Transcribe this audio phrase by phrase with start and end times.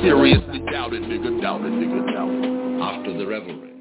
[0.00, 2.82] Seriously doubt it, nigga, doubt it, nigga, doubt it.
[2.82, 3.72] After the revelry.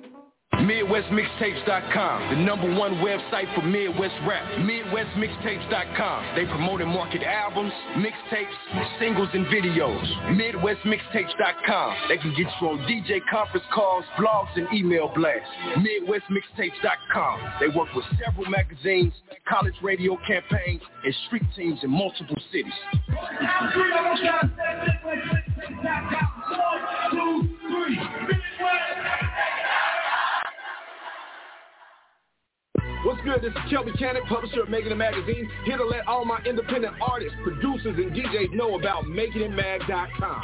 [0.61, 4.43] MidwestMixtapes.com, the number one website for Midwest rap.
[4.59, 6.35] MidwestMixtapes.com.
[6.35, 8.53] They promote and market albums, mixtapes,
[8.99, 10.05] singles, and videos.
[10.37, 11.95] MidwestMixtapes.com.
[12.09, 15.49] They can get you on DJ conference calls, blogs, and email blasts.
[15.77, 17.53] MidwestMixtapes.com.
[17.59, 19.13] They work with several magazines,
[19.49, 22.73] college radio campaigns, and street teams in multiple cities.
[33.03, 33.41] What's good?
[33.41, 36.93] This is Kelby Cannon, publisher of Making It Magazine, here to let all my independent
[37.01, 40.41] artists, producers, and DJs know about MakingItMag.com.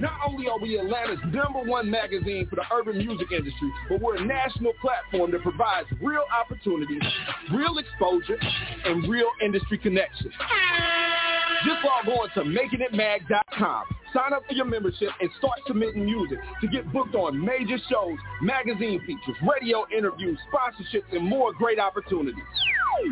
[0.00, 4.16] Not only are we Atlanta's number one magazine for the urban music industry, but we're
[4.16, 7.02] a national platform that provides real opportunities,
[7.54, 8.38] real exposure,
[8.84, 10.34] and real industry connections.
[11.64, 13.84] Just log on to makingitmag.com.
[14.12, 18.18] Sign up for your membership and start submitting music to get booked on major shows,
[18.42, 22.42] magazine features, radio interviews, sponsorships, and more great opportunities.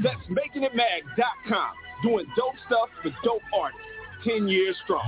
[0.03, 1.70] That's makingitmag.com.
[2.03, 3.86] Doing dope stuff for dope artists.
[4.25, 5.03] 10 years strong.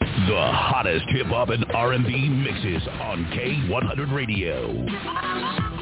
[0.00, 5.73] The hottest hip hop and R&B mixes on K100 Radio.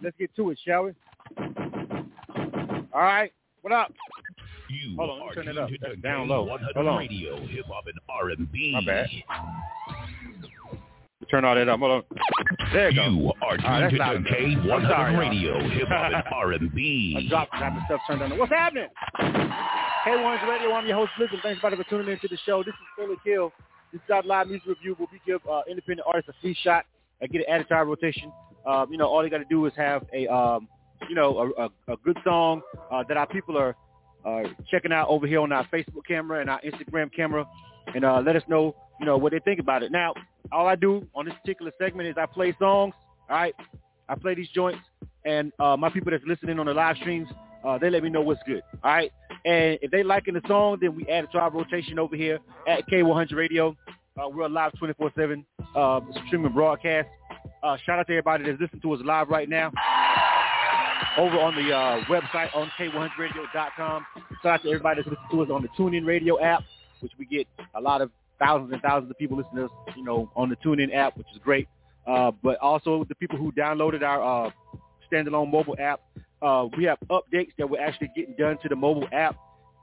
[0.00, 0.92] Let's get to it, shall we?
[2.94, 3.32] All right.
[3.60, 3.92] What up?
[4.70, 5.70] You Hold on, let me are turn it tuned up.
[5.80, 6.46] That's down low.
[6.46, 6.98] K100 Hold on.
[6.98, 8.72] Radio, hip hop and R&B.
[8.74, 9.06] My bad.
[11.30, 11.80] Turn all that up.
[11.80, 12.02] Hold on.
[12.72, 13.08] There you go.
[13.08, 14.32] You are tuned that's to loud enough.
[14.32, 15.18] I'm K100.
[15.18, 17.26] Radio, hip hop and R&B.
[17.28, 18.38] dropped the type of stuff turned on.
[18.38, 18.88] What's happening?
[19.18, 20.72] K1's Radio.
[20.72, 21.40] I'm your host, Blizzard.
[21.42, 22.62] Thanks everybody for tuning in to the show.
[22.62, 23.52] This is Philly Kill.
[23.92, 26.84] This is our live music review where we give uh, independent artists a free shot
[27.20, 28.30] and get it added to our rotation.
[28.66, 30.68] Um, you know, all they got to do is have a, um,
[31.08, 33.74] you know, a, a, a good song uh, that our people are
[34.24, 37.46] uh, checking out over here on our Facebook camera and our Instagram camera,
[37.94, 39.92] and uh, let us know, you know, what they think about it.
[39.92, 40.14] Now,
[40.52, 42.94] all I do on this particular segment is I play songs.
[43.28, 43.54] All right,
[44.08, 44.80] I play these joints,
[45.24, 47.28] and uh, my people that's listening on the live streams,
[47.64, 48.62] uh, they let me know what's good.
[48.82, 49.12] All right,
[49.44, 52.38] and if they liking the song, then we add it to our rotation over here
[52.66, 53.76] at K100 Radio.
[54.16, 55.44] Uh, we're live 24/7
[55.76, 57.08] uh, streaming broadcast.
[57.62, 59.72] Uh, shout out to everybody that's listening to us live right now
[61.16, 64.06] over on the uh, website on K100Radio.com.
[64.42, 66.62] Shout out to everybody that's listening to us on the TuneIn Radio app,
[67.00, 70.04] which we get a lot of thousands and thousands of people listening to us, you
[70.04, 71.68] know, on the TuneIn app, which is great.
[72.06, 74.50] Uh, but also the people who downloaded our uh,
[75.10, 76.00] standalone mobile app.
[76.40, 79.36] Uh, we have updates that we're actually getting done to the mobile app.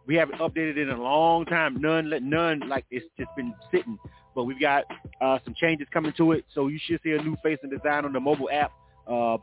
[0.07, 1.81] We haven't updated it in a long time.
[1.81, 3.97] None, none like it's just been sitting.
[4.33, 4.85] But we've got
[5.21, 8.05] uh, some changes coming to it, so you should see a new face and design
[8.05, 8.71] on the mobile app.
[9.07, 9.37] Uh,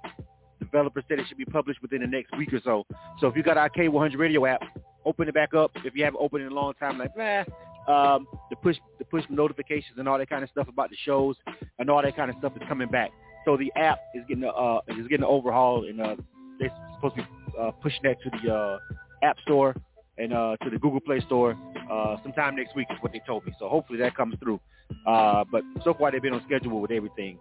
[0.65, 2.85] developer said it should be published within the next week or so.
[3.21, 4.63] So if you got our K100 Radio app,
[5.05, 5.71] open it back up.
[5.85, 7.45] If you haven't opened it in a long time, like nah,
[7.89, 11.37] um, the push the push notifications and all that kind of stuff about the shows
[11.79, 13.11] and all that kind of stuff is coming back.
[13.45, 16.17] So the app is getting a, uh, is getting an overhaul, and uh,
[16.61, 18.79] they're supposed to be uh, pushing that to the uh,
[19.23, 19.75] App Store
[20.19, 21.57] and uh, to the Google Play Store
[21.91, 23.53] uh, sometime next week is what they told me.
[23.59, 24.61] So hopefully that comes through.
[25.07, 27.39] Uh, but so far they've been on schedule with everything.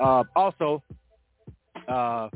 [0.00, 0.82] Uh, also,
[1.88, 2.28] uh,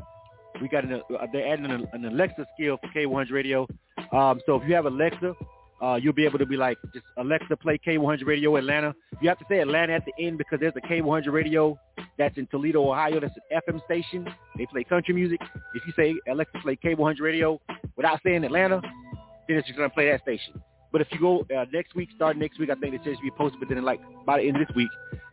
[0.61, 3.67] we got an, uh, they're adding an, an Alexa skill for K100 Radio.
[4.11, 5.33] Um, so if you have Alexa,
[5.81, 8.95] uh, you'll be able to be like, just Alexa play K100 Radio Atlanta.
[9.21, 11.77] You have to say Atlanta at the end because there's a K100 Radio
[12.17, 13.19] that's in Toledo, Ohio.
[13.19, 14.27] That's an FM station.
[14.57, 15.39] They play country music.
[15.75, 17.59] If you say Alexa play K100 Radio
[17.95, 18.81] without saying Atlanta,
[19.47, 20.61] then it's just going to play that station.
[20.91, 23.31] But if you go uh, next week, starting next week, I think says to be
[23.31, 24.89] posted within like by the end of this week.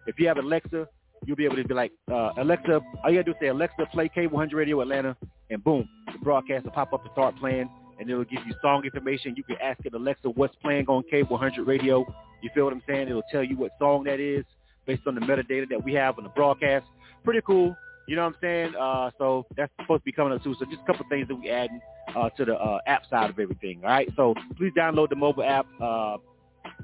[0.06, 0.86] If you have Alexa,
[1.26, 3.86] you'll be able to be like, uh, Alexa, all you gotta do is say, Alexa,
[3.92, 5.16] play K100 Radio Atlanta,
[5.50, 7.68] and boom, the broadcast will pop up and start playing,
[7.98, 9.34] and it'll give you song information.
[9.36, 12.04] You can ask it, Alexa, what's playing on K100 Radio.
[12.42, 13.08] You feel what I'm saying?
[13.08, 14.44] It'll tell you what song that is
[14.86, 16.84] based on the metadata that we have on the broadcast.
[17.24, 17.74] Pretty cool.
[18.06, 18.74] You know what I'm saying?
[18.78, 20.54] Uh, so that's supposed to be coming up too.
[20.58, 21.80] So just a couple things that we adding
[22.14, 23.80] uh, to the uh, app side of everything.
[23.82, 24.08] All right.
[24.14, 25.66] So please download the mobile app.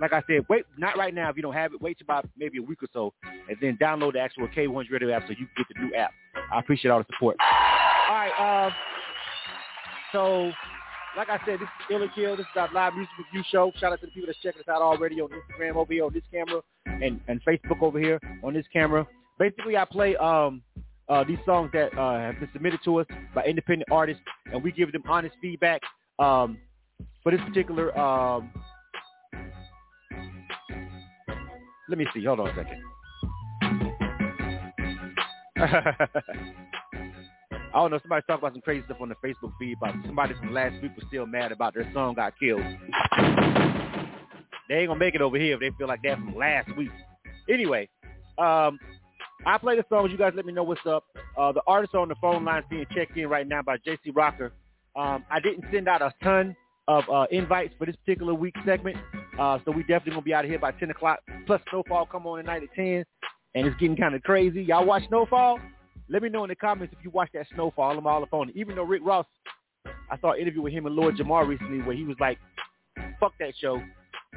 [0.00, 1.30] Like I said, wait, not right now.
[1.30, 3.12] If you don't have it, wait about maybe a week or so,
[3.48, 6.12] and then download the actual K100 Radio app so you can get the new app.
[6.52, 7.36] I appreciate all the support.
[7.40, 8.32] All right.
[8.38, 8.70] Uh,
[10.12, 10.50] so,
[11.16, 12.36] like I said, this is Ill or Kill.
[12.36, 13.72] This is our live music review show.
[13.78, 16.12] Shout out to the people that's checking us out already on Instagram over here on
[16.12, 19.06] this camera and, and Facebook over here on this camera.
[19.38, 20.62] Basically, I play um,
[21.08, 24.22] uh, these songs that uh, have been submitted to us by independent artists,
[24.52, 25.80] and we give them honest feedback.
[26.18, 26.58] Um,
[27.22, 28.50] for this particular um,
[31.88, 32.24] Let me see.
[32.24, 32.82] Hold on a second.
[37.72, 37.98] I don't know.
[38.00, 40.92] Somebody's talking about some crazy stuff on the Facebook feed about somebody from last week
[40.96, 42.62] was still mad about their son got killed.
[44.68, 46.90] They ain't gonna make it over here if they feel like that from last week.
[47.48, 47.88] Anyway,
[48.38, 48.78] um,
[49.46, 50.12] I play the songs.
[50.12, 51.04] You guys let me know what's up.
[51.36, 54.14] Uh, the artist on the phone line is being checked in right now by JC
[54.14, 54.52] Rocker.
[54.96, 56.54] Um, I didn't send out a ton
[56.88, 58.96] of uh, invites for this particular week segment.
[59.38, 61.20] Uh, so we definitely gonna be out of here by 10 o'clock.
[61.46, 63.04] Plus Snowfall come on tonight at 10,
[63.54, 64.62] and it's getting kind of crazy.
[64.62, 65.58] Y'all watch Snowfall?
[66.08, 67.96] Let me know in the comments if you watch that Snowfall.
[67.96, 68.56] I'm all up on it.
[68.56, 69.26] Even though Rick Ross,
[70.10, 72.38] I saw an interview with him and Lord Jamar recently where he was like,
[73.20, 73.80] "Fuck that show."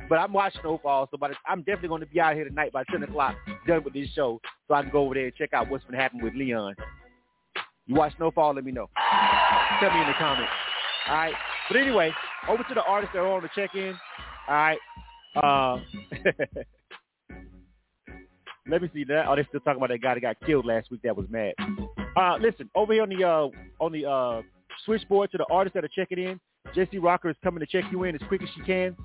[0.09, 2.83] But I'm watching Snowfall, so but I'm definitely going to be out here tonight by
[2.91, 3.35] 10 o'clock,
[3.67, 5.95] done with this show, so I can go over there and check out what's been
[5.95, 6.75] happening with Leon.
[7.87, 8.55] You watch Snowfall?
[8.55, 8.89] Let me know.
[9.79, 10.51] Tell me in the comments.
[11.09, 11.33] All right.
[11.69, 12.11] But anyway,
[12.47, 13.95] over to the artists that are on the check-in.
[14.47, 14.77] All right.
[15.35, 15.79] Uh,
[18.67, 19.25] let me see that.
[19.27, 21.01] Oh, they're still talking about that guy that got killed last week.
[21.03, 21.53] That was mad.
[22.15, 23.47] Uh, listen, over here on the uh,
[23.79, 24.41] on the uh,
[24.85, 26.39] switchboard to the artists that are checking in.
[26.75, 28.95] JC Rocker is coming to check you in as quick as she can.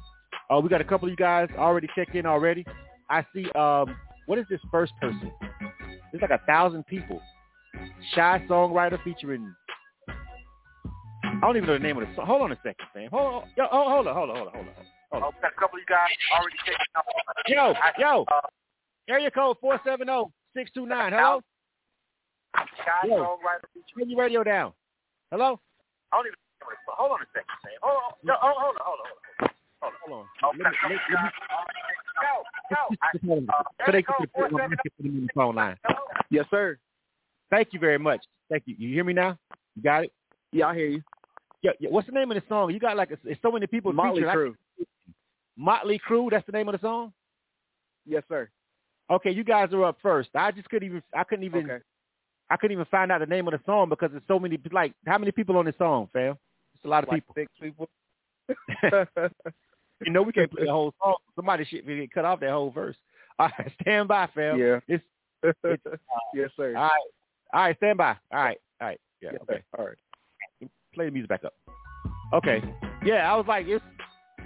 [0.51, 2.65] Uh, we got a couple of you guys already checked in already.
[3.11, 3.51] I see.
[3.53, 3.97] Um,
[4.27, 5.33] what is this first person?
[6.13, 7.21] There's like a thousand people.
[8.15, 9.55] Shy songwriter featuring
[11.25, 12.26] I don't even know the name of the song.
[12.26, 13.11] Hold on a second, Sam.
[13.11, 13.49] Hold on.
[13.56, 14.75] Yo, oh, hold on, hold on, hold on, hold on.
[15.11, 15.32] Hold on.
[15.32, 17.05] Oh, got a couple of you guys already taking up.
[17.49, 18.25] Yo, yo.
[18.29, 18.41] Uh,
[19.09, 20.29] Area code 470-629.
[20.56, 21.41] Hello?
[23.06, 23.38] Yo,
[23.97, 24.73] turn your radio down.
[25.31, 25.61] Hello?
[26.12, 26.37] I don't even
[26.88, 27.73] Hold on a second, Sam.
[27.82, 28.12] Hold on.
[28.25, 29.59] No, hold, hold on, hold on, hold on.
[29.81, 30.00] Hold on.
[30.05, 30.26] Hold on.
[30.43, 31.31] Oh, let me, let, let me,
[32.21, 32.35] yo,
[32.71, 32.82] yo.
[33.00, 34.73] I, uh, so they can put them
[35.05, 35.76] in the phone line.
[36.31, 36.79] Yes, sir.
[37.50, 38.21] Thank you very much.
[38.50, 38.75] Thank you.
[38.79, 39.38] You hear me now?
[39.76, 40.12] You got it?
[40.53, 41.03] Yeah, I hear you.
[41.62, 41.91] Yeah, yeah.
[41.91, 42.73] What's the name of the song?
[42.73, 43.93] You got like a, it's so many people.
[43.93, 44.55] Motley Crue.
[45.56, 46.31] Motley Crue.
[46.31, 47.12] That's the name of the song.
[48.06, 48.49] Yes, sir.
[49.11, 50.31] Okay, you guys are up first.
[50.35, 51.03] I just couldn't even.
[51.15, 51.65] I couldn't even.
[51.65, 51.85] Okay.
[52.50, 54.59] I couldn't even find out the name of the song because there's so many.
[54.71, 56.39] Like, how many people on this song, fam?
[56.75, 57.35] It's a lot of like people.
[57.37, 57.89] Six people.
[60.06, 61.17] you know we can't play the whole song.
[61.35, 62.97] Somebody should get cut off that whole verse.
[63.39, 64.59] All right, stand by, fam.
[64.59, 64.81] Yeah.
[64.89, 65.05] It's,
[65.43, 65.97] it's uh,
[66.35, 66.77] yes, sir.
[66.77, 66.91] All right.
[67.53, 68.17] All right, stand by.
[68.33, 68.59] All right.
[68.81, 69.00] All right.
[69.21, 69.31] Yeah.
[69.33, 69.62] Yes, okay.
[69.77, 69.97] All right
[70.94, 71.55] play the music back up.
[72.32, 72.62] Okay.
[73.05, 73.85] Yeah, I was like, it's.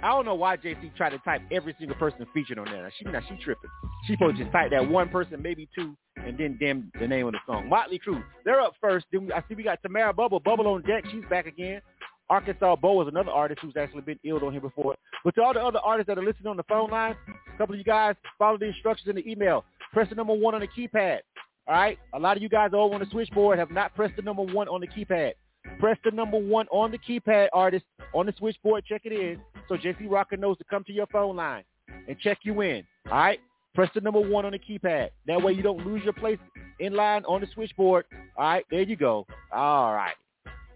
[0.01, 2.83] I don't know why JC tried to type every single person featured on there.
[2.83, 3.69] Now, she now she tripping.
[4.05, 7.25] She supposed to just type that one person, maybe two, and then damn the name
[7.25, 7.69] of the song.
[7.69, 8.21] Motley Crue.
[8.43, 9.05] They're up first.
[9.13, 10.41] Then we, I see we got Tamara Bubble.
[10.41, 11.05] Bubble on deck.
[11.09, 11.81] She's back again.
[12.29, 14.95] Arkansas Bo is another artist who's actually been ill on here before.
[15.23, 17.15] But to all the other artists that are listening on the phone line,
[17.53, 19.63] a couple of you guys follow the instructions in the email.
[19.93, 21.19] Press the number one on the keypad.
[21.67, 21.97] All right.
[22.13, 24.67] A lot of you guys over on the switchboard have not pressed the number one
[24.67, 25.33] on the keypad.
[25.79, 28.85] Press the number one on the keypad, artist, on the switchboard.
[28.85, 31.63] Check it in so JC Rocker knows to come to your phone line
[32.07, 32.83] and check you in.
[33.11, 33.39] All right?
[33.75, 35.09] Press the number one on the keypad.
[35.25, 36.37] That way you don't lose your place
[36.79, 38.05] in line on the switchboard.
[38.37, 38.65] All right?
[38.69, 39.25] There you go.
[39.51, 40.15] All right.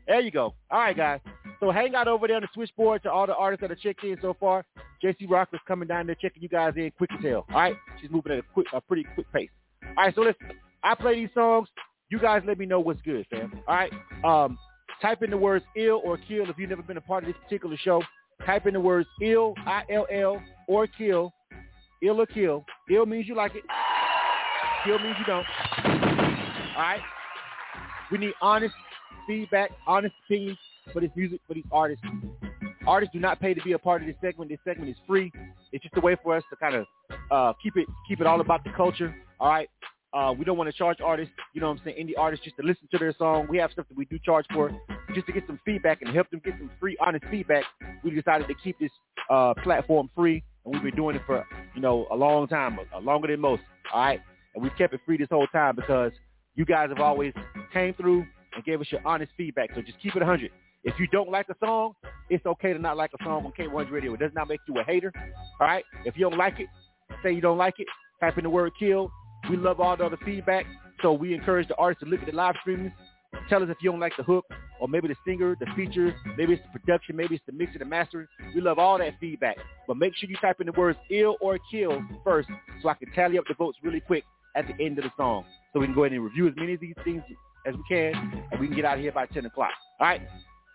[0.08, 0.56] There you go.
[0.72, 1.20] All right, guys.
[1.60, 4.04] So hang out over there on the switchboard to all the artists that are checked
[4.04, 4.66] in so far.
[5.04, 7.46] JC Rocker's coming down there checking you guys in quick as hell.
[7.50, 7.76] All right?
[8.02, 9.50] She's moving at a quick, a pretty quick pace.
[9.84, 10.58] All right, so listen.
[10.84, 11.68] I play these songs.
[12.10, 13.52] You guys let me know what's good, fam.
[13.68, 13.94] All right?
[14.24, 14.58] Um,
[15.02, 17.38] Type in the words ill or kill if you've never been a part of this
[17.44, 18.02] particular show.
[18.46, 21.34] Type in the words ill, I-L-L, or kill.
[22.02, 22.66] Ill or kill.
[22.90, 23.64] Ill means you like it.
[24.86, 25.46] Kill means you don't.
[26.76, 27.02] All right?
[28.12, 28.74] We need honest
[29.28, 30.58] feedback, honest opinions
[30.94, 32.06] for this music, for these artists.
[32.88, 34.50] Artists do not pay to be a part of this segment.
[34.50, 35.32] This segment is free.
[35.74, 36.86] It's just a way for us to kind of
[37.30, 39.14] uh, keep it keep it all about the culture.
[39.40, 39.70] All right.
[40.14, 42.56] Uh, we don't want to charge artists, you know what I'm saying, indie artists just
[42.58, 43.48] to listen to their song.
[43.50, 44.72] We have stuff that we do charge for
[45.14, 47.64] just to get some feedback and help them get some free, honest feedback.
[48.04, 48.92] We decided to keep this
[49.30, 51.46] uh, platform free, and we've been doing it for,
[51.76, 53.62] you know, a long time, uh, longer than most,
[53.94, 54.22] all right?
[54.56, 56.12] And we've kept it free this whole time because
[56.56, 57.34] you guys have always
[57.74, 59.70] came through and gave us your honest feedback.
[59.76, 60.52] So just keep it 100.
[60.84, 61.94] If you don't like a song,
[62.30, 64.14] it's okay to not like a song on K100 Radio.
[64.14, 65.12] It does not make you a hater.
[65.60, 65.84] All right?
[66.06, 66.68] If you don't like it,
[67.22, 67.88] say you don't like it.
[68.22, 69.12] Type in the word kill.
[69.50, 70.66] We love all the other feedback.
[71.02, 72.92] So we encourage the artists to look at the live streams.
[73.50, 74.46] Tell us if you don't like the hook
[74.80, 77.82] or maybe the singer, the feature, maybe it's the production, maybe it's the mix and
[77.82, 78.28] the mastering.
[78.56, 79.58] We love all that feedback.
[79.88, 82.50] But make sure you type in the words ill or kill first
[82.82, 84.24] so I can tally up the votes really quick
[84.56, 85.46] at the end of the song.
[85.74, 87.22] So we can go ahead and review as many of these things
[87.66, 88.16] as we can
[88.52, 89.74] and we can get out of here by 10 o'clock.
[90.00, 90.22] All right?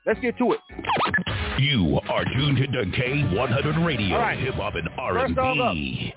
[0.07, 0.61] Let's get to it.
[1.59, 4.39] You are tuned to K100 Radio, right.
[4.39, 5.69] Hip Hop and First song up.
[5.69, 6.15] R&B.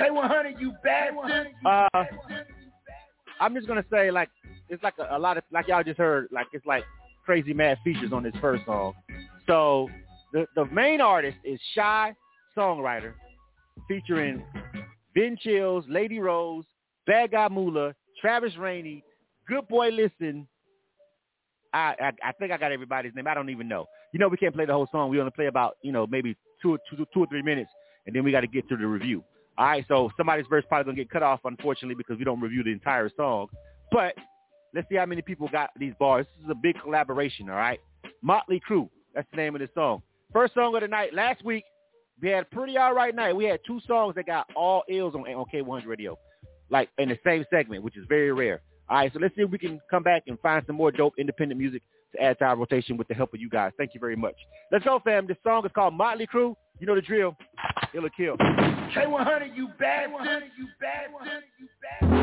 [0.00, 1.14] K100, you bad
[1.64, 2.04] Uh,
[3.40, 4.28] I'm just gonna say like
[4.68, 6.84] it's like a, a lot of like y'all just heard like it's like
[7.24, 8.94] crazy mad features on this first song.
[9.46, 9.88] So
[10.32, 12.14] the the main artist is Shy
[12.56, 13.12] Songwriter,
[13.86, 14.44] featuring
[15.14, 16.64] Ben Chills, Lady Rose,
[17.06, 19.04] Bad Guy Moolah, Travis Rainey,
[19.46, 20.46] Good Boy Listen.
[21.72, 23.26] I, I I think I got everybody's name.
[23.26, 23.86] I don't even know.
[24.12, 25.10] You know we can't play the whole song.
[25.10, 27.70] We only play about you know maybe two two two or three minutes,
[28.06, 29.22] and then we got to get to the review.
[29.58, 32.62] All right, so somebody's verse probably gonna get cut off, unfortunately, because we don't review
[32.62, 33.48] the entire song.
[33.90, 34.14] But
[34.72, 36.26] let's see how many people got these bars.
[36.36, 37.50] This is a big collaboration.
[37.50, 37.80] All right,
[38.22, 38.88] Motley Crue.
[39.14, 40.02] That's the name of the song.
[40.32, 41.12] First song of the night.
[41.12, 41.64] Last week
[42.22, 43.34] we had a pretty all right night.
[43.34, 46.16] We had two songs that got all ills on on K100 Radio,
[46.70, 48.60] like in the same segment, which is very rare.
[48.88, 51.14] All right, so let's see if we can come back and find some more dope
[51.18, 51.82] independent music
[52.14, 53.72] to add to our rotation with the help of you guys.
[53.76, 54.36] Thank you very much.
[54.70, 55.26] Let's go, fam.
[55.26, 56.54] This song is called Motley Crue.
[56.78, 57.36] You know the drill.
[57.94, 58.36] Ill or kill.
[58.36, 60.10] K100, you bad
[60.56, 61.10] you bad
[61.58, 62.18] you bad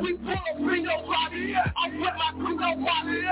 [0.00, 1.54] We pull up your body.
[1.54, 3.22] I put my crew on body.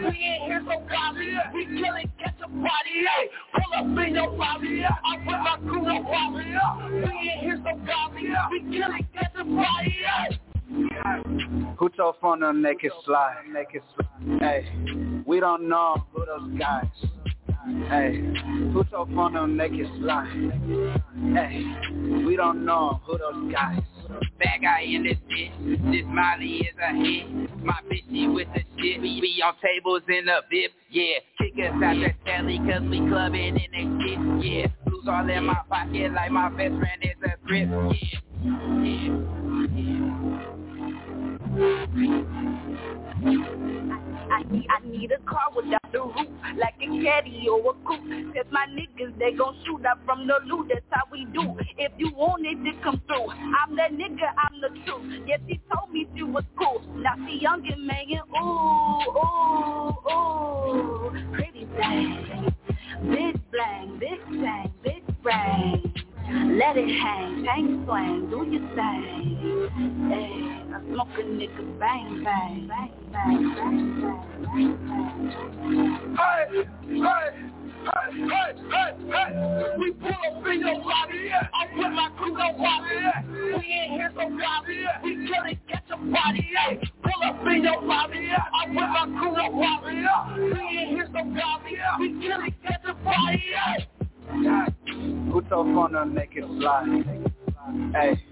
[0.00, 1.34] We ain't here so godly.
[1.54, 3.06] We kill it, catch a body.
[3.54, 4.84] Pull up your body.
[4.84, 6.54] I put my crew on body.
[6.94, 8.28] We ain't here so godly.
[8.50, 9.96] We kill it, catch a body.
[11.76, 14.40] Put your phone on naked slide, naked slide.
[14.40, 16.86] Hey, we don't know who those guys.
[17.88, 18.22] Hey,
[18.72, 20.52] put your phone on naked slide.
[21.34, 21.64] Hey,
[22.24, 23.80] we don't know who those guys.
[24.38, 25.52] Bad guy in this bitch.
[25.90, 27.26] This Molly is a hit.
[27.64, 29.00] My bitchy with the shit.
[29.00, 30.72] We be on tables in the VIP.
[30.90, 34.18] Yeah, kick us out the telly cause we clubbing in the shit.
[34.44, 37.68] Yeah, blues all in my pocket like my best friend is a grip.
[38.42, 39.08] Yeah,
[44.30, 46.28] I need, I need a car without the roof,
[46.58, 48.34] like a caddy or a coupe.
[48.34, 51.56] Cause my niggas, they gon' shoot up from the loot, that's how we do.
[51.78, 55.22] If you want it to come through, I'm that nigga, I'm the truth.
[55.26, 56.82] Yes, she told me she was cool.
[56.96, 61.10] Now she young and making ooh, ooh, ooh.
[61.32, 62.54] Pretty thing,
[63.10, 66.05] big blang, big thing, big brain.
[66.28, 69.70] Let it hang, hang swing, do your thing.
[70.10, 76.16] Hey, I smoke a nigga bang bang, bang bang, bang bang, bang bang.
[76.18, 77.30] Hey, hey,
[77.86, 79.76] hey, hey, hey, hey.
[79.78, 81.30] We pull up in your body.
[81.30, 82.96] I put my crew on body.
[83.30, 84.82] We ain't here so godly.
[85.04, 86.50] We kill it, catch a body.
[87.04, 88.30] Pull up in your body.
[88.32, 90.02] I put my crew on body.
[90.42, 91.78] We ain't here so godly.
[92.00, 93.86] We kill it, catch a body.
[95.32, 97.04] Put your phone make it slide.
[97.92, 98.22] Hey,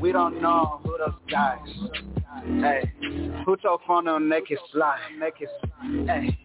[0.00, 1.58] we don't know who those guys.
[2.46, 2.92] Hey,
[3.44, 5.00] put your phone on naked slide.
[5.18, 6.06] Naked slide.
[6.06, 6.38] Hey,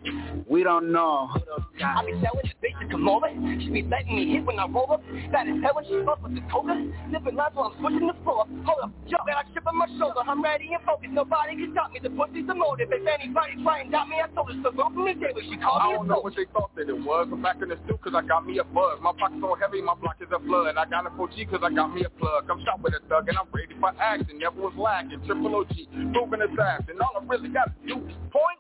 [0.49, 1.61] we don't know who those.
[1.77, 3.29] I be selling the bitch to come over.
[3.61, 5.03] She be letting me hit when I roll up.
[5.31, 6.73] That is hell when she fuck with the toga.
[7.13, 8.49] Sipping lines while I'm switching the floor.
[8.65, 10.25] Hold up, yo, got a chip on my shoulder.
[10.25, 11.13] I'm ready and focused.
[11.13, 12.01] Nobody can stop me.
[12.01, 12.89] The pussy's a motive.
[12.89, 15.45] If anybody try and doubt me, I told her to go from the day when
[15.45, 17.29] she called I me I don't know what they thought that it was.
[17.29, 18.97] I'm back in the stew cause I got me a buzz.
[19.05, 20.77] My pocket's so heavy, my block is a flood.
[20.77, 22.49] I got a 4G cause I got me a plug.
[22.49, 24.41] I'm shot with a thug and I'm ready for action.
[24.41, 25.21] Never was lacking.
[25.25, 26.95] Triple OG, proven assassin.
[27.01, 28.59] All I really gotta do is point.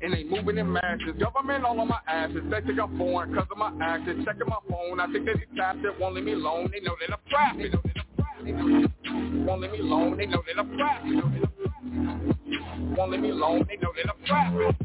[0.00, 1.14] And they moving in masses.
[1.18, 2.42] Government all on my asses.
[2.50, 4.24] They think I'm foreign cause of my actions.
[4.24, 4.98] Checking my phone.
[4.98, 6.00] I think they tapped it.
[6.00, 6.70] Won't leave me alone.
[6.72, 7.58] They know that I'm trapped.
[9.46, 10.16] Won't leave me alone.
[10.16, 11.04] They know that I'm trapped.
[12.96, 13.66] Won't leave me alone.
[13.68, 14.82] They know that I'm trapped.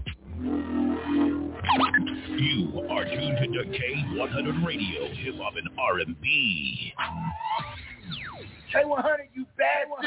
[2.37, 6.93] You are tuned to K100 Radio, Hip Hop and R&B.
[8.73, 9.97] K100, you bad All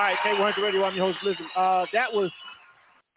[0.00, 0.84] right, K100 Radio.
[0.84, 1.46] I'm your host, Listen.
[1.56, 2.30] Uh, that was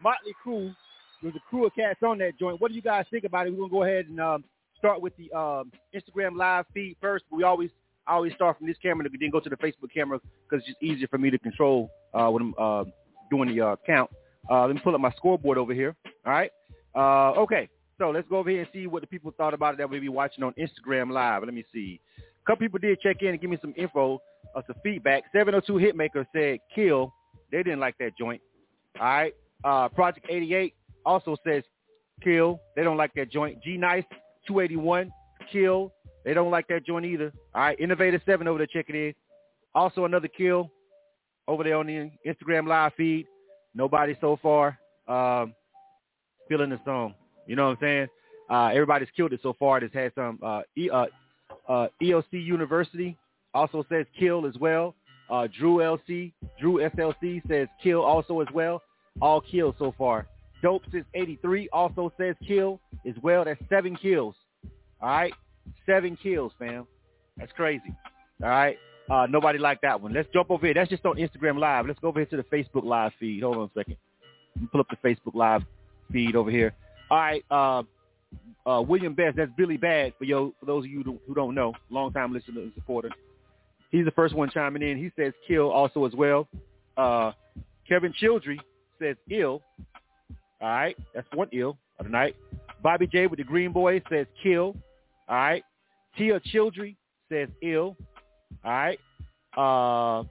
[0.02, 0.74] Motley Crue.
[1.22, 2.60] There's a crew of cats on that joint.
[2.60, 3.50] What do you guys think about it?
[3.52, 4.44] We're gonna go ahead and um,
[4.76, 7.24] start with the um, Instagram live feed first.
[7.30, 7.70] We always
[8.06, 10.82] I always start from this camera, then go to the Facebook camera because it's just
[10.82, 12.84] easier for me to control uh, when I'm uh,
[13.30, 14.10] doing the uh, count.
[14.50, 15.94] Uh, let me pull up my scoreboard over here.
[16.26, 16.50] All right.
[16.94, 17.68] Uh, okay.
[17.98, 20.00] So let's go over here and see what the people thought about it that we
[20.00, 21.44] be watching on Instagram Live.
[21.44, 22.00] Let me see.
[22.46, 24.20] Couple people did check in and give me some info,
[24.56, 25.24] uh, some feedback.
[25.32, 27.12] 702 Hitmaker said kill.
[27.50, 28.40] They didn't like that joint.
[29.00, 29.34] All right.
[29.64, 30.74] Uh, Project 88
[31.06, 31.62] also says
[32.22, 32.60] kill.
[32.74, 33.62] They don't like that joint.
[33.62, 34.04] G Nice
[34.48, 35.12] 281
[35.52, 35.92] kill.
[36.24, 37.32] They don't like that joint either.
[37.54, 37.78] All right.
[37.78, 39.14] Innovator 7 over there checking in.
[39.74, 40.70] Also another kill
[41.48, 43.26] over there on the Instagram live feed.
[43.74, 45.54] Nobody so far um,
[46.48, 47.14] feeling the song.
[47.46, 48.06] You know what I'm saying?
[48.50, 49.78] Uh, everybody's killed it so far.
[49.78, 51.06] It's had some uh, e, uh,
[51.68, 53.16] uh, ELC University
[53.54, 54.94] also says kill as well.
[55.30, 58.82] Uh, Drew LC, Drew SLC says kill also as well.
[59.20, 60.26] All kills so far.
[60.62, 63.44] Dope since 83 also says kill as well.
[63.44, 64.34] That's seven kills.
[65.00, 65.32] All right.
[65.86, 66.86] Seven kills, fam.
[67.36, 67.94] That's crazy.
[68.42, 68.78] All right.
[69.10, 70.12] Uh, nobody liked that one.
[70.12, 70.74] Let's jump over here.
[70.74, 71.86] That's just on Instagram Live.
[71.86, 73.42] Let's go over here to the Facebook Live feed.
[73.42, 73.96] Hold on a second.
[74.70, 75.62] Pull up the Facebook Live
[76.12, 76.72] feed over here.
[77.10, 77.44] All right.
[77.50, 77.82] Uh,
[78.66, 81.72] uh, William Best, that's Billy Bad for yo for those of you who don't know,
[81.90, 83.10] long time listener and supporter.
[83.90, 84.96] He's the first one chiming in.
[84.96, 86.48] He says kill also as well.
[86.96, 87.32] Uh,
[87.88, 88.58] Kevin Childry
[88.98, 89.62] says ill.
[90.60, 92.36] All right, that's one ill of the night.
[92.82, 94.76] Bobby J with the Green Boy says kill.
[95.28, 95.64] All right.
[96.16, 96.96] Tia Childry
[97.30, 97.96] says ill.
[98.64, 98.98] All right.
[99.56, 100.24] Uh,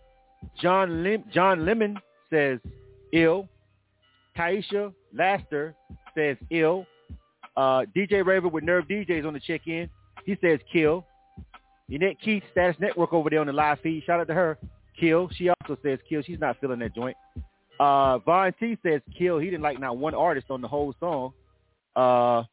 [0.62, 1.98] John Lim- John Lemon
[2.30, 2.60] says
[3.14, 3.48] ill.
[4.38, 5.76] Taisha Laster
[6.16, 6.86] says ill.
[7.56, 9.90] Uh, DJ Raver with Nerve DJs on the check-in.
[10.26, 11.06] He says kill.
[11.88, 14.04] Yannette Keith, Status Network over there on the live feed.
[14.06, 14.58] Shout out to her.
[14.98, 15.30] Kill.
[15.36, 16.22] She also says kill.
[16.22, 17.18] She's not feeling that joint.
[17.80, 19.40] Uh, Von T says kill.
[19.40, 21.34] He didn't like not one artist on the whole song.
[21.96, 22.44] Uh,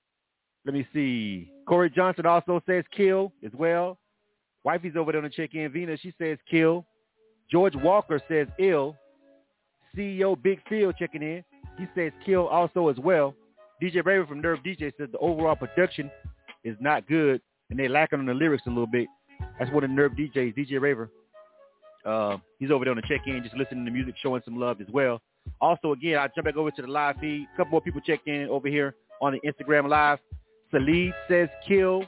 [0.65, 1.53] let me see.
[1.69, 3.99] Corey Johnson also says kill as well.
[4.65, 5.71] Wifey's over there on the check-in.
[5.71, 6.85] Vina, she says kill.
[7.51, 8.97] George Walker says ill.
[9.97, 11.45] CEO Big Phil checking in.
[11.79, 13.35] He says kill also as well.
[13.83, 16.11] DJ Raver from Nerve DJ says the overall production
[16.65, 19.07] is not good and they're lacking on the lyrics a little bit.
[19.59, 21.11] That's one of the Nerve DJs, DJ Raver.
[22.05, 24.87] Uh, he's over there on the check-in, just listening to music, showing some love as
[24.91, 25.21] well.
[25.61, 27.47] Also, again, I jump back over to the live feed.
[27.55, 30.19] A couple more people checked in over here on the Instagram live.
[30.73, 32.03] Salid says kill.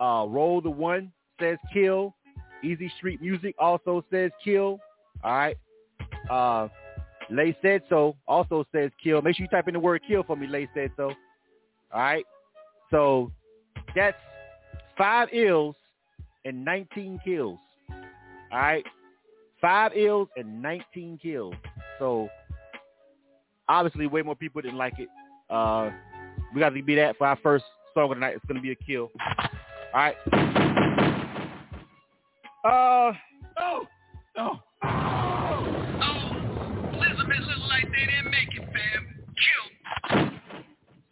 [0.00, 2.14] Uh, Roll the One says kill.
[2.62, 4.78] Easy Street Music also says kill.
[5.24, 5.56] All right.
[6.30, 6.68] Uh,
[7.36, 9.22] Lay said so also says kill.
[9.22, 11.12] Make sure you type in the word kill for me, Lay said so.
[11.92, 12.24] All right.
[12.90, 13.32] So
[13.94, 14.16] that's
[14.96, 15.76] five ills
[16.44, 17.58] and 19 kills.
[18.50, 18.84] All right.
[19.60, 21.54] Five ills and 19 kills.
[21.98, 22.28] So
[23.68, 25.08] obviously way more people didn't like it.
[25.48, 25.90] Uh,
[26.54, 27.64] we got to be that for our first
[27.94, 28.34] song of the night.
[28.34, 29.10] It's going to be a kill.
[29.94, 30.16] All right.
[32.64, 33.12] Uh,
[33.58, 33.86] no,
[34.36, 34.60] no.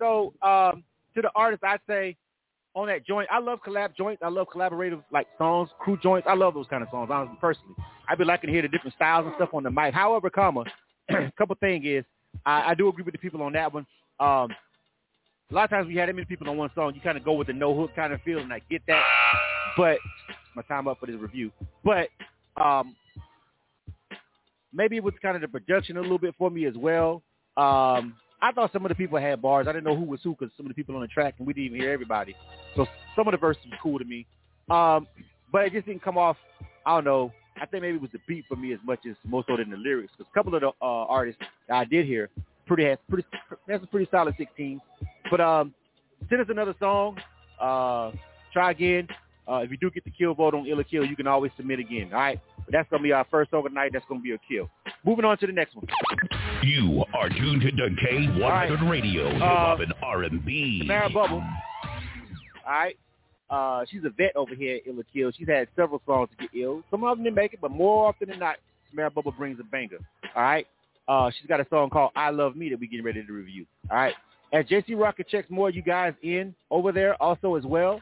[0.01, 0.83] So um,
[1.15, 2.17] to the artist, I say
[2.75, 4.23] on that joint, I love collab joints.
[4.25, 6.27] I love collaborative like songs, crew joints.
[6.29, 7.11] I love those kind of songs.
[7.13, 7.75] Honestly, personally,
[8.09, 9.95] I'd be liking to hear the different styles and stuff on the mic.
[9.95, 10.65] However, comma,
[11.11, 12.05] a couple thing is,
[12.45, 13.87] I, I do agree with the people on that one.
[14.19, 14.51] Um,
[15.51, 17.25] a lot of times we had that many people on one song, you kind of
[17.25, 19.03] go with the no hook kind of feel, and I get that.
[19.77, 19.99] But
[20.55, 21.51] my time up for this review.
[21.85, 22.09] But
[22.61, 22.95] um,
[24.73, 27.23] maybe it was kind of the production a little bit for me as well.
[27.57, 29.67] Um, I thought some of the people had bars.
[29.69, 31.47] I didn't know who was who because some of the people on the track and
[31.47, 32.35] we didn't even hear everybody.
[32.75, 34.27] So some of the verses were cool to me.
[34.71, 35.07] Um,
[35.53, 36.37] but it just didn't come off.
[36.87, 37.33] I don't know.
[37.61, 39.71] I think maybe it was the beat for me as much as more so than
[39.71, 40.13] the lyrics.
[40.17, 42.31] Because a couple of the uh, artists that I did hear
[42.67, 43.27] pretty has pretty
[43.67, 44.81] that's a pretty solid 16.
[45.31, 45.75] But um,
[46.29, 47.19] send us another song.
[47.61, 48.13] Uh,
[48.53, 49.09] try again.
[49.51, 51.51] Uh, if you do get the kill vote on Ill or Kill, you can always
[51.57, 52.11] submit again.
[52.13, 52.41] All right.
[52.59, 53.91] But that's gonna be our first song of the night.
[53.93, 54.71] That's gonna be a kill.
[55.05, 55.87] Moving on to the next one.
[56.63, 58.91] You are tuned to K100 right.
[58.91, 60.81] Radio, hip hop and R&B.
[60.81, 61.43] Tamara Bubble.
[62.67, 62.97] All right.
[63.49, 65.33] Uh, she's a vet over here at Ill or Kill.
[65.37, 66.83] She's had several songs to get ill.
[66.91, 68.57] Some of them didn't make it, but more often than not,
[68.91, 69.99] Tamara Bubble brings a banger.
[70.37, 70.67] All right.
[71.09, 73.67] Uh, she's got a song called "I Love Me" that we're getting ready to review.
[73.91, 74.15] All right.
[74.53, 78.01] As JC Rocker checks more you guys in over there also as well.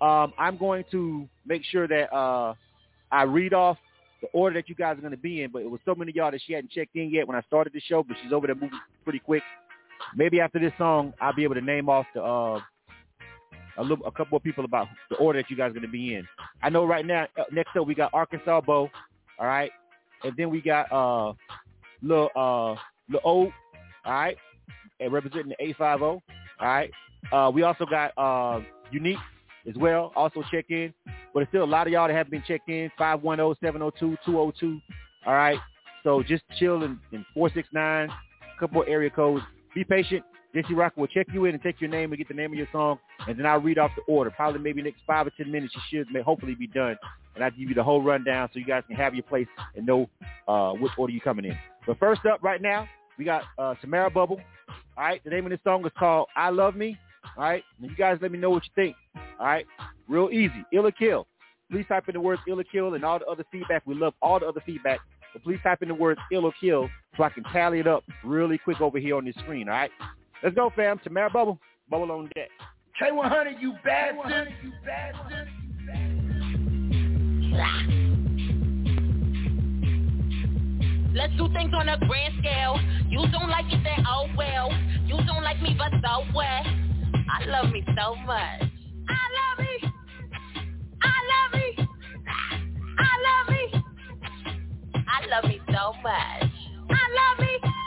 [0.00, 2.54] Um, I'm going to make sure that uh,
[3.10, 3.78] I read off
[4.24, 5.50] the order that you guys are going to be in.
[5.50, 7.72] But it was so many y'all that she hadn't checked in yet when I started
[7.72, 9.42] the show, but she's over there moving pretty quick.
[10.16, 12.60] Maybe after this song, I'll be able to name off the uh,
[13.76, 15.88] a little, a couple of people about the order that you guys are going to
[15.88, 16.26] be in.
[16.62, 18.90] I know right now, uh, next up we got Arkansas Bo,
[19.38, 19.70] all right,
[20.22, 21.34] and then we got uh,
[22.02, 23.52] little uh little
[24.04, 24.36] all right,
[25.00, 26.04] and representing the 850.
[26.04, 26.22] All
[26.60, 26.90] right.
[27.32, 28.60] Uh, we also got uh
[28.90, 29.18] unique
[29.68, 30.12] as well.
[30.16, 30.92] Also check in,
[31.32, 32.90] but it's still a lot of y'all that haven't been checked in.
[32.98, 34.80] 510-702-202.
[35.26, 35.58] All right.
[36.02, 39.44] So just chill in, in 469, a couple area codes.
[39.74, 40.22] Be patient.
[40.54, 42.58] JC Rocker will check you in and take your name and get the name of
[42.58, 44.30] your song, and then I'll read off the order.
[44.30, 46.96] Probably maybe next five or ten minutes, you should hopefully be done,
[47.34, 49.84] and I'll give you the whole rundown so you guys can have your place and
[49.84, 50.08] know
[50.46, 51.58] uh, which order you're coming in.
[51.88, 52.86] But first up, right now,
[53.18, 54.40] we got uh, Tamara Bubble.
[54.96, 56.96] All right, the name of this song is called "I Love Me."
[57.36, 58.96] All right, and you guys let me know what you think.
[59.40, 59.66] All right,
[60.08, 60.64] real easy.
[60.72, 61.26] Ill or kill.
[61.70, 63.82] Please type in the words ill or kill and all the other feedback.
[63.86, 65.00] We love all the other feedback.
[65.32, 68.04] But please type in the words ill or kill so I can tally it up
[68.22, 69.68] really quick over here on this screen.
[69.68, 69.90] All right,
[70.42, 71.00] let's go, fam.
[71.02, 71.58] Tamara Bubble,
[71.90, 72.50] Bubble on deck.
[73.00, 74.54] K100, you bastard.
[74.62, 75.48] You bastard.
[81.14, 82.78] Let's do things on a grand scale.
[83.08, 84.70] You don't like it, then oh well.
[85.06, 86.66] You don't like me, but so what?
[87.36, 88.62] I love me so much.
[89.08, 89.92] I love me.
[91.02, 91.88] I love me.
[92.98, 93.84] I love me.
[95.08, 96.50] I love me so much.
[96.90, 97.83] I love me.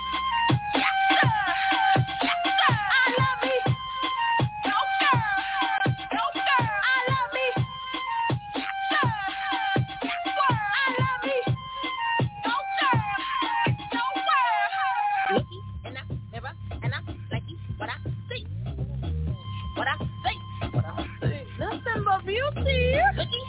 [22.63, 23.46] please.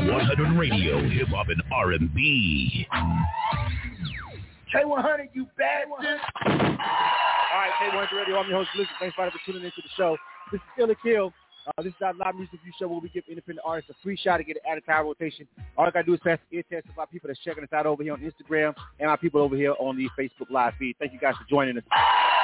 [0.00, 2.86] K100 Radio, Hip Hop and R&B.
[4.74, 6.20] K100, you bastard.
[6.46, 8.38] All right, K100 Radio.
[8.38, 8.94] I'm your host, Blizzard.
[8.98, 10.16] Thanks for tuning into the show.
[10.50, 11.34] This is Still a Kill.
[11.66, 14.16] Uh, this is our live music review show where we give independent artists a free
[14.16, 15.46] shot to get an added time rotation.
[15.76, 17.62] All I got to do is pass the ear test of our people that's checking
[17.62, 20.72] us out over here on Instagram and our people over here on the Facebook live
[20.78, 20.96] feed.
[20.98, 21.84] Thank you guys for joining us.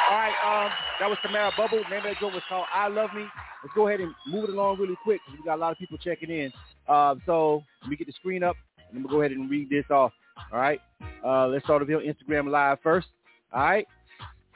[0.08, 1.82] All right, um, that was Tamara Bubble.
[1.82, 3.22] The name of that joint was called I Love Me.
[3.62, 5.78] Let's go ahead and move it along really quick because we got a lot of
[5.78, 6.52] people checking in.
[6.88, 8.54] Uh, so let me get the screen up
[8.88, 10.12] and then we'll go ahead and read this off.
[10.52, 10.80] All right,
[11.24, 13.08] uh, let's start over here Instagram live first.
[13.52, 13.86] All right,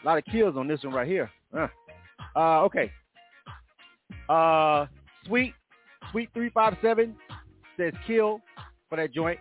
[0.03, 1.29] a lot of kills on this one right here.
[1.53, 1.67] Uh,
[2.37, 2.93] uh, okay.
[4.29, 4.87] Uh,
[5.27, 5.55] Sweet,
[6.13, 7.17] Sweet 357
[7.77, 8.41] says kill
[8.89, 9.39] for that joint.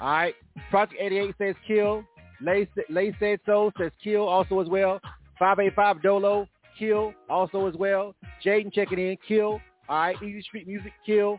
[0.00, 0.34] All right.
[0.70, 2.04] Project 88 says kill.
[2.40, 5.00] Lay, Lay said so says kill also as well.
[5.38, 6.48] 585 Dolo,
[6.78, 8.14] kill also as well.
[8.44, 9.60] Jaden checking in, kill.
[9.88, 10.22] All right.
[10.22, 11.38] Easy Street Music, kill.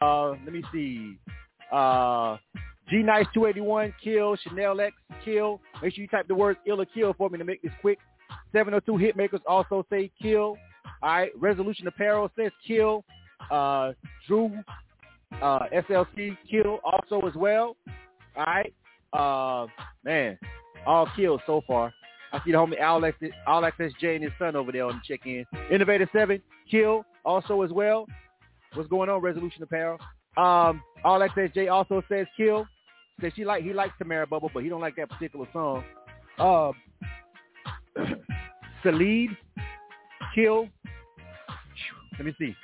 [0.00, 1.16] Uh, let me see.
[1.70, 2.36] Uh,
[2.88, 4.36] G Nice 281, kill.
[4.36, 5.60] Chanel X, kill.
[5.82, 7.98] Make sure you type the words ill or kill for me to make this quick.
[8.52, 10.56] 702 Hitmakers also say kill.
[11.02, 11.30] All right.
[11.38, 13.04] Resolution Apparel says kill.
[13.50, 13.92] Uh,
[14.28, 14.52] Drew
[15.40, 17.76] uh, SLC kill also as well.
[18.36, 18.72] All right.
[19.12, 19.66] Uh,
[20.04, 20.38] man,
[20.86, 21.92] all kills so far.
[22.32, 25.44] I see the homie Alex, Alex J and his son over there on the check-in.
[25.70, 26.40] Innovator 7
[26.70, 28.06] kill also as well.
[28.74, 29.98] What's going on, Resolution Apparel?
[30.36, 32.66] Um, Alex J also says kill.
[33.20, 35.84] Says she like he likes Tamara Bubble, but he don't like that particular song.
[36.38, 36.72] Um,
[38.84, 39.36] Salid,
[40.34, 40.68] kill.
[42.18, 42.56] Let me see.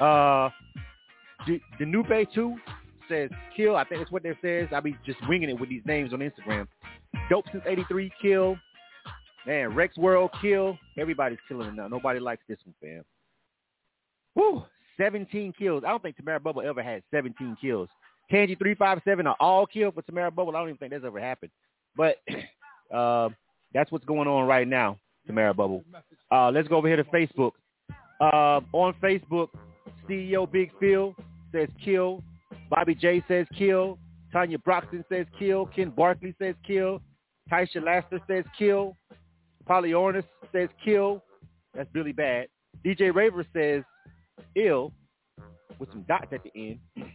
[0.00, 0.48] Uh,
[1.78, 2.56] new Bay 2
[3.08, 3.76] says kill.
[3.76, 4.68] I think that's what that says.
[4.72, 6.66] I'll be just winging it with these names on Instagram.
[7.28, 8.56] Dope since 83, kill.
[9.46, 10.78] Man, Rex World, kill.
[10.98, 11.88] Everybody's killing it now.
[11.88, 13.04] Nobody likes this one, fam.
[14.34, 14.64] Woo,
[14.98, 15.82] 17 kills.
[15.84, 17.88] I don't think Tamara Bubble ever had 17 kills.
[18.30, 20.54] Kanji 357 are all killed for Tamara Bubble.
[20.54, 21.50] I don't even think that's ever happened.
[21.96, 22.18] But
[22.94, 23.30] uh,
[23.74, 25.82] that's what's going on right now, Tamara Bubble.
[26.30, 27.52] Uh, let's go over here to Facebook.
[28.20, 29.48] Uh, on Facebook,
[30.08, 31.14] CEO Big Phil
[31.52, 32.22] says kill.
[32.68, 33.98] Bobby J says kill.
[34.32, 35.66] Tanya Broxton says kill.
[35.66, 37.00] Ken Barkley says kill.
[37.50, 38.96] Taisha Laster says kill.
[39.66, 41.22] Polly Ornis says kill.
[41.74, 42.46] That's really bad.
[42.84, 43.82] DJ Raver says
[44.54, 44.92] ill
[45.78, 46.78] with some dots at the end.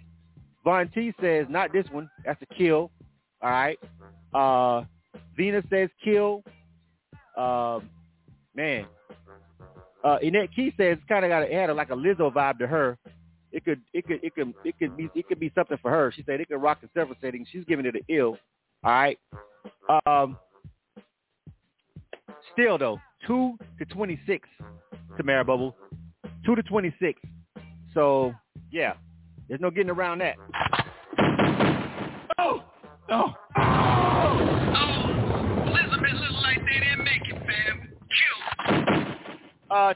[0.63, 2.09] Von T says not this one.
[2.25, 2.91] That's a kill.
[3.41, 3.79] All right.
[4.33, 4.85] Uh,
[5.37, 6.43] Venus says kill.
[7.37, 7.89] Um,
[8.55, 8.85] man.
[10.03, 12.59] Uh, Annette Key says kind of got a, it had a, like a Lizzo vibe
[12.59, 12.97] to her.
[13.55, 16.11] It could it could it could it could be it could be something for her.
[16.13, 17.47] She said it could rock in several settings.
[17.49, 18.37] She's giving it an ill.
[18.83, 19.17] All right.
[20.05, 20.37] Um,
[22.51, 24.49] still though, two to twenty six,
[25.15, 25.73] Tamara Bubble,
[26.45, 27.21] two to twenty six.
[27.93, 28.33] So
[28.71, 28.95] yeah,
[29.47, 30.35] there's no getting around that.
[32.37, 32.61] Oh,
[33.09, 34.35] oh, oh,
[35.65, 37.89] Elizabeth looks like they didn't make it, fam.
[39.69, 39.77] Kill.
[39.77, 39.93] Uh,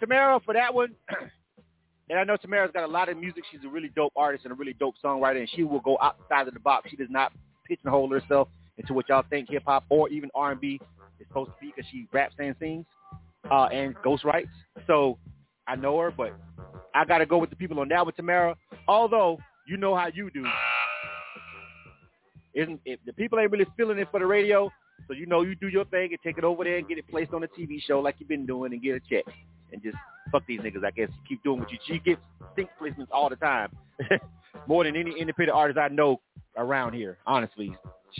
[0.00, 0.92] Tamara for that one.
[2.08, 3.44] And I know Tamara's got a lot of music.
[3.50, 6.46] She's a really dope artist and a really dope songwriter, and she will go outside
[6.46, 6.90] of the box.
[6.90, 7.32] She does not
[7.66, 10.80] pigeonhole herself into what y'all think hip hop or even R and B
[11.18, 12.86] is supposed to be because she raps and sings
[13.50, 14.50] uh, and ghost writes.
[14.86, 15.18] So
[15.66, 16.32] I know her, but
[16.94, 18.56] I got to go with the people on that with Tamara.
[18.86, 20.44] Although you know how you do,
[22.54, 24.70] isn't if the people ain't really feeling it for the radio,
[25.06, 27.08] so you know you do your thing and take it over there and get it
[27.08, 29.24] placed on a TV show like you've been doing and get a check
[29.72, 29.96] and just
[30.32, 30.84] fuck these niggas.
[30.84, 31.78] I guess keep doing what you.
[31.86, 32.20] She gets
[32.52, 33.70] stink placements all the time,
[34.66, 36.20] more than any independent artist I know
[36.56, 37.18] around here.
[37.26, 37.76] Honestly,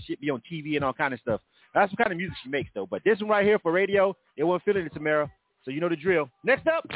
[0.06, 1.40] she be on TV and all kind of stuff.
[1.74, 2.86] That's what kind of music she makes though.
[2.86, 5.30] But this one right here for radio, it weren't feeling it, Tamara.
[5.64, 6.30] So you know the drill.
[6.44, 6.86] Next up.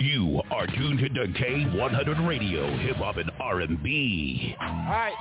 [0.00, 4.56] You are tuned to K100 Radio, Hip Hop and R&B.
[4.60, 5.14] All right.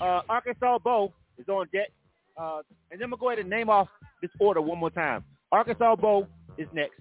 [0.00, 1.90] Uh, Arkansas Bo is on deck.
[2.36, 3.88] Uh, and then I'm going to go ahead and name off
[4.22, 5.24] this order one more time.
[5.52, 6.26] Arkansas Bo
[6.58, 7.00] is next.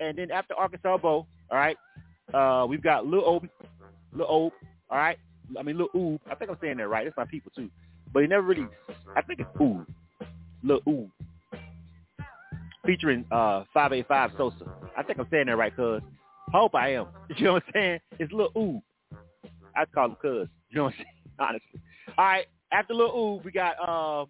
[0.00, 1.76] And then after Arkansas Bo, all right,
[2.34, 3.48] uh, we've got Lil Obi,
[4.12, 4.52] Lil Obe,
[4.90, 5.18] all right.
[5.58, 6.20] I mean Lil Oob.
[6.30, 7.04] I think I'm saying that right.
[7.04, 7.70] That's my people too.
[8.12, 8.66] But he never really.
[9.16, 9.86] I think it's Oob,
[10.62, 11.10] Lil Oob,
[12.84, 14.56] featuring uh 585 Sosa.
[14.96, 16.02] I think I'm saying that right, cuz.
[16.52, 17.06] Hope I am.
[17.36, 18.00] You know what I'm saying?
[18.18, 18.82] It's Lil Oob.
[19.76, 20.48] I'd call him cuz.
[20.70, 21.06] You know what I'm saying?
[21.38, 21.80] Honestly.
[22.16, 22.46] All right.
[22.72, 24.26] After Lil Oob, we got uh,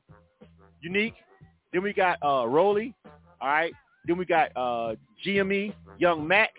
[0.80, 1.14] Unique.
[1.72, 2.94] Then we got uh, Rolly.
[3.40, 3.72] All right.
[4.06, 6.50] Then we got uh, GME, Young Mac.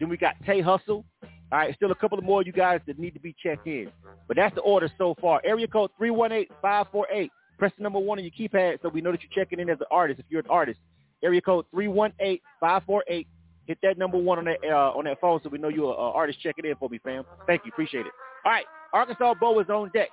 [0.00, 1.04] Then we got Tay Hustle.
[1.50, 3.90] All right, still a couple of more you guys that need to be checked in.
[4.26, 5.40] But that's the order so far.
[5.44, 7.30] Area code 318-548.
[7.58, 9.80] Press the number one on your keypad so we know that you're checking in as
[9.80, 10.78] an artist if you're an artist.
[11.24, 13.26] Area code 318-548.
[13.66, 15.96] Hit that number one on that uh, on that phone so we know you're an
[15.98, 17.24] artist checking in for me, fam.
[17.46, 17.70] Thank you.
[17.70, 18.12] Appreciate it.
[18.44, 20.08] All right, Arkansas Bo is on deck.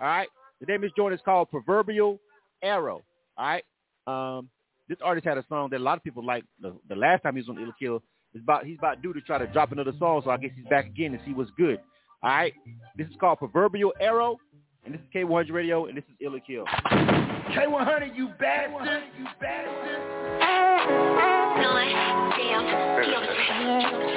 [0.00, 0.28] All right.
[0.60, 2.18] The name is joint is called Proverbial
[2.62, 3.02] Arrow.
[3.36, 3.64] All right.
[4.06, 4.48] Um,
[4.88, 6.44] this artist had a song that a lot of people like.
[6.60, 8.02] The, the last time he was on Ill Kill,
[8.34, 10.66] is about he's about due to try to drop another song, so I guess he's
[10.66, 11.78] back again and see what's good.
[12.22, 12.54] All right.
[12.96, 14.38] This is called Proverbial Arrow,
[14.84, 16.64] and this is K100 Radio, and this is Ill Kill.
[16.64, 19.02] K100, you bastard.
[19.18, 21.08] You bastard.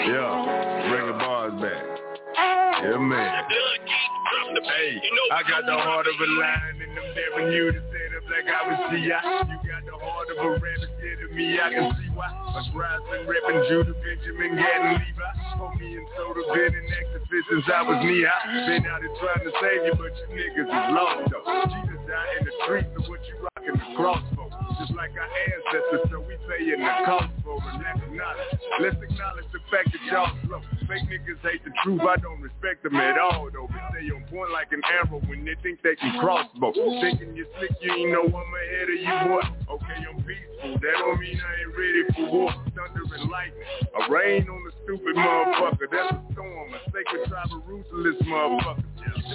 [0.07, 1.83] Yeah, bring the bars back.
[2.83, 3.43] Yeah, man.
[4.63, 5.01] Hey,
[5.31, 7.90] I got the heart of a lion and I'm daring you to stand up
[8.31, 9.01] like I was G.I.
[9.03, 10.00] You got the
[10.31, 12.29] of a of me, I can see why.
[12.69, 15.29] Scribes been repping Judah, Benjamin, Gatton, Levi.
[15.79, 18.67] Me and Soda, been in activist since I was knee-high.
[18.67, 21.45] Been out here trying to save you, but you niggas is lost, though.
[21.69, 24.47] Jesus died in the streets, so what you rocking the crossbow?
[24.79, 27.77] Just like our ancestors, so we pay in the cost for it.
[27.77, 30.61] Let's acknowledge, let's acknowledge the fact that y'all slow.
[30.89, 33.69] Fake niggas hate the truth, I don't respect them at all, though.
[33.69, 36.73] But stay on point like an arrow when they think they can crossbow.
[36.73, 39.45] Thinking you're slick, you ain't know I'm ahead of you, boy.
[39.77, 42.53] Okay, I'm peaceful, that don't mean I ain't ready for war.
[42.75, 45.87] Thunder and lightning, a rain on the stupid motherfucker.
[45.91, 48.83] That's a storm, a sacred tribe of ruthless motherfucker.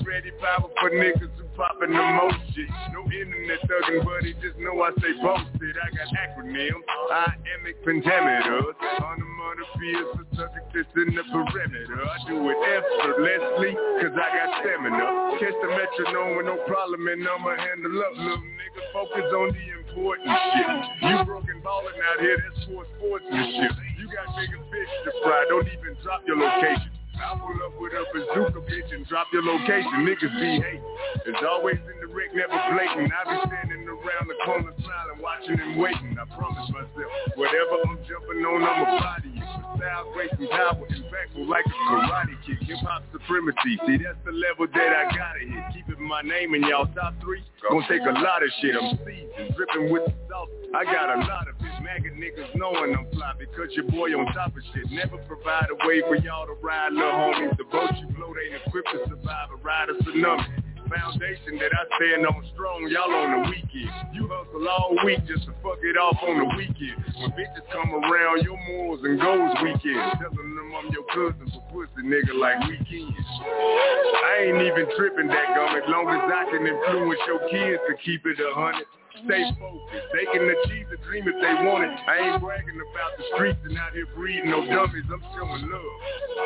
[0.07, 2.69] Ready power for niggas who poppin' the most shit.
[2.93, 5.75] No internet thuggin', buddy, just know I say posted.
[5.75, 8.77] I got acronyms, iambic pentameters.
[9.03, 11.99] Onomatopoeias for subject that's in the perimeter.
[11.99, 13.73] I do it effortlessly,
[14.05, 15.07] cause I got stamina.
[15.41, 18.13] Catch the metronome with no problem and I'ma handle up.
[18.17, 19.65] Little nigga, focus on the
[19.97, 21.11] important shit.
[21.11, 23.73] You broken ballin' out here, that's for sportsmanship.
[23.99, 25.45] You got bigger fish to fry.
[25.49, 26.96] Don't even drop your location.
[27.17, 30.05] I pull up with a bazooka bitch and drop your location.
[30.05, 30.85] Niggas be hating.
[31.27, 33.13] It's always in the rig, never blatant.
[33.13, 36.17] I be standing around the corner smiling, watching and waiting.
[36.21, 39.49] I promise myself, whatever I'm jumping on, I'ma body it.
[39.77, 42.61] Style, grace, and power, impactful like a karate kick.
[42.69, 43.77] Hip hop supremacy.
[43.87, 45.63] See, that's the level that I gotta hit.
[45.75, 47.45] Keeping my name in y'all top three.
[47.61, 48.75] Gonna take a lot of shit.
[48.77, 50.37] I'm seasoned, dripping with the.
[50.75, 51.83] I got a lot of it.
[51.83, 54.91] Maggot niggas knowing I'm fly because your boy on top of shit.
[54.91, 57.57] Never provide a way for y'all to ride, little homies.
[57.57, 60.63] The boat you float ain't equipped to survive a ride or tsunami.
[60.87, 63.91] Foundation that I stand on strong, y'all on the weekend.
[64.15, 67.03] You hustle all week just to fuck it off on the weekend.
[67.19, 69.99] When bitches come around, your morals and goals weekend.
[70.23, 73.11] Telling them I'm your cousin for pussy, nigga, like weekend.
[73.19, 77.93] I ain't even tripping that gum as long as I can influence your kids to
[78.07, 78.87] keep it a hundred.
[79.25, 80.13] Stay focused.
[80.13, 81.95] They can achieve the dream if they want it.
[82.05, 85.09] I ain't bragging about the streets and out here breeding no dummies.
[85.09, 85.97] I'm showing love.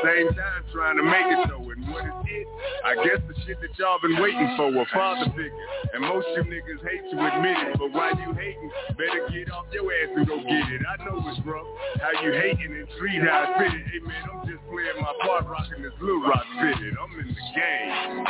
[0.07, 1.67] Same time trying to make it though.
[1.67, 2.47] And what is it?
[2.87, 5.67] I guess the shit that y'all been waiting for, a father figure.
[5.95, 7.79] And most you niggas hate to admit it.
[7.79, 10.83] But while you hating, better get off your ass and go get it.
[10.87, 11.67] I know it's rough.
[11.99, 13.87] How you hating and treat how I fit it.
[13.91, 16.95] Hey man, I'm just playing my part rocking this Lil Rock fitted.
[16.95, 18.25] I'm in the game.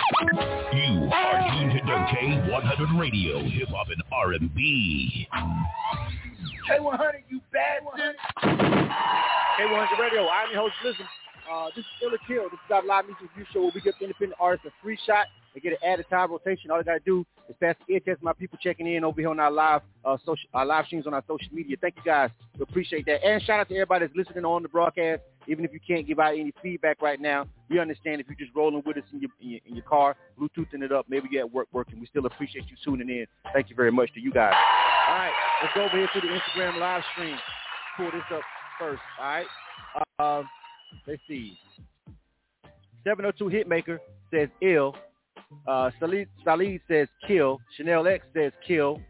[0.72, 5.26] You are tuned to K100 Radio, Hip Hop and R&B.
[6.68, 7.98] K100, you bad one.
[9.58, 10.28] K100 Radio.
[10.28, 11.06] I'm your host, Listen.
[11.50, 12.44] Uh, this is Still a Kill.
[12.44, 15.26] This is our live music review show where we give independent artists a free shot.
[15.52, 16.70] They get an added time rotation.
[16.70, 18.22] All they gotta do pass the ear test.
[18.22, 21.14] My people checking in over here on our live uh, social, our live streams on
[21.14, 21.76] our social media.
[21.80, 22.30] Thank you guys.
[22.56, 23.24] We appreciate that.
[23.24, 25.22] And shout out to everybody that's listening on the broadcast.
[25.48, 28.54] Even if you can't give out any feedback right now, we understand if you're just
[28.54, 31.44] rolling with us in your, in your, in your car, Bluetoothing it up, maybe you're
[31.44, 31.98] at work working.
[31.98, 33.26] We still appreciate you tuning in.
[33.52, 34.54] Thank you very much to you guys.
[35.08, 35.32] All right,
[35.62, 37.36] let's go over here to the Instagram live stream.
[37.96, 38.42] Pull this up
[38.78, 39.02] first.
[39.18, 39.46] All right.
[40.18, 40.42] Uh,
[41.06, 41.58] let's see.
[43.04, 43.98] 702 Hitmaker
[44.30, 44.94] says ill.
[45.66, 47.60] Uh, Salid, Salid says kill.
[47.76, 49.00] Chanel X says kill.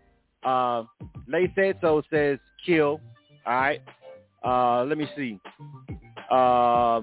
[0.43, 0.85] Uh,
[1.27, 3.01] Lay so says kill.
[3.47, 3.83] All right.
[4.45, 5.39] Uh, let me see.
[6.31, 7.03] Uh,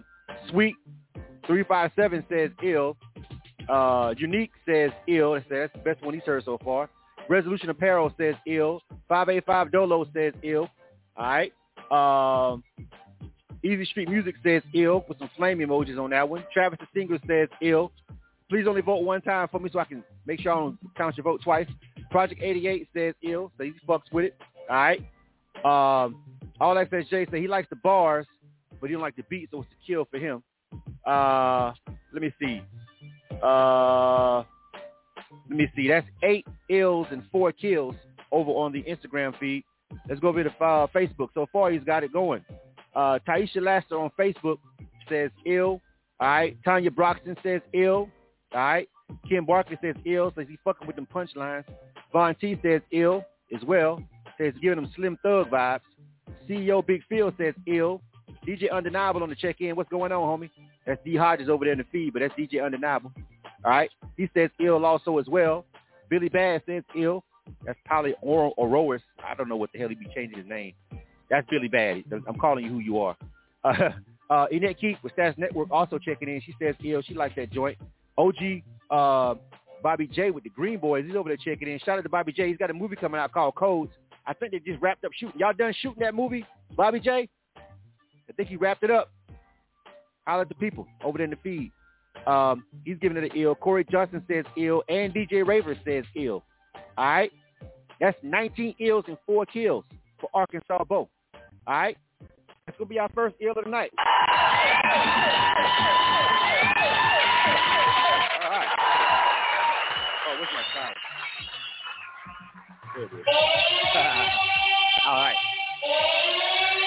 [0.49, 0.75] Sweet
[1.45, 2.97] 357 says ill.
[3.69, 5.33] Uh, Unique says ill.
[5.33, 6.89] That's the best one he's heard so far.
[7.29, 8.81] Resolution Apparel says ill.
[9.09, 10.69] 585 Dolo says ill.
[11.15, 11.53] All right.
[11.91, 12.63] Um,
[13.63, 16.43] Easy Street Music says ill with some flame emojis on that one.
[16.53, 17.91] Travis the Singer says ill.
[18.49, 21.17] Please only vote one time for me so I can make sure I don't count
[21.17, 21.67] your vote twice.
[22.09, 24.37] Project 88 says ill, so he fucks with it.
[24.69, 24.99] All right.
[25.65, 26.23] Um,
[26.59, 28.25] All Access J said he likes the bars,
[28.79, 30.43] but he don't like the beat, so it's a kill for him.
[31.05, 31.73] Uh,
[32.13, 32.61] let me see.
[33.43, 34.43] Uh,
[35.49, 35.87] let me see.
[35.87, 37.95] That's eight ills and four kills
[38.31, 39.63] over on the Instagram feed.
[40.07, 41.29] Let's go over to uh, Facebook.
[41.33, 42.43] So far, he's got it going.
[42.95, 44.57] Uh, Taisha Laster on Facebook
[45.09, 45.81] says ill.
[46.19, 46.57] All right.
[46.63, 48.09] Tanya Broxton says ill.
[48.53, 48.89] All right.
[49.27, 50.31] Kim Barkley says ill.
[50.35, 51.65] Says he's fucking with them punchlines.
[52.11, 53.23] Von T says ill
[53.55, 54.01] as well.
[54.37, 55.81] Says giving them Slim Thug vibes.
[56.49, 58.01] CEO Big Phil says ill.
[58.47, 59.75] DJ Undeniable on the check-in.
[59.75, 60.49] What's going on, homie?
[60.85, 63.11] That's D Hodges over there in the feed, but that's DJ Undeniable.
[63.65, 63.89] All right.
[64.15, 65.65] He says ill also as well.
[66.09, 67.23] Billy Bass says ill.
[67.65, 69.01] That's probably Oro Orois.
[69.25, 70.73] I don't know what the hell he be changing his name.
[71.29, 72.03] That's Billy Bad.
[72.27, 73.17] I'm calling you who you are.
[74.29, 76.41] Uh, uh, Keith with Status Network also checking in.
[76.45, 77.01] She says ill.
[77.01, 77.77] She likes that joint.
[78.17, 78.35] OG
[78.89, 79.35] uh,
[79.83, 81.05] Bobby J with the Green Boys.
[81.05, 81.79] He's over there checking in.
[81.79, 82.47] Shout out to Bobby J.
[82.47, 83.91] He's got a movie coming out called Codes.
[84.25, 85.39] I think they just wrapped up shooting.
[85.39, 87.29] Y'all done shooting that movie, Bobby J?
[87.57, 89.11] I think he wrapped it up.
[90.25, 91.71] Holler at the people over there in the feed.
[92.25, 93.55] Um, he's giving it an ill.
[93.55, 96.43] Corey Johnson says ill, and DJ Raver says ill.
[96.97, 97.31] All right,
[98.01, 99.85] that's 19 ills and four kills
[100.19, 101.07] for Arkansas Bo.
[101.35, 101.97] All right,
[102.65, 103.91] that's gonna be our first ill of the night.
[115.05, 115.35] All right.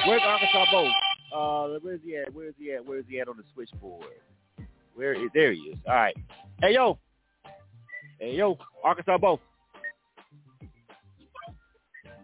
[0.06, 0.90] Where's Arkansas Bo?
[1.32, 2.34] Uh, where's he at?
[2.34, 2.84] Where's he at?
[2.84, 4.04] Where's he at on the switchboard?
[4.94, 5.30] Where is?
[5.34, 5.78] There he is.
[5.86, 6.16] All right.
[6.60, 6.98] Hey yo.
[8.18, 9.38] Hey yo, Arkansas Bo.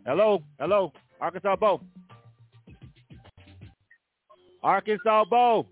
[0.05, 1.81] Hello, hello, Arkansas Bo.
[4.63, 5.67] Arkansas Bo.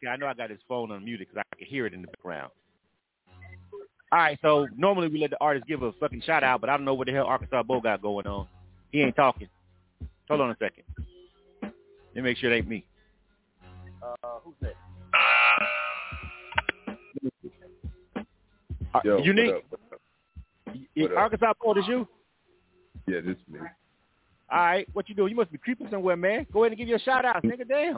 [0.00, 2.08] See, I know I got his phone unmuted because I can hear it in the
[2.08, 2.50] background.
[4.12, 6.76] All right, so normally we let the artist give a fucking shout out, but I
[6.76, 8.46] don't know what the hell Arkansas Bo got going on.
[8.90, 9.48] He ain't talking.
[10.28, 10.84] Hold on a second.
[11.62, 11.72] Let
[12.16, 12.84] me make sure it ain't me.
[14.02, 14.74] Uh, who's that?
[18.94, 19.54] Uh, Yo, what unique.
[19.54, 20.00] up, what up?
[20.94, 21.16] What up?
[21.16, 22.06] Arkansas Bo, is you?
[23.06, 23.60] Yeah, this is me.
[24.50, 25.30] All right, what you doing?
[25.30, 26.46] You must be creeping somewhere, man.
[26.52, 27.66] Go ahead and give you a shout out, nigga.
[27.66, 27.96] Damn.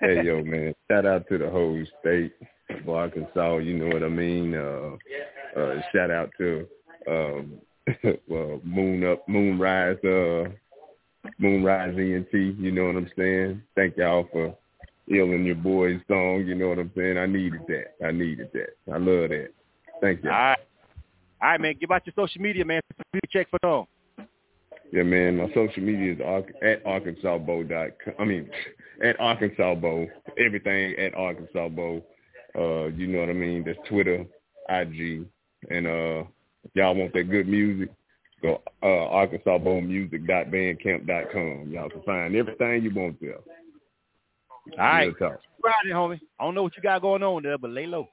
[0.00, 2.32] Hey yo man, shout out to the whole state
[2.70, 4.54] of Arkansas, you know what I mean?
[4.54, 4.96] Uh
[5.58, 6.66] uh shout out to
[7.08, 7.60] um
[8.28, 10.50] well Moon Up Moonrise uh
[11.38, 13.62] Moonrise ENT, you know what I'm saying?
[13.74, 14.56] Thank y'all for
[15.06, 17.18] healing your boy's song, you know what I'm saying?
[17.18, 18.06] I needed that.
[18.06, 18.92] I needed that.
[18.92, 19.48] I love that.
[20.00, 20.30] Thank you.
[20.30, 20.58] All right.
[21.40, 21.74] All right, man.
[21.78, 22.80] Give out your social media, man.
[23.30, 24.26] Check for them.
[24.92, 25.36] Yeah, man.
[25.36, 26.20] My social media is
[26.62, 28.14] at arkansasbow.com.
[28.18, 28.48] I mean,
[29.02, 30.06] at Arkansas Bow.
[30.38, 32.02] Everything at Arkansas Bow.
[32.56, 33.62] Uh, you know what I mean?
[33.64, 34.26] That's Twitter,
[34.70, 35.26] IG,
[35.70, 36.24] and uh,
[36.64, 37.90] if y'all want that good music,
[38.42, 41.70] go uh, arkansasbowmusic.bandcamp.com.
[41.70, 43.36] Y'all can find everything you want there.
[44.78, 45.12] All right.
[45.18, 46.18] Friday, homie.
[46.40, 48.08] I don't know what you got going on there, but lay low.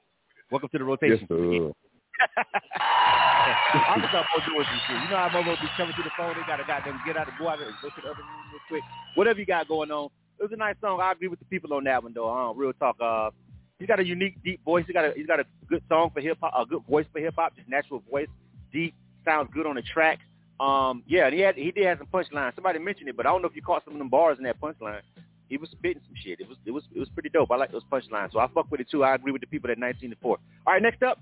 [0.50, 1.20] Welcome to the rotation.
[1.20, 1.72] Yes, sir.
[3.88, 4.96] Arkansas Bow doing some shit.
[5.02, 6.34] You know how Momo be coming to the phone.
[6.34, 8.28] They got to goddamn get out of go out and go to the other room
[8.52, 8.82] real quick.
[9.14, 10.10] Whatever you got going on.
[10.38, 11.00] It was a nice song.
[11.00, 12.30] I agree with the people on that one though.
[12.30, 12.96] Uh, real talk.
[13.00, 13.30] Uh,
[13.78, 14.84] he's got a unique, deep voice.
[14.86, 17.20] He got a he's got a good song for hip hop, a good voice for
[17.20, 18.28] hip hop, just natural voice,
[18.72, 20.18] deep, sounds good on the track.
[20.60, 22.54] Um, yeah, he had he did have some punchlines.
[22.54, 24.44] Somebody mentioned it, but I don't know if you caught some of them bars in
[24.44, 25.00] that punchline.
[25.48, 26.40] He was spitting some shit.
[26.40, 27.50] It was it was it was pretty dope.
[27.50, 29.04] I like those punchlines, so I fuck with it too.
[29.04, 30.38] I agree with the people at 19 to 4.
[30.66, 31.20] All right, next up.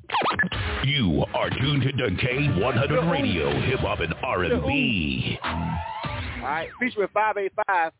[0.84, 5.38] You are tuned to K100 Radio, Hip Hop and R&B.
[5.42, 5.50] All
[6.42, 7.92] right, featuring 585.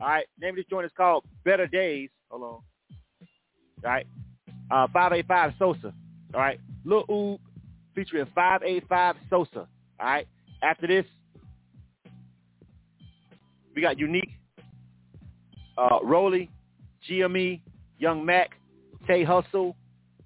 [0.00, 2.08] All right, name of this joint is called Better Days.
[2.30, 2.48] Hold on.
[2.48, 2.62] All
[3.84, 4.06] right,
[4.70, 5.92] uh, 585 Sosa.
[6.32, 7.38] All right, Lil Oob
[7.94, 9.68] featuring 585 Sosa.
[9.98, 10.26] All right,
[10.62, 11.04] after this,
[13.74, 14.30] we got Unique,
[15.76, 16.50] uh, Rolly,
[17.08, 17.60] GME,
[17.98, 18.52] Young Mac,
[19.06, 19.76] Tay Hustle.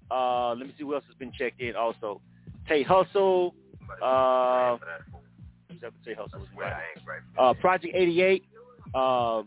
[0.09, 2.21] Uh, let me see who else has been checked in also.
[2.67, 3.55] Tay Hustle.
[4.01, 4.77] Uh,
[6.05, 6.41] Tay Hustle.
[7.37, 8.43] Uh, Project 88.
[8.95, 9.43] Uh,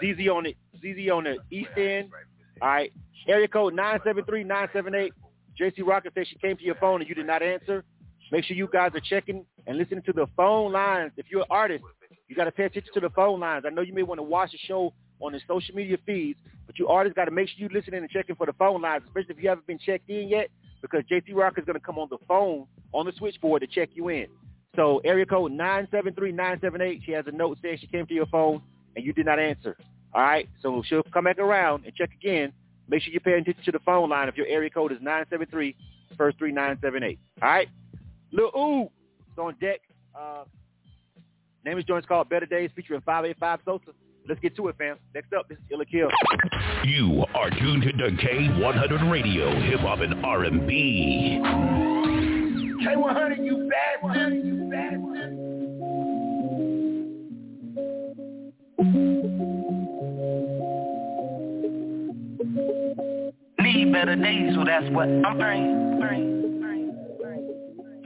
[0.00, 0.56] ZZ on it.
[0.78, 2.10] ZZ on the East End.
[2.62, 2.92] All right.
[3.26, 5.10] Area code 973-978.
[5.60, 7.84] JC Rocker says she came to your phone and you did not answer.
[8.30, 11.12] Make sure you guys are checking and listening to the phone lines.
[11.16, 11.84] If you're an artist,
[12.28, 13.64] you got to pay attention to the phone lines.
[13.66, 16.78] I know you may want to watch the show on the social media feeds, but
[16.78, 19.34] you artists got to make sure you listening and checking for the phone lines, especially
[19.34, 20.48] if you haven't been checked in yet,
[20.82, 23.90] because JC Rock is going to come on the phone on the switchboard to check
[23.94, 24.26] you in.
[24.76, 27.04] So area code 973-978.
[27.04, 28.62] She has a note saying she came to your phone
[28.96, 29.76] and you did not answer.
[30.14, 32.52] All right, so she'll come back around and check again.
[32.88, 35.74] Make sure you're paying attention to the phone line if your area code is 973
[36.16, 37.18] first 3978.
[37.42, 37.68] All right?
[38.30, 39.80] Lil Oob is on deck.
[40.14, 40.44] Uh,
[41.64, 43.96] name is joint's called Better Days featuring 585 Sosa.
[44.28, 44.96] Let's get to it, fam.
[45.14, 46.08] Next up, this is Ill or Kill.
[46.84, 51.40] You are tuned to K100 Radio, Hip Hop and R&B.
[52.86, 55.13] K100, you bastard, you bastard.
[63.58, 66.43] Need better days, so that's what I'm praying, praying.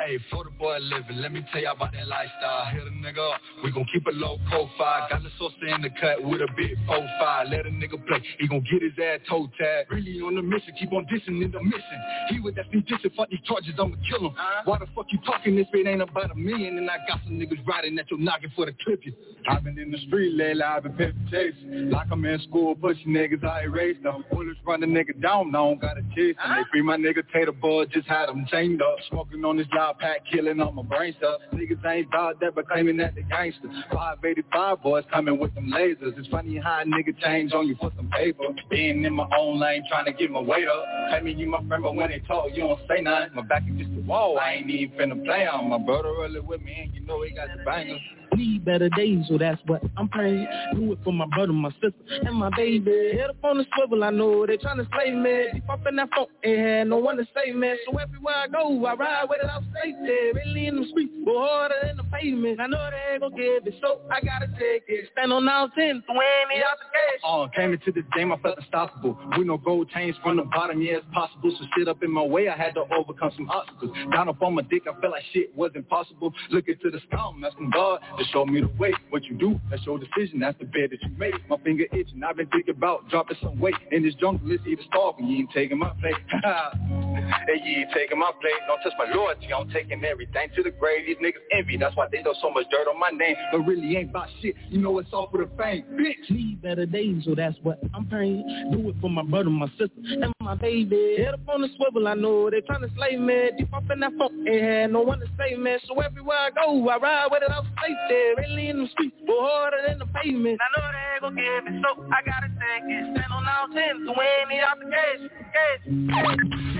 [0.08, 2.64] Hey, for the boy living, let me tell y'all about that lifestyle.
[2.72, 5.06] Hit a nigga up, we gon' keep a low profile.
[5.10, 7.44] Got the sauce in the cut with a big profile.
[7.44, 9.92] Let a nigga play, he gon' get his ass toe tagged.
[9.92, 11.98] Really on the mission, keep on dissing in the mission.
[12.30, 14.32] He with that sneak dissing, fuck these charges, I'ma kill him.
[14.32, 14.62] Uh-huh.
[14.64, 16.78] Why the fuck you talking if it ain't about a million?
[16.78, 19.12] And I got some niggas riding at your knocking for the clip you.
[19.46, 21.90] I've been in the street lately, I've been pimping chasing.
[21.90, 24.24] Like I'm in school, pushing niggas, I erase them.
[24.32, 26.48] Bullets run the nigga down, I don't gotta chase them.
[26.48, 26.64] They uh-huh.
[26.72, 28.96] free my nigga Tater Boy, just had him chained up.
[29.10, 31.40] Smoking on this job pack, killing on my brain stuff.
[31.52, 33.68] Niggas ain't about that, but claiming that they gangster.
[33.90, 36.18] 585 boys coming with them lasers.
[36.18, 38.44] It's funny how a nigga change on you for some paper.
[38.70, 41.22] Being in my own lane, trying to get my weight up.
[41.22, 43.34] Me you my friend, but when they talk, you don't say nothing.
[43.34, 45.68] My back is just a wall, I ain't even finna play on.
[45.68, 48.00] My brother really with me, and you know he got the bangers.
[48.38, 50.46] Need better days, so that's what I'm praying.
[50.74, 53.18] Do it for my brother, my sister, and my baby.
[53.18, 55.46] Head up on the swivel, I know they trying to slay me.
[55.54, 57.74] Deep up in that phone, ain't had no one to save me.
[57.84, 60.38] So everywhere I go, I ride with it out safety.
[60.38, 62.60] Really in the streets, go harder than the pavement.
[62.60, 65.08] I know they ain't gonna give it, so I gotta take it.
[65.14, 67.20] Stand on now 10, 20 out the cash.
[67.26, 69.18] Uh, came into this game, I felt unstoppable.
[69.36, 71.50] With no gold chains from the bottom, yeah, it's possible.
[71.58, 73.90] So shit up in my way, I had to overcome some obstacles.
[74.12, 76.32] Down up on my dick, I felt like shit was impossible.
[76.50, 78.00] Looking to the sky, I'm asking God
[78.32, 78.92] show me the way.
[79.10, 81.34] What you do, that's your decision, that's the bed that you make.
[81.48, 83.74] My finger itching, I've been thinking about dropping some weight.
[83.90, 86.14] In this jungle, it's either starving, you ain't taking my place.
[86.32, 89.52] And you ain't taking my blame, don't touch my loyalty.
[89.52, 91.06] I'm taking everything to the grave.
[91.06, 93.36] These niggas envy, that's why they throw so much dirt on my name.
[93.52, 96.30] But really ain't about shit, you know it's all for the fame, bitch.
[96.30, 98.70] Need better days, so that's what I'm praying.
[98.72, 101.16] Do it for my brother, my sister, and my baby.
[101.18, 103.50] Head up on the swivel, I know they trying to slay me.
[103.58, 105.76] Deep up in that funk, ain't had no one to save me.
[105.86, 109.40] So everywhere I go, I ride with it, I'm safe Really in the streets, go
[109.40, 110.58] harder than the pavement.
[110.60, 113.04] I know they ain't gon' give it, so I gotta take it.
[113.12, 115.30] Stand on all ten to win the application.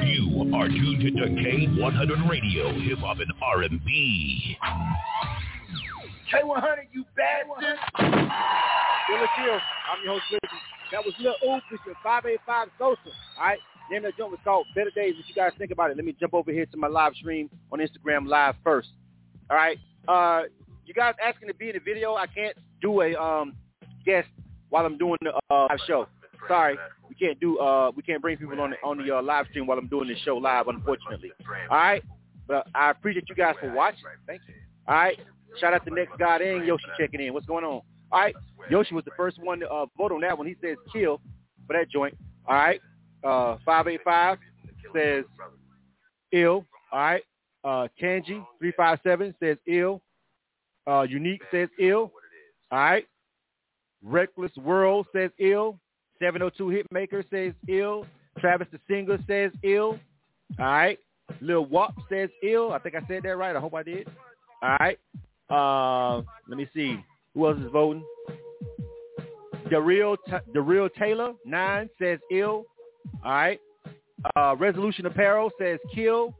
[0.09, 4.57] You are tuned to K100 Radio, Hip Hop and R&B.
[6.33, 7.79] K100, you bastard.
[9.11, 9.55] Ill or Kill.
[9.55, 10.57] I'm your host, Lizzy.
[10.93, 12.99] That was Lil Oob with your 585 Sosa.
[13.39, 13.59] All right?
[13.91, 15.15] Name of that joint was called Better Days.
[15.17, 15.97] What you guys think about it?
[15.97, 18.89] Let me jump over here to my live stream on Instagram Live first.
[19.51, 19.79] All right?
[20.07, 20.43] Uh,
[20.89, 22.15] you guys asking to be in the video.
[22.15, 23.55] I can't do a um,
[24.07, 24.29] guest
[24.71, 26.09] while I'm doing the uh, live show.
[26.49, 26.79] Sorry,
[27.09, 27.59] we can't do.
[27.59, 30.09] Uh, we can't bring people on the on the uh, live stream while I'm doing
[30.09, 31.31] this show live, unfortunately.
[31.71, 32.03] All right,
[32.47, 34.01] but I appreciate you guys for watching.
[34.27, 34.55] Thank you.
[34.87, 35.19] All right,
[35.61, 37.35] shout out to Next God and Yoshi checking in.
[37.35, 37.83] What's going on?
[38.11, 38.35] All right,
[38.71, 40.47] Yoshi was the first one to uh, vote on that one.
[40.47, 41.21] He says kill
[41.67, 42.17] for that joint.
[42.47, 42.81] All right,
[43.25, 44.39] uh, five eight five
[44.95, 45.25] says
[46.33, 46.65] ill.
[46.93, 47.23] All right,
[47.63, 50.01] uh, Kanji three five seven says ill.
[50.89, 52.13] Uh, Unique says ill.
[52.71, 53.07] All right.
[54.03, 55.79] Reckless World says ill.
[56.21, 58.07] 702 Hitmaker says ill.
[58.39, 59.99] Travis the Singer says ill.
[60.59, 60.99] All right.
[61.41, 62.73] Lil Wop says ill.
[62.73, 63.55] I think I said that right.
[63.55, 64.09] I hope I did.
[64.63, 64.99] All right.
[65.51, 66.99] Uh, let me see.
[67.35, 68.05] Who else is voting?
[69.71, 70.17] The real,
[70.55, 72.65] the real Taylor nine says ill.
[73.25, 73.61] All right.
[74.35, 76.35] Uh, Resolution Apparel says kill.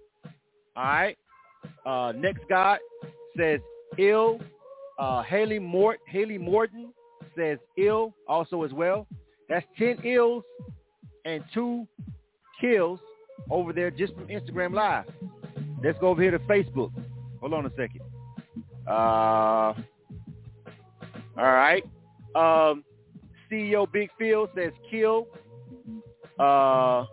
[0.77, 1.19] All right.
[1.85, 2.79] Uh, Next God
[3.37, 3.61] says
[3.97, 4.41] ill.
[4.99, 6.93] Uh, Haley Mort, Haley Morton
[7.37, 9.07] says ill also as well.
[9.49, 10.45] That's 10 ills
[11.25, 11.87] and two
[12.61, 13.01] kills
[13.51, 15.05] over there just from Instagram Live.
[15.83, 16.91] Let's go over here to Facebook.
[17.41, 18.01] Hold on a second.
[18.87, 19.75] Uh,
[21.37, 21.85] all right.
[22.35, 22.85] Um,
[23.51, 25.29] CEO Big Phil says kill.
[26.39, 27.05] Uh,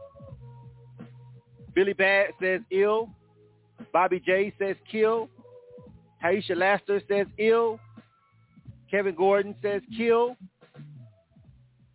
[1.74, 3.10] Billy Bad says ill.
[3.94, 5.30] Bobby J says kill.
[6.26, 7.80] Taisha Laster says ill.
[8.90, 10.36] Kevin Gordon says kill.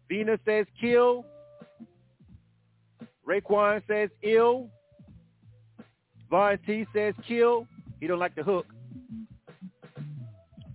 [0.08, 1.24] Vina says kill.
[3.28, 4.68] Raekwon says ill.
[6.30, 7.66] Von T says kill.
[8.00, 8.66] He don't like the hook.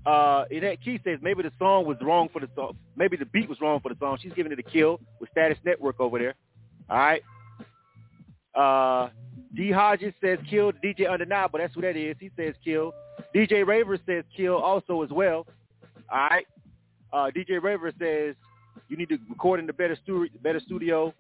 [0.06, 2.78] Uh, Annette Key says maybe the song was wrong for the song.
[2.96, 4.18] Maybe the beat was wrong for the song.
[4.22, 6.36] She's giving it a kill with Status Network over there.
[6.90, 7.24] All right.
[8.54, 9.10] Uh,
[9.54, 10.72] D Hodges says kill.
[10.72, 12.16] DJ Undeniable, that's who that is.
[12.20, 12.94] He says kill.
[13.34, 15.46] DJ Raver says kill also as well.
[16.12, 16.46] All right.
[17.14, 18.36] Uh, DJ Raver says
[18.90, 20.30] you need to record in the better studio.
[20.42, 21.14] Better studio.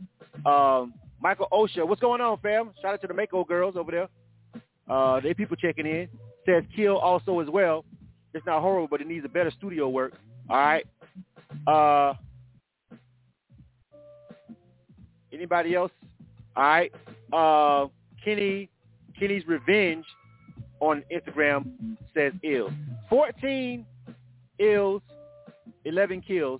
[0.45, 2.71] Um, Michael Osha, what's going on, fam?
[2.81, 4.09] Shout out to the Mako girls over there.
[4.87, 6.07] Uh, they people checking in.
[6.45, 7.83] Says kill also as well.
[8.33, 10.13] It's not horrible, but it needs a better studio work.
[10.49, 10.85] All right.
[11.65, 12.13] Uh,
[15.31, 15.91] anybody else?
[16.55, 16.91] All right.
[17.33, 17.87] Uh,
[18.25, 18.69] Kenny,
[19.19, 20.05] Kenny's Revenge
[20.79, 22.71] on Instagram says ill.
[23.09, 23.85] 14
[24.59, 25.01] ills,
[25.85, 26.59] 11 kills.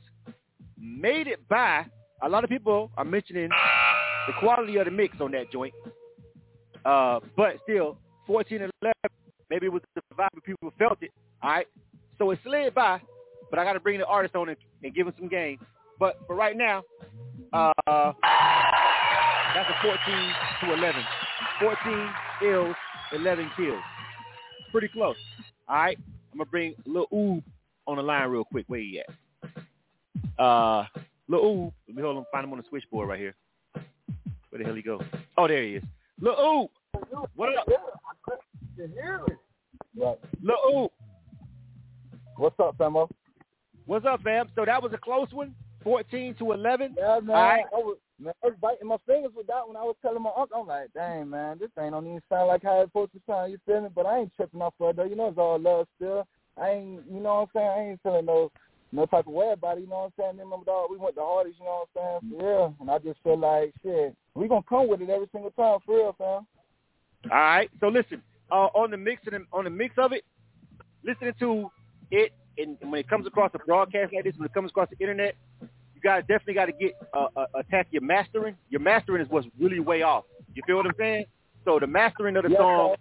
[0.77, 1.85] Made it by,
[2.21, 3.49] a lot of people are mentioning
[4.27, 5.73] the quality of the mix on that joint.
[6.85, 7.97] Uh, but still,
[8.27, 8.93] 14 and 11,
[9.49, 11.11] maybe it was the vibe people felt it.
[11.41, 11.67] All right.
[12.19, 13.01] So it slid by,
[13.49, 15.59] but I got to bring the artist on and, and give him some game.
[15.99, 16.83] But for right now,
[17.53, 17.71] uh,
[19.55, 19.97] that's a 14
[20.61, 21.01] to 11.
[21.59, 22.09] 14
[22.43, 22.75] ills,
[23.13, 23.81] 11 kills.
[24.71, 25.15] Pretty close.
[25.67, 25.97] All right.
[26.31, 27.43] I'm going to bring Lil Oob
[27.87, 28.65] on the line real quick.
[28.67, 30.43] Where he at?
[30.43, 30.85] Uh,
[31.27, 31.73] Lil Oob.
[31.87, 33.35] Let me hold him, find him on the switchboard right here.
[34.49, 35.01] Where the hell he go?
[35.37, 35.83] Oh, there he is.
[36.19, 36.69] Lil Oob.
[37.35, 37.67] What up?
[39.97, 40.17] Right.
[40.41, 40.89] Lil Oob.
[42.37, 43.09] What's up, Famo?
[43.85, 44.49] What's up, fam?
[44.55, 45.53] So that was a close one,
[45.85, 46.95] 14 to 11.
[46.97, 47.35] Yeah, man.
[47.35, 47.65] All right.
[47.71, 49.77] I was, man, I was biting my fingers with that one.
[49.77, 52.63] I was telling my uncle, I'm like, dang, man, this ain't don't even sound like
[52.63, 53.53] how it's supposed to sound.
[53.53, 53.89] You feel me?
[53.95, 55.05] But I ain't tripping off for it, though.
[55.05, 56.27] You know it's all love still.
[56.59, 57.69] I ain't, you know what I'm saying?
[57.69, 58.51] I ain't feeling no
[58.91, 60.35] no type of way about it, you know what I'm saying?
[60.37, 62.39] Me and my dog, we went the hardest, you know what I'm saying?
[62.39, 62.75] For real.
[62.79, 65.79] And I just feel like, shit, we going to come with it every single time,
[65.85, 66.47] for real, fam.
[67.31, 67.69] All right.
[67.79, 68.21] So listen,
[68.51, 70.23] uh, on the mix and on the mix of it,
[71.03, 71.69] listening to
[72.11, 74.97] it, and when it comes across a broadcast like this, when it comes across the
[75.03, 75.35] internet,
[76.05, 78.55] guys definitely got to get uh, uh, attack your mastering.
[78.69, 80.25] Your mastering is what's really way off.
[80.53, 81.25] You feel what I'm saying?
[81.65, 82.95] So the mastering of the Yes, song,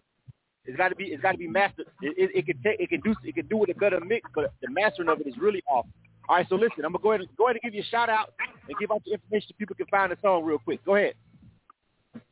[0.65, 1.87] it's got to be it's got to be mastered.
[2.01, 4.29] It, it, it can take it can do it can do with a better mix,
[4.35, 5.87] but the mastering of it is really off.
[6.29, 7.91] All right, so listen, I'm gonna go ahead and go ahead and give you a
[7.91, 8.33] shout out
[8.67, 10.83] and give out the information so people can find the song real quick.
[10.87, 11.15] Go ahead.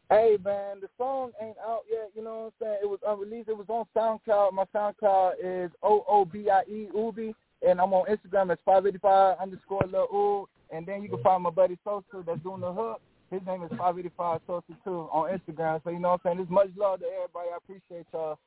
[0.08, 2.10] Hey man, the song ain't out yet.
[2.16, 2.78] You know what I'm saying?
[2.82, 3.50] It was unreleased.
[3.50, 4.52] It was on SoundCloud.
[4.52, 7.34] My SoundCloud is O O B I E Ubi,
[7.66, 10.48] and I'm on Instagram as 585 underscore Lil.
[10.72, 13.00] And then you can find my buddy Sosa that's doing the hook.
[13.30, 15.82] His name is 585 Sosa too on Instagram.
[15.84, 16.36] So you know what I'm saying?
[16.38, 17.48] There's much love to everybody.
[17.52, 18.38] I appreciate y'all.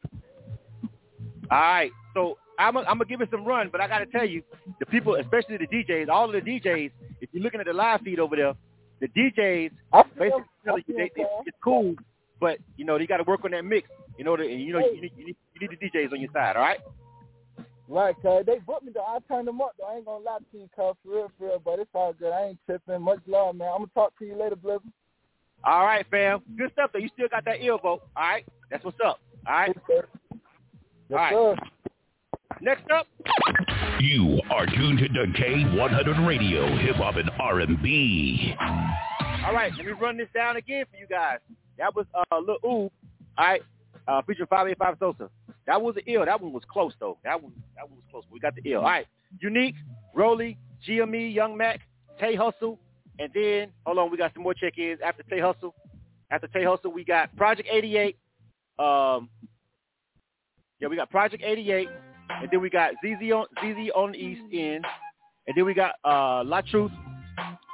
[1.51, 4.41] All right, so I'm gonna I'm give it some run, but I gotta tell you,
[4.79, 8.01] the people, especially the DJs, all of the DJs, if you're looking at the live
[8.01, 8.53] feed over there,
[8.99, 9.71] the DJs
[10.17, 11.93] basically tell you they, they, it's cool,
[12.39, 13.87] but you know they got to work on that mix.
[14.17, 16.31] You know, and you know you need, you need you need the DJs on your
[16.33, 16.55] side.
[16.55, 16.79] All right.
[17.87, 19.05] Right, cuz they booked me though.
[19.05, 19.85] I turned them up though.
[19.85, 21.61] I ain't gonna lie to you, cuz for real, for real.
[21.63, 22.31] But it's all good.
[22.31, 23.01] I ain't tripping.
[23.01, 23.69] Much love, man.
[23.69, 24.91] I'm gonna talk to you later, Blizzard.
[25.63, 26.41] All right, fam.
[26.57, 26.99] Good stuff though.
[26.99, 28.01] You still got that ear vote.
[28.15, 29.19] All right, that's what's up.
[29.47, 29.77] All right.
[29.87, 30.05] Yes,
[31.11, 31.33] All right.
[31.33, 31.55] sir.
[32.61, 33.07] Next up.
[33.99, 38.55] You are tuned to K100 Radio, Hip Hop and R&B.
[39.45, 41.39] All right, let me run this down again for you guys.
[41.77, 42.91] That was uh Lil Oob, all
[43.37, 43.61] right,
[44.07, 45.29] uh, featuring 585 Sosa.
[45.67, 46.25] That was the ill.
[46.25, 47.17] That one was close though.
[47.23, 48.23] That one that one was close.
[48.31, 48.81] We got the ill.
[48.81, 49.07] All right,
[49.39, 49.75] Unique,
[50.13, 50.57] Rolly,
[50.87, 51.81] GME, Young Mac,
[52.19, 52.79] Tay Hustle,
[53.19, 55.73] and then hold on, we got some more check-ins after Tay Hustle.
[56.31, 58.17] After Tay Hustle, we got Project 88.
[58.77, 59.29] Um,
[60.79, 61.87] yeah, we got Project 88,
[62.41, 64.85] and then we got ZZ on ZZ on the East End,
[65.47, 66.91] and then we got uh La Truth.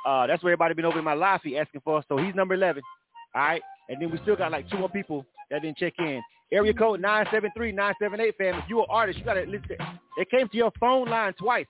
[0.05, 2.03] Uh, that's where everybody been over in my live feed asking for.
[2.07, 2.81] So he's number 11.
[3.35, 6.21] All right, and then we still got like two more people that didn't check in.
[6.53, 8.55] Area code 973-978, fam.
[8.55, 9.77] If you're an artist, you got to listen.
[10.17, 11.65] It came to your phone line twice.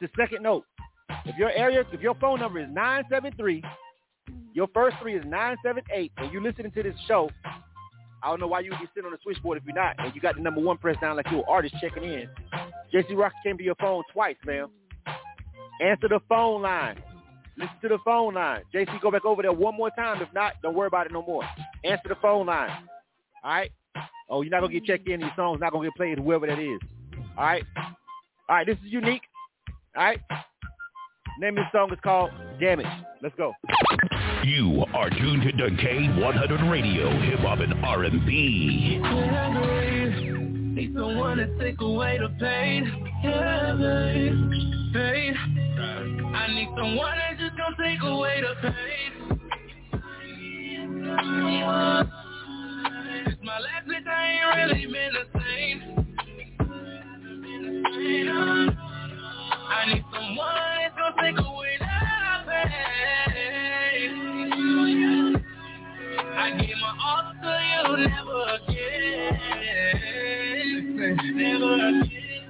[0.00, 0.64] The second note.
[1.26, 3.62] If your area, if your phone number is 973,
[4.54, 7.28] your first three is 978, and you're listening to this show,
[8.22, 10.14] I don't know why you would be sitting on the switchboard if you're not, and
[10.14, 12.28] you got the number one press down like you're an artist checking in.
[12.92, 14.68] JC Rock came to your phone twice, ma'am.
[15.80, 17.02] Answer the phone line.
[17.56, 18.62] Listen to the phone line.
[18.74, 20.22] JC, go back over there one more time.
[20.22, 21.44] If not, don't worry about it no more.
[21.84, 22.70] Answer the phone line.
[23.42, 23.70] All right?
[24.30, 25.20] Oh, you're not going to get checked in.
[25.20, 26.78] Your song's not going to get played, whoever that is.
[27.36, 27.64] All right?
[28.48, 29.22] All right, this is unique.
[29.96, 30.20] All right?
[31.40, 32.86] Name of the song is called Damage.
[33.22, 33.52] Let's go.
[34.44, 38.98] You are tuned to K100 Radio, Hip Hop and R&B.
[40.74, 43.06] Need someone to take away the pain.
[43.24, 44.32] Yeah, babe.
[44.94, 45.34] Pain.
[46.34, 49.30] I need someone that's just gonna take away the pain.
[53.50, 55.78] My bitch, I ain't really been the same.
[59.68, 61.86] I need someone that's gonna take away the
[62.46, 64.12] pain.
[66.36, 69.34] I gave my all to you, never again.
[71.36, 72.46] Never again.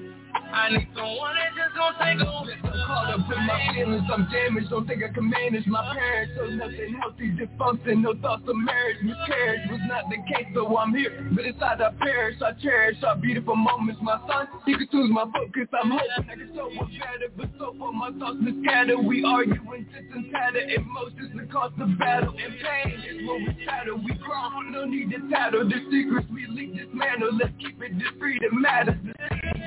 [0.53, 4.71] I need someone that's just gonna take away Caught up in my feelings, I'm damaged,
[4.71, 5.65] don't think I can manage.
[5.69, 8.97] My parents So nothing healthy, dysfunction, no thoughts of marriage.
[9.05, 12.97] Miscarriage was not the case, so I'm here But inside I perish, I cherish.
[13.07, 16.69] Our beautiful moments My son, he could choose my focus, I'm hoping I can show
[16.75, 18.99] what's better But so far my thoughts are scattered.
[18.99, 23.39] We argue and sit and tatter Emotions that cause the battle And pain is what
[23.39, 25.63] we tattle We cry, no need to tattle.
[25.63, 28.99] The secrets we leak, dismantle Let's keep it discreet, it matters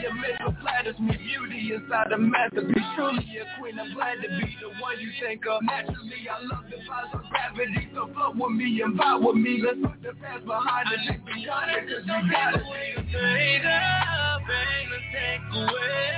[0.02, 4.58] your mental flatters me Beauty inside a masterpiece Truly a queen, I'm glad to be
[4.62, 8.56] the one you think of Naturally, I love the powers of gravity So flow with
[8.58, 13.66] me and vibe with me Let's put the past behind us Cause we got it
[13.66, 16.10] up and take away.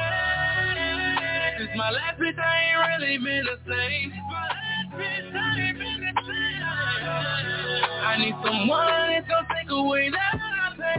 [1.60, 4.12] It's my last bitch, I ain't really been the same.
[4.12, 6.64] My last bitch, I ain't been the same.
[8.06, 10.55] I need someone that's gonna take away that
[10.86, 10.94] I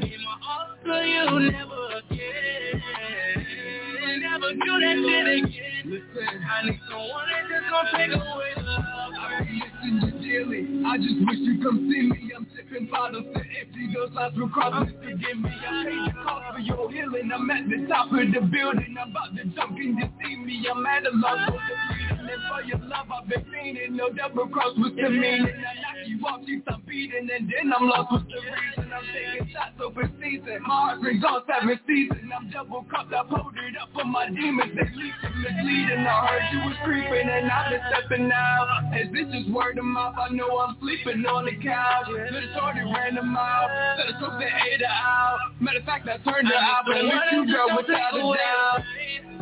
[0.00, 2.82] give my all to you, never again.
[4.20, 6.02] Never do that shit again.
[6.48, 8.84] I need someone that's just gonna take away love.
[9.18, 10.62] I missing you dearly.
[10.86, 12.32] I just wish you come see me.
[12.36, 13.84] I'm sipping bottles to empty.
[13.94, 14.88] Those lines will cross.
[15.02, 15.50] Forgive me.
[15.50, 17.30] I paid the cost for your healing.
[17.32, 18.96] I'm at the top of the building.
[19.00, 20.66] I'm about to jump in to see me.
[20.70, 21.50] I'm at a loss
[22.26, 23.06] for and for your love.
[23.10, 23.90] I've been fiending.
[23.92, 25.46] No double cross was the meaning.
[25.46, 28.92] I knock you off, you stop beating, and then I'm lost with the reason.
[28.92, 30.62] I'm taking shots over season.
[30.66, 32.30] My heart rings on seven season.
[32.34, 33.12] I'm double cupped.
[33.12, 34.72] I pulled it up for my demons.
[34.74, 36.06] They to misleading.
[36.06, 38.90] I heard you was creeping, and I've been stepping out.
[38.94, 40.14] Is this just word of mouth?
[40.18, 42.08] I know I'm sleeping on the couch.
[42.08, 43.68] Little shorty ran them out.
[43.98, 45.38] Said I took the Ada out.
[45.60, 49.35] Matter of fact, I turned her out, but I miss you, girl, without a doubt.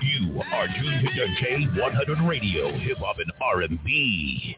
[0.00, 4.56] You are tuned to K100 Radio, Hip Hop and R&B.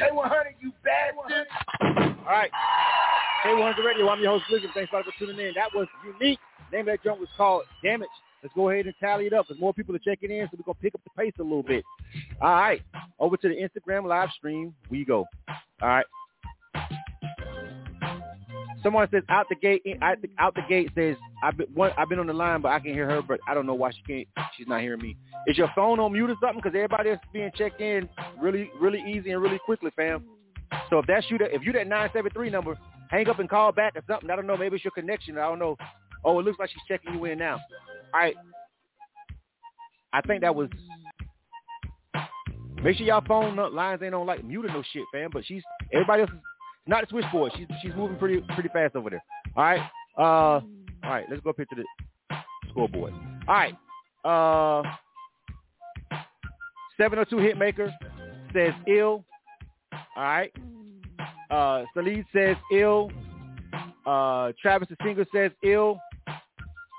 [0.00, 1.46] K100, you bastard.
[1.80, 2.50] All right.
[3.44, 4.08] K100 Radio.
[4.08, 4.70] I'm your host, Blizzard.
[4.74, 5.52] Thanks for tuning in.
[5.54, 6.38] That was unique.
[6.70, 8.08] The name of that joint was called Damage.
[8.42, 10.64] Let's go ahead and tally it up because more people are checking in, so we're
[10.64, 11.84] going to pick up the pace a little bit.
[12.40, 12.82] All right.
[13.20, 15.26] Over to the Instagram live stream we go.
[15.48, 16.06] All right.
[18.82, 22.26] Someone says out the gate, out the, gate says I've been one, I've been on
[22.26, 24.28] the line, but I can hear her, but I don't know why she can't.
[24.56, 25.16] She's not hearing me.
[25.46, 26.60] Is your phone on mute or something?
[26.62, 28.08] Because everybody is being checked in
[28.40, 30.24] really, really easy and really quickly, fam.
[30.90, 32.76] So if that's you, that if you that nine seven three number,
[33.10, 34.30] hang up and call back or something.
[34.30, 34.56] I don't know.
[34.56, 35.38] Maybe it's your connection.
[35.38, 35.76] I don't know.
[36.24, 37.60] Oh, it looks like she's checking you in now.
[38.14, 38.36] All right.
[40.12, 40.68] I think that was.
[42.82, 45.30] Make sure y'all phone uh, lines ain't on like mute or no shit, fam.
[45.32, 45.62] But she's
[45.92, 46.38] everybody else is
[46.86, 47.52] not the switchboard.
[47.56, 49.22] She's she's moving pretty pretty fast over there.
[49.56, 49.80] All right.
[50.18, 50.62] Uh, all
[51.04, 51.24] right.
[51.30, 52.36] Let's go up here to the
[52.70, 53.12] scoreboard.
[53.48, 53.74] All right.
[54.24, 54.82] Uh,
[56.96, 57.92] 702 Hitmaker
[58.52, 59.24] says ill.
[60.16, 60.52] All right.
[61.50, 63.10] Uh, Salid says ill.
[64.06, 65.98] Uh, Travis the singer says ill.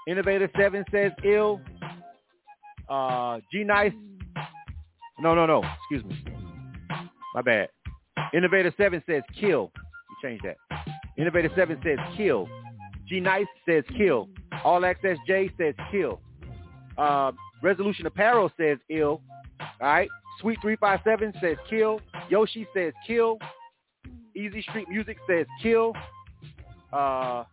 [0.08, 1.62] Innovator 7 says ill.
[2.90, 3.94] Uh, G Nice.
[5.20, 5.64] No, no, no.
[5.92, 6.24] Excuse me.
[7.34, 7.70] My bad.
[8.34, 9.72] Innovator 7 says kill.
[9.76, 10.58] You change that.
[11.18, 12.48] Innovator 7 says kill.
[13.08, 14.30] G Nice says kill.
[14.64, 16.22] All Access J says kill.
[16.98, 17.32] Uh,
[17.62, 19.22] Resolution Apparel says ill.
[19.60, 20.10] All right.
[20.40, 22.00] Sweet 357 says kill.
[22.30, 23.38] Yoshi says kill.
[24.36, 25.94] Easy Street Music says kill.
[26.92, 27.44] Uh,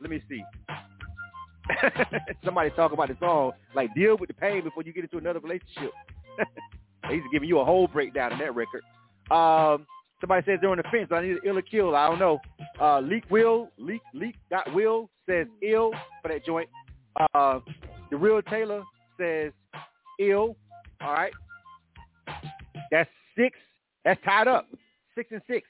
[0.00, 0.42] let me see.
[2.44, 5.40] Somebody talk about the song like deal with the pain before you get into another
[5.40, 5.90] relationship.
[7.10, 8.82] He's giving you a whole breakdown in that record.
[9.30, 9.86] Um,
[10.20, 11.08] somebody says they're on the fence.
[11.10, 11.94] I need ill or kill.
[11.94, 12.38] I don't know.
[12.80, 16.68] Uh, Leak Will, Leak Leak got Will says ill for that joint.
[17.34, 17.60] Uh,
[18.10, 18.82] the real Taylor
[19.18, 19.52] says
[20.20, 20.56] ill.
[21.00, 21.32] All right,
[22.90, 23.58] that's six.
[24.04, 24.66] That's tied up.
[25.14, 25.66] Six and six.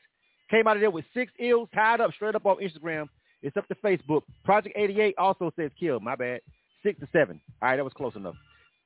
[0.50, 3.08] Came out of there with six ills tied up straight up on Instagram.
[3.42, 4.22] It's up to Facebook.
[4.44, 6.00] Project 88 also says kill.
[6.00, 6.40] My bad.
[6.82, 7.40] Six to seven.
[7.60, 8.36] All right, that was close enough.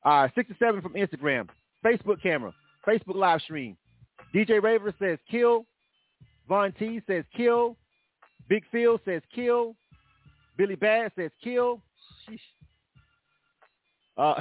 [0.05, 1.49] Right, six to seven from Instagram.
[1.85, 2.53] Facebook camera.
[2.87, 3.77] Facebook live stream.
[4.35, 5.67] DJ Raver says kill.
[6.49, 7.77] Von T says kill.
[8.49, 9.75] Big Phil says kill.
[10.57, 11.81] Billy Bad says kill.
[12.29, 12.41] Sheesh.
[14.17, 14.35] Uh,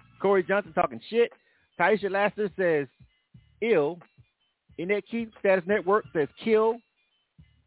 [0.22, 1.32] Corey Johnson talking shit.
[1.78, 2.86] Taisha Laster says
[3.60, 3.98] ill.
[4.78, 6.76] Annette Keith Status Network says kill.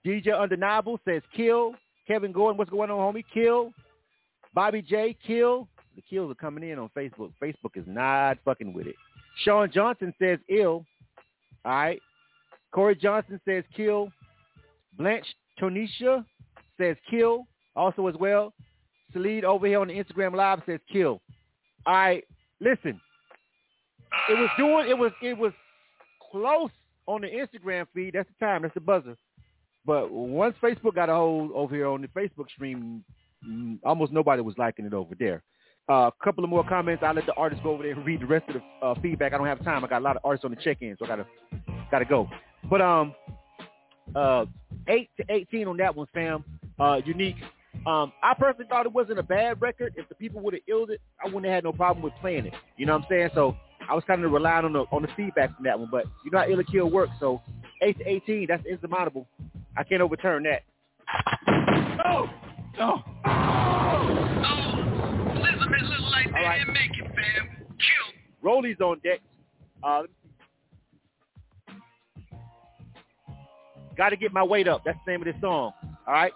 [0.05, 1.75] DJ Undeniable says kill.
[2.07, 3.23] Kevin Gordon, what's going on, homie?
[3.33, 3.71] Kill.
[4.53, 5.67] Bobby J, kill.
[5.95, 7.31] The kills are coming in on Facebook.
[7.41, 8.95] Facebook is not fucking with it.
[9.43, 10.85] Sean Johnson says ill.
[11.65, 12.01] All right.
[12.71, 14.09] Corey Johnson says kill.
[14.97, 15.27] Blanche
[15.61, 16.25] Tonisha
[16.77, 18.53] says kill also as well.
[19.15, 21.21] Salid over here on the Instagram live says kill.
[21.85, 22.23] All right.
[22.59, 22.99] Listen.
[24.29, 25.53] It was doing it was it was
[26.31, 26.69] close
[27.07, 28.13] on the Instagram feed.
[28.13, 28.61] That's the time.
[28.61, 29.15] That's the buzzer.
[29.85, 33.03] But once Facebook got a hold over here on the Facebook stream,
[33.45, 35.43] mm, almost nobody was liking it over there.
[35.89, 37.03] A uh, couple of more comments.
[37.05, 39.33] I'll let the artists go over there and read the rest of the uh, feedback.
[39.33, 39.83] I don't have time.
[39.83, 41.25] I got a lot of artists on the check-in, so I gotta
[41.91, 42.29] gotta go.
[42.69, 43.13] But um,
[44.15, 44.45] uh,
[44.87, 46.45] eight to eighteen on that one, Sam.
[46.79, 47.35] Uh, unique.
[47.85, 49.93] Um, I personally thought it wasn't a bad record.
[49.97, 52.45] If the people would have illed it, I wouldn't have had no problem with playing
[52.45, 52.53] it.
[52.77, 53.29] You know what I'm saying?
[53.35, 53.57] So
[53.89, 55.89] I was kind of relying on the on the feedback from that one.
[55.91, 57.11] But you know how ill or kill works.
[57.19, 57.41] So
[57.81, 59.27] eight to eighteen, that's insurmountable.
[59.75, 60.63] I can't overturn that.
[62.05, 62.29] Oh.
[62.79, 63.03] Oh,
[66.25, 66.67] Look like right.
[66.67, 67.65] make it, fam.
[67.69, 68.13] Kill.
[68.41, 69.19] Rolly's on deck.
[69.83, 70.03] Uh,
[73.95, 74.81] Got to get my weight up.
[74.85, 75.71] That's the name of this song.
[76.07, 76.33] All right.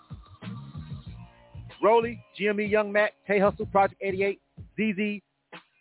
[1.81, 4.39] Rolly, GME Young Mac, Tay Hustle, Project 88,
[4.79, 5.21] ZZ,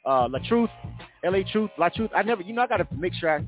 [0.04, 0.70] uh, La Truth,
[1.24, 2.10] LA Truth, La Truth.
[2.14, 3.44] I never, you know, I got to make sure I,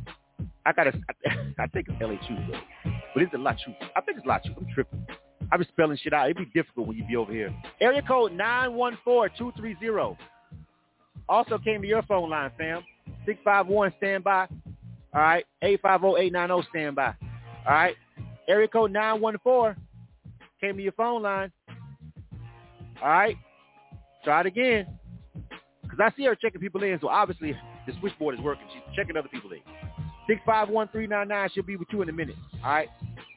[0.64, 0.92] I got to,
[1.58, 2.90] I, think it's LA Truth, though.
[3.14, 3.76] but it's a La Truth.
[3.94, 4.56] I think it's La Truth.
[4.58, 5.06] I'm tripping.
[5.50, 6.30] I be spelling shit out.
[6.30, 7.54] It'd be difficult when you be over here.
[7.80, 10.16] Area code 914-230.
[11.28, 12.82] Also came to your phone line, fam.
[13.26, 14.46] 651, stand by.
[15.14, 15.44] All right.
[15.62, 17.14] 850-890, stand by.
[17.66, 17.96] All right.
[18.48, 19.76] Area code 914
[20.60, 21.52] came to your phone line.
[23.02, 23.36] All right.
[24.24, 24.86] Try it again.
[25.82, 27.56] Because I see her checking people in, so obviously
[27.86, 28.66] the switchboard is working.
[28.72, 29.60] She's checking other people in.
[30.46, 31.50] 651-399.
[31.52, 32.36] She'll be with you in a minute.
[32.64, 32.88] All right.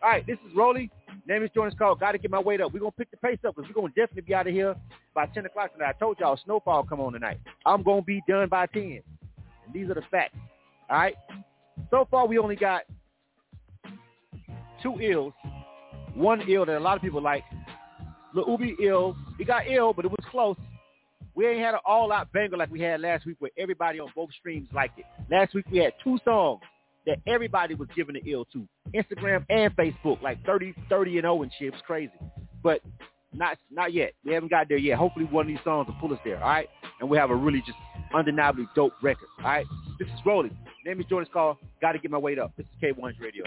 [0.03, 0.25] All right.
[0.25, 0.89] This is Rolly.
[1.27, 1.95] Name is Jordan's call.
[1.95, 2.73] Got to get my weight up.
[2.73, 4.53] We're going to pick the pace up because we're going to definitely be out of
[4.53, 4.75] here
[5.13, 5.95] by 10 o'clock tonight.
[5.95, 7.39] I told y'all snowfall come on tonight.
[7.65, 8.83] I'm going to be done by 10.
[8.83, 10.35] And these are the facts.
[10.89, 11.15] All right.
[11.89, 12.81] So far, we only got
[14.81, 15.33] two ills.
[16.15, 17.43] One ill that a lot of people like.
[18.33, 19.15] Lil Ubi ill.
[19.37, 20.55] He got ill, but it was close.
[21.35, 24.29] We ain't had an all-out banger like we had last week where everybody on both
[24.37, 25.05] streams liked it.
[25.29, 26.61] Last week we had two songs
[27.05, 28.67] that everybody was giving the ill to.
[28.93, 31.67] Instagram and Facebook, like 30, 30 and 0 and shit.
[31.69, 32.11] It was crazy.
[32.63, 32.81] But
[33.33, 34.13] not not yet.
[34.25, 34.97] We haven't got there yet.
[34.97, 36.69] Hopefully one of these songs will pull us there, all right?
[36.99, 37.77] And we have a really just
[38.13, 39.65] undeniably dope record, all right?
[39.99, 40.55] This is Rolling.
[40.85, 41.57] Name is Jordan's Call.
[41.81, 42.51] Got to get my weight up.
[42.57, 43.43] This is K100 Radio.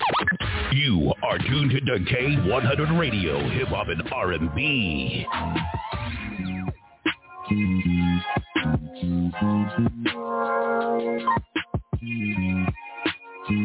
[0.73, 5.27] You are tuned to K100 Radio, hip hop and R&B.
[13.47, 13.57] You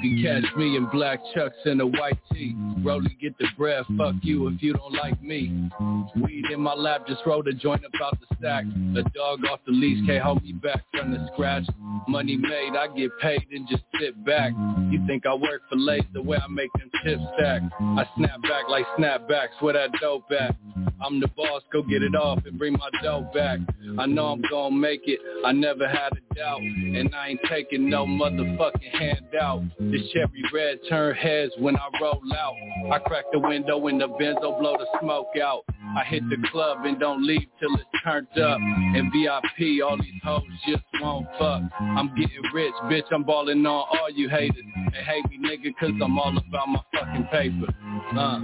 [0.00, 2.54] can catch me in black chucks and a white tee.
[2.84, 5.68] Rolling get the bread, fuck you if you don't like me.
[6.14, 8.64] Weed in my lap, just roll the joint about the stack.
[8.64, 11.64] A dog off the leash can't hold me back from the scratch.
[12.08, 14.52] Money made, I get paid and just sit back.
[14.90, 17.62] You think I work for late the way I make them chips stack.
[17.80, 20.56] I snap back like snapbacks, where that dope at?
[21.04, 23.58] I'm the boss, go get it off and bring my dough back.
[23.98, 26.60] I know I'm gonna make it, I never had a doubt.
[26.60, 29.62] And I ain't taking no motherfucking handout.
[29.80, 32.54] This cherry red turn heads when I roll out.
[32.92, 35.64] I crack the window in the benzo, blow the smoke out.
[35.96, 38.58] I hit the club and don't leave till it's turned up.
[38.60, 41.62] And VIP, all these hoes just won't fuck.
[41.96, 44.64] I'm getting rich, bitch, I'm balling on all you haters.
[44.92, 47.72] They hate me, nigga, cause I'm all about my fucking paper.
[48.16, 48.40] Uh,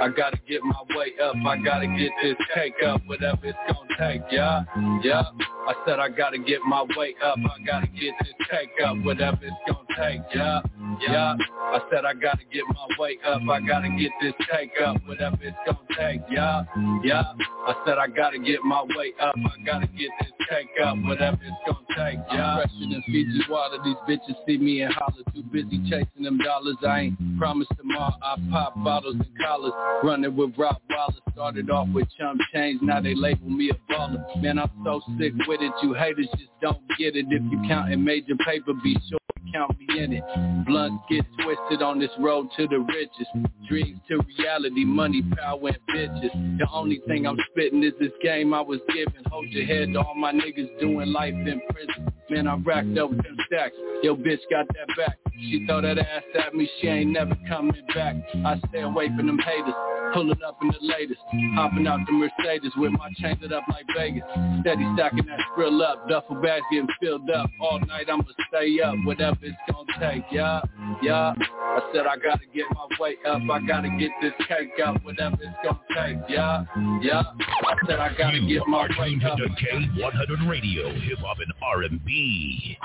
[0.00, 3.88] I gotta get my way up, I gotta get this cake up, whatever it's gonna
[3.98, 4.64] take, yeah,
[5.02, 5.22] yeah.
[5.66, 9.38] I said I gotta get my way up, I gotta get this cake up, whatever
[9.42, 10.60] it's gonna take, yeah,
[11.06, 11.34] yeah.
[11.68, 15.36] I said I gotta get my way up, I gotta get this cake up, whatever
[15.42, 16.64] it's gonna take, yeah,
[17.04, 17.24] yeah.
[17.66, 21.38] I said I gotta get my way up, I gotta get this cake up, whatever
[21.42, 22.56] it's gonna take, yeah.
[22.56, 24.34] I'm fresher than Fiji water, these bitches.
[24.46, 28.74] See me and holler, too busy chasing them dollars, I ain't promised tomorrow, I pop
[28.82, 29.72] bottles and collars,
[30.02, 34.24] running with Rob Wallace, started off with chump change, now they label me a baller,
[34.42, 38.02] man I'm so sick with it, you haters just don't get it, if you counting
[38.02, 39.18] major paper, be sure
[39.52, 39.86] count me.
[39.98, 40.22] In it,
[40.66, 43.26] blunts get twisted on this road to the riches,
[43.68, 48.54] dreams to reality, money, power, and bitches, the only thing I'm spitting is this game
[48.54, 52.46] I was given, hold your head to all my niggas doing life in prison, man
[52.46, 56.54] I racked up them stacks, yo bitch got that back, she throw that ass at
[56.54, 59.74] me, she ain't never coming back, I stay away from them haters,
[60.14, 61.20] pulling up in the latest,
[61.54, 64.22] hopping out the Mercedes with my chains up like Vegas,
[64.60, 68.94] steady stacking that skrill up, duffel bags getting filled up, all night I'ma stay up,
[69.04, 70.60] whatever it's gonna take, yeah,
[71.02, 75.04] yeah, I said I gotta get my weight up, I gotta get this cake up,
[75.04, 76.64] whatever it's gonna take, yeah,
[77.02, 79.38] yeah, I said I gotta get my weight up.
[79.38, 82.76] To K100 Radio, hip hop and R&B.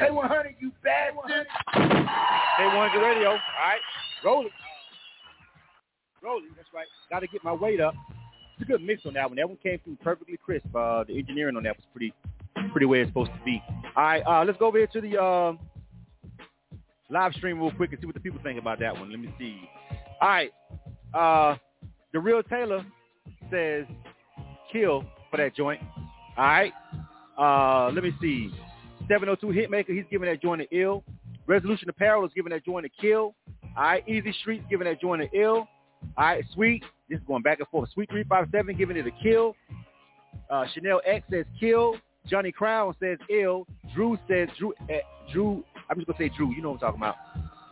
[0.00, 1.30] K100, you bad one.
[1.74, 3.80] K100 Radio, all right,
[4.24, 4.52] roll it.
[6.22, 6.86] Rolling, that's right.
[7.08, 7.94] Got to get my weight up.
[8.58, 9.36] It's a good mix on that one.
[9.36, 10.66] That one came through perfectly crisp.
[10.74, 12.12] Uh, the engineering on that was pretty,
[12.72, 13.62] pretty where it's supposed to be.
[13.96, 15.52] All right, uh, let's go over here to the uh,
[17.10, 19.10] live stream real quick and see what the people think about that one.
[19.10, 19.68] Let me see.
[20.20, 20.50] All right,
[21.14, 21.56] uh,
[22.12, 22.84] the real Taylor
[23.50, 23.86] says
[24.72, 25.80] kill for that joint.
[26.36, 26.72] All right,
[27.38, 28.52] uh, let me see.
[29.08, 31.02] 702 Hitmaker, he's giving that joint an ill.
[31.46, 33.34] Resolution Apparel is giving that joint a kill.
[33.76, 35.66] All right, Easy Streets giving that joint an ill.
[36.16, 37.90] All right, Sweet, this is going back and forth.
[37.92, 39.54] Sweet 357 giving it a kill.
[40.48, 41.96] Uh, Chanel X says kill.
[42.26, 43.66] Johnny Crown says ill.
[43.94, 44.72] Drew says Drew.
[44.82, 44.94] Uh,
[45.32, 45.64] Drew.
[45.88, 46.52] I'm just gonna say Drew.
[46.54, 47.16] You know what I'm talking about.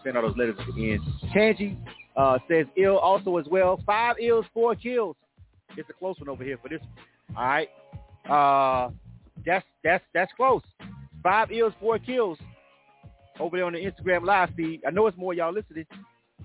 [0.05, 1.01] Send all those letters at the end.
[1.33, 1.79] Tangy
[2.17, 3.81] uh, says ill also as well.
[3.87, 5.17] Five ills, four kills.
[5.77, 6.81] It's a close one over here for this.
[7.37, 7.69] All right.
[8.29, 8.91] Uh,
[9.45, 10.63] that's that's that's close.
[11.23, 12.39] Five ills, four kills
[13.39, 14.83] over there on the Instagram live feed.
[14.87, 15.87] I know it's more y'all listening.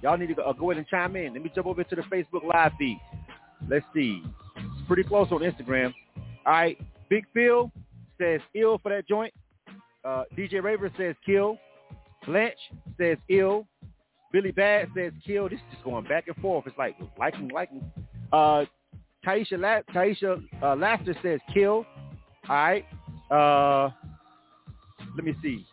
[0.01, 1.33] Y'all need to go, uh, go ahead and chime in.
[1.33, 2.99] Let me jump over to the Facebook live feed.
[3.67, 4.21] Let's see.
[4.57, 5.93] It's pretty close on Instagram.
[6.45, 6.77] All right.
[7.09, 7.71] Big Phil
[8.23, 9.33] says ill for that joint.
[10.05, 11.57] Uh, DJ Raver says kill.
[12.25, 12.53] Blanche
[12.97, 13.67] says ill.
[14.31, 15.49] Billy Bad says kill.
[15.49, 16.65] This is just going back and forth.
[16.67, 17.83] It's like liking, liking.
[18.31, 18.65] Uh,
[19.25, 21.85] Taisha, La- Taisha uh, says kill.
[22.49, 22.85] All right.
[23.29, 23.89] Uh,
[25.15, 25.65] let me see.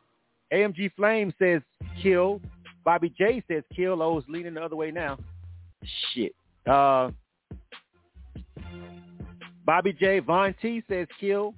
[0.52, 1.62] AMG Flame says
[2.02, 2.40] kill.
[2.84, 4.02] Bobby J says kill.
[4.02, 5.18] Oh, is leaning the other way now.
[6.12, 6.34] Shit.
[6.68, 7.10] Uh,
[9.64, 10.20] Bobby J.
[10.20, 11.54] Von T says kill.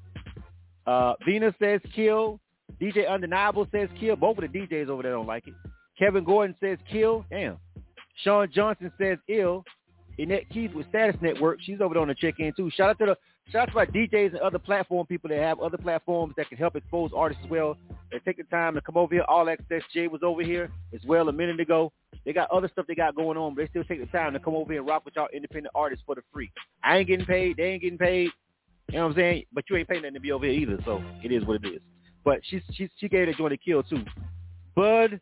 [0.86, 2.40] Uh, Venus says kill.
[2.80, 4.16] DJ Undeniable says kill.
[4.16, 5.54] Both of the DJs over there don't like it.
[5.98, 7.24] Kevin Gordon says kill.
[7.30, 7.58] Damn.
[8.22, 9.64] Sean Johnson says ill.
[10.18, 11.58] Annette Keith with Status Network.
[11.62, 12.70] She's over there on the check-in too.
[12.70, 13.16] Shout out to the
[13.50, 16.58] Shout out to our DJs and other platform people that have other platforms that can
[16.58, 17.76] help expose artists as well.
[18.10, 19.24] They take the time to come over here.
[19.28, 21.92] All Access Jay was over here as well a minute ago.
[22.24, 24.38] They got other stuff they got going on, but they still take the time to
[24.38, 26.52] come over here and rock with y'all independent artists for the free.
[26.84, 27.56] I ain't getting paid.
[27.56, 28.30] They ain't getting paid.
[28.92, 29.44] You know what I'm saying?
[29.54, 31.66] But you ain't paying nothing to be over here either, so it is what it
[31.66, 31.80] is.
[32.24, 34.04] But she she she gave it a joint to kill too.
[34.76, 35.18] Bud,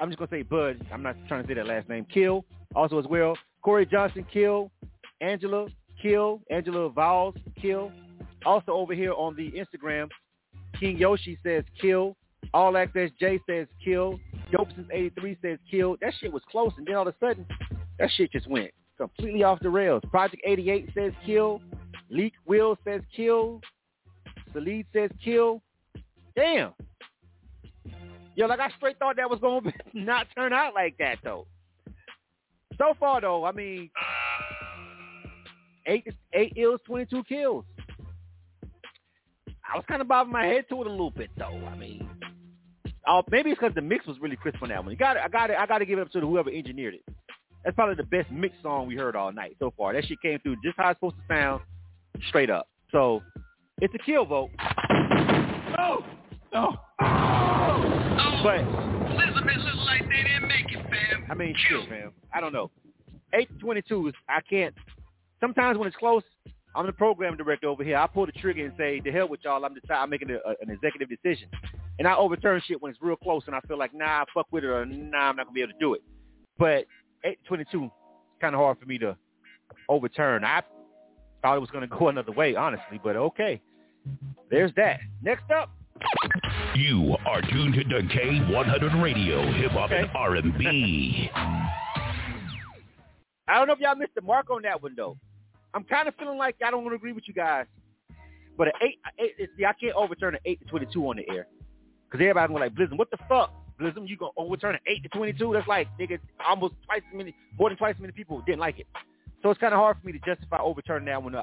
[0.00, 0.84] I'm just gonna say Bud.
[0.92, 2.04] I'm not trying to say that last name.
[2.12, 2.44] Kill
[2.74, 3.38] also as well.
[3.62, 4.72] Corey Johnson, kill.
[5.20, 5.68] Angela,
[6.02, 6.40] kill.
[6.50, 7.92] Angela Vols, kill.
[8.44, 10.08] Also over here on the Instagram,
[10.80, 12.16] King Yoshi says kill.
[12.52, 14.18] All Access J says kill.
[14.50, 15.96] Dope since 83 says kill.
[16.00, 17.46] That shit was close, and then all of a sudden,
[18.00, 20.02] that shit just went completely off the rails.
[20.10, 21.62] Project 88 says kill.
[22.10, 23.60] Leak Will says kill.
[24.54, 25.62] Salid says kill.
[26.36, 26.72] Damn.
[28.34, 31.46] Yo, like I straight thought that was going to not turn out like that, though.
[32.78, 33.90] So far, though, I mean,
[35.86, 37.64] eight eight ills, 22 kills.
[39.70, 41.60] I was kind of bobbing my head to it a little bit, though.
[41.66, 42.08] I mean,
[43.06, 44.92] uh, maybe it's because the mix was really crisp on that one.
[44.92, 47.14] You got I got I got to give it up to whoever engineered it.
[47.64, 49.92] That's probably the best mix song we heard all night so far.
[49.92, 51.62] That shit came through just how it's supposed to sound,
[52.28, 52.68] straight up.
[52.92, 53.22] So
[53.80, 54.50] it's a kill vote.
[55.78, 56.04] No,
[56.52, 56.76] no.
[58.42, 58.60] But
[59.10, 61.26] Elizabeth looked like they didn't make it, fam.
[61.30, 62.12] I mean, shit, man.
[62.32, 62.70] I don't know.
[63.34, 64.74] Eight twenty-two is I can't.
[65.40, 66.22] Sometimes when it's close,
[66.74, 67.96] I'm the program director over here.
[67.96, 70.36] I pull the trigger and say, "The hell with y'all." I'm decide, I'm making a,
[70.36, 71.48] a, an executive decision,
[71.98, 74.64] and I overturn shit when it's real close, and I feel like, nah, fuck with
[74.64, 76.02] it, or nah, I'm not gonna be able to do it.
[76.58, 76.86] But
[77.24, 77.90] eight to twenty-two,
[78.40, 79.16] kind of hard for me to
[79.88, 80.44] overturn.
[80.44, 80.62] I
[81.48, 83.60] thought it was gonna go another way, honestly, but okay.
[84.50, 85.00] There's that.
[85.22, 85.70] Next up,
[86.74, 91.30] You are tuned to the K100 Radio, Hip Hop and R&B.
[93.48, 95.16] I don't know if y'all missed the mark on that one though.
[95.74, 97.66] I'm kind of feeling like I don't want to agree with you guys,
[98.56, 101.28] but an eight, eight it's, see, I can't overturn an eight to twenty-two on the
[101.30, 101.46] air
[102.10, 102.98] because everybody's gonna like Blizzum.
[102.98, 104.06] What the fuck, Blizzum?
[104.06, 105.52] You gonna overturn an eight to twenty-two?
[105.54, 108.78] That's like nigga, almost twice as many, more than twice as many people didn't like
[108.80, 108.86] it.
[109.42, 111.34] So it's kind of hard for me to justify overturning that one.
[111.34, 111.42] A, a,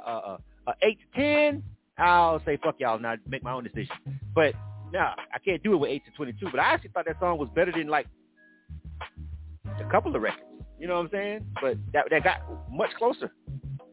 [0.67, 1.63] a, a eight to ten,
[1.97, 3.95] I'll say fuck y'all, and I make my own decision.
[4.33, 4.53] But
[4.91, 6.47] nah, I can't do it with eight to twenty-two.
[6.51, 8.07] But I actually thought that song was better than like
[9.79, 10.43] a couple of records.
[10.79, 11.45] You know what I'm saying?
[11.61, 12.41] But that that got
[12.71, 13.31] much closer.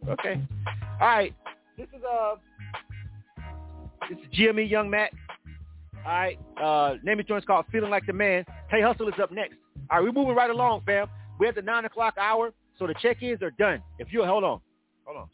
[0.09, 0.41] Okay.
[1.01, 1.35] All right.
[1.79, 2.35] This is uh
[4.09, 5.13] this is GME Young Matt.
[6.05, 6.39] All right.
[6.61, 8.45] Uh name of joint's called Feeling Like the Man.
[8.71, 9.55] Tay Hustle is up next.
[9.91, 11.09] All right, we're moving right along, fam.
[11.39, 12.53] We're at the nine o'clock hour,
[12.83, 13.81] so the check-ins are done.
[14.01, 14.61] If you hold on.
[15.05, 15.29] Hold on.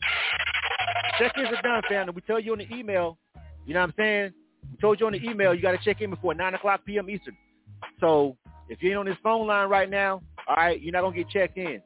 [1.18, 2.08] Check-ins are done, fam.
[2.08, 3.16] And we tell you on the email,
[3.64, 4.32] you know what I'm saying?
[4.70, 7.34] We told you on the email you gotta check in before nine o'clock PM Eastern.
[8.00, 8.36] So
[8.68, 11.30] if you ain't on this phone line right now, all right, you're not gonna get
[11.30, 11.80] checked in.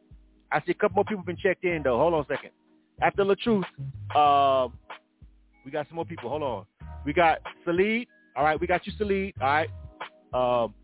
[0.50, 1.96] I see a couple more people been checked in though.
[1.96, 2.50] Hold on a second.
[3.00, 3.64] After the truth,
[4.16, 4.66] uh,
[5.64, 6.28] we got some more people.
[6.28, 6.66] Hold on.
[7.04, 8.08] We got Salid.
[8.34, 9.32] All right, we got you, Salid.
[9.40, 9.70] All right.
[10.34, 10.74] Um,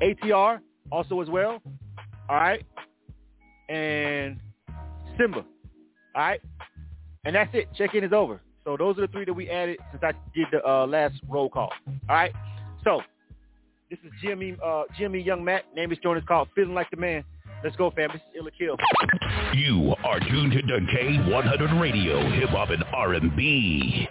[0.00, 0.60] ATR
[0.90, 1.60] also as well.
[2.30, 2.64] All right.
[3.68, 4.38] And
[5.18, 5.38] Simba.
[5.38, 5.44] All
[6.16, 6.40] right.
[7.24, 7.68] And that's it.
[7.76, 8.40] Check-in is over.
[8.64, 11.48] So those are the three that we added since I did the uh, last roll
[11.48, 11.72] call.
[11.86, 12.32] All right.
[12.84, 13.00] So
[13.90, 15.64] this is Jimmy, uh, Jimmy Young Matt.
[15.74, 17.24] Name is Jonas called Feeling Like the Man.
[17.64, 18.10] Let's go, fam.
[18.12, 18.76] This is Ill or Kill.
[19.54, 24.08] You are tuned to the K100 Radio, Hip Hop and R&B.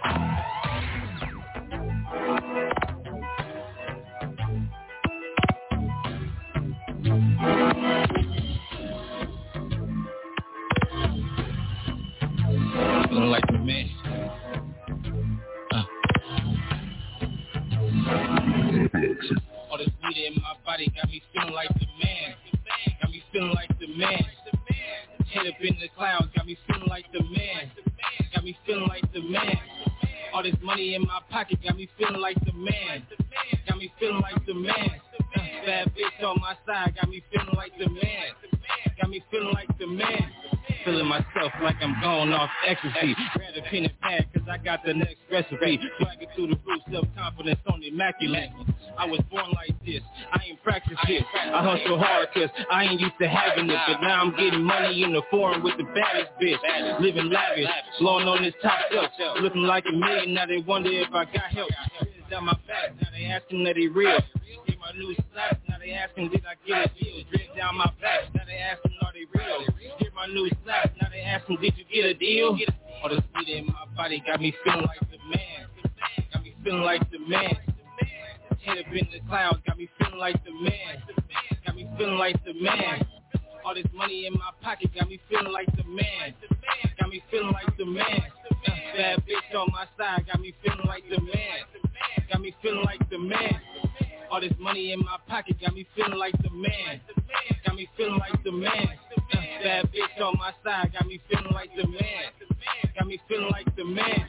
[13.38, 13.88] Like the man.
[15.70, 15.84] Uh.
[19.70, 22.34] All this weed in my body got me feeling like the man.
[23.00, 24.24] Got me feeling like the man.
[25.32, 27.70] Head up in the clouds, got me feeling like the man.
[28.34, 29.56] Got me feeling like the man.
[30.34, 33.06] All this money in my pocket got me feeling like the man.
[33.68, 35.00] Got me feeling like the man.
[35.64, 38.32] Bad bitch on my side got me feeling like the man.
[39.00, 40.30] Got me feeling like the man.
[40.84, 43.14] Feeling myself like I'm going off ecstasy.
[43.34, 45.78] Grab a pen and pad cause I got the next recipe.
[46.00, 48.50] Swagging through the roof, self-confidence on the immaculate.
[48.98, 50.02] I was born like this,
[50.32, 51.24] I ain't practice it.
[51.34, 53.78] I hustle hard cause I ain't used to having it.
[53.86, 57.00] But now I'm getting money in the foreign with the baddest bitch.
[57.00, 57.68] Living lavish,
[58.00, 59.10] blowing on this top shelf.
[59.40, 61.70] Looking like a million, now they wonder if I got help.
[62.30, 64.18] Down my back, now they asking that he real.
[64.66, 67.24] Get my new slaps, now they asking did I get a deal.
[67.30, 69.64] Drip down my back, now they asking are they real.
[69.98, 72.58] Get my new slaps, now they asking did you get a deal.
[73.02, 75.68] All the speed in my body got me feeling like the man.
[76.32, 77.56] Got me feeling like the man.
[78.62, 81.02] Head up in the clouds, got me feeling like the man.
[81.66, 83.06] Got me feeling like the man.
[83.68, 86.32] All this money in my pocket got me feeling like the man.
[86.98, 88.22] Got me feeling like the man.
[88.66, 91.68] Uh, bad bitch on my side, got me feeling like the man.
[92.32, 93.60] Got me feeling like the man.
[94.30, 97.02] All this money in my pocket got me feeling like the man.
[97.66, 98.88] Got me feeling like the man.
[99.34, 102.32] Uh, bad bitch on my side got me feeling like the man.
[102.98, 104.28] Got me feeling like the man.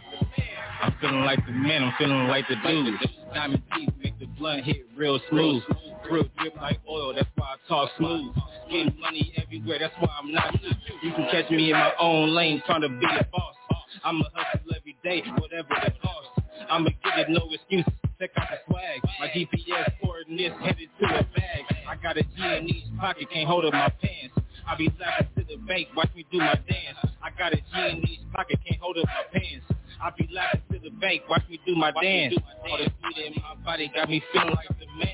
[0.81, 1.83] I'm feeling like the man.
[1.83, 2.95] I'm feeling like the dude.
[3.33, 5.63] Diamond teeth make the blunt hit real smooth.
[6.11, 7.13] Real drip like oil.
[7.15, 8.35] That's why I talk smooth.
[8.69, 9.79] Getting money everywhere.
[9.79, 10.69] That's why I'm not you.
[11.03, 13.55] You can catch me in my own lane trying to be a boss.
[14.03, 16.29] I'ma hustle every day, whatever the cost.
[16.69, 17.93] I'ma get it, no excuses.
[18.19, 19.01] Check out the swag.
[19.19, 21.63] My GPS coordinates headed to the bag.
[21.87, 24.35] I got a G in each pocket, can't hold up my pants.
[24.67, 26.97] I be laughing to the bank, watch me do my dance.
[27.23, 29.65] I got a G in each pocket, can't hold up my pants.
[30.01, 32.33] I be laughing to the bank, watch me do my dance.
[32.69, 35.13] All the speed in my body got me feeling like the man.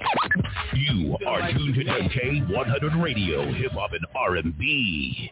[0.76, 5.32] You are tuned to K100 Radio, Hip Hop and R&B.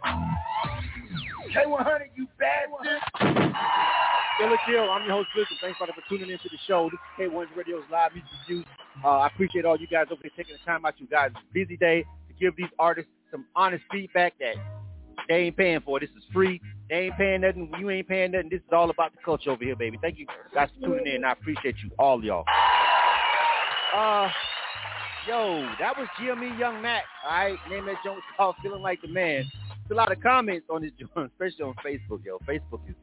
[1.56, 2.70] K100, you bad
[4.39, 5.58] Killer Kill, I'm your host, Blizzard.
[5.62, 6.89] Thanks for tuning into the show.
[6.89, 8.66] This is K100 Radio's live music reviews.
[9.04, 11.78] Uh, I appreciate all you guys over there taking the time out you guys' busy
[11.78, 14.56] day to give these artists some honest feedback that
[15.28, 15.97] they ain't paying for.
[15.97, 16.01] It.
[16.01, 16.61] This is free.
[16.89, 17.72] They ain't paying nothing.
[17.80, 18.49] You ain't paying nothing.
[18.49, 19.97] This is all about the culture over here, baby.
[20.01, 21.24] Thank you guys for tuning in.
[21.24, 22.45] I appreciate you, all y'all.
[23.95, 24.30] Uh,
[25.28, 27.03] yo, that was GME Young Mac.
[27.24, 29.45] All right, name that joint called "Feeling Like the Man."
[29.88, 32.26] There's a lot of comments on this joint, especially on Facebook.
[32.26, 32.95] Yo, Facebook is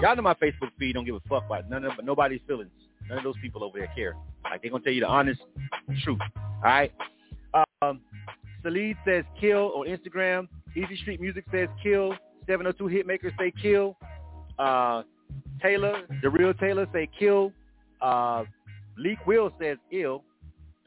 [0.00, 0.94] y'all know my Facebook feed.
[0.94, 2.70] Don't give a fuck about none of nobody's feelings.
[3.08, 4.14] None of those people over there care.
[4.44, 5.40] Like they're gonna tell you the honest
[6.02, 6.20] truth.
[6.36, 6.92] All right.
[7.82, 8.00] Um,
[8.64, 10.48] Salid says kill on Instagram.
[10.76, 12.14] Easy Street Music says kill.
[12.46, 13.96] 702 Hitmaker say kill.
[14.58, 15.02] Uh,
[15.62, 17.52] Taylor, the real Taylor say kill.
[18.00, 18.44] Uh,
[18.96, 20.24] Leak Will says ill.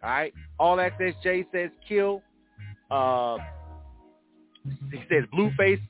[0.04, 0.34] All right.
[0.60, 2.22] All Access J says kill.
[2.92, 3.38] Uh,
[4.92, 5.82] he says Blueface.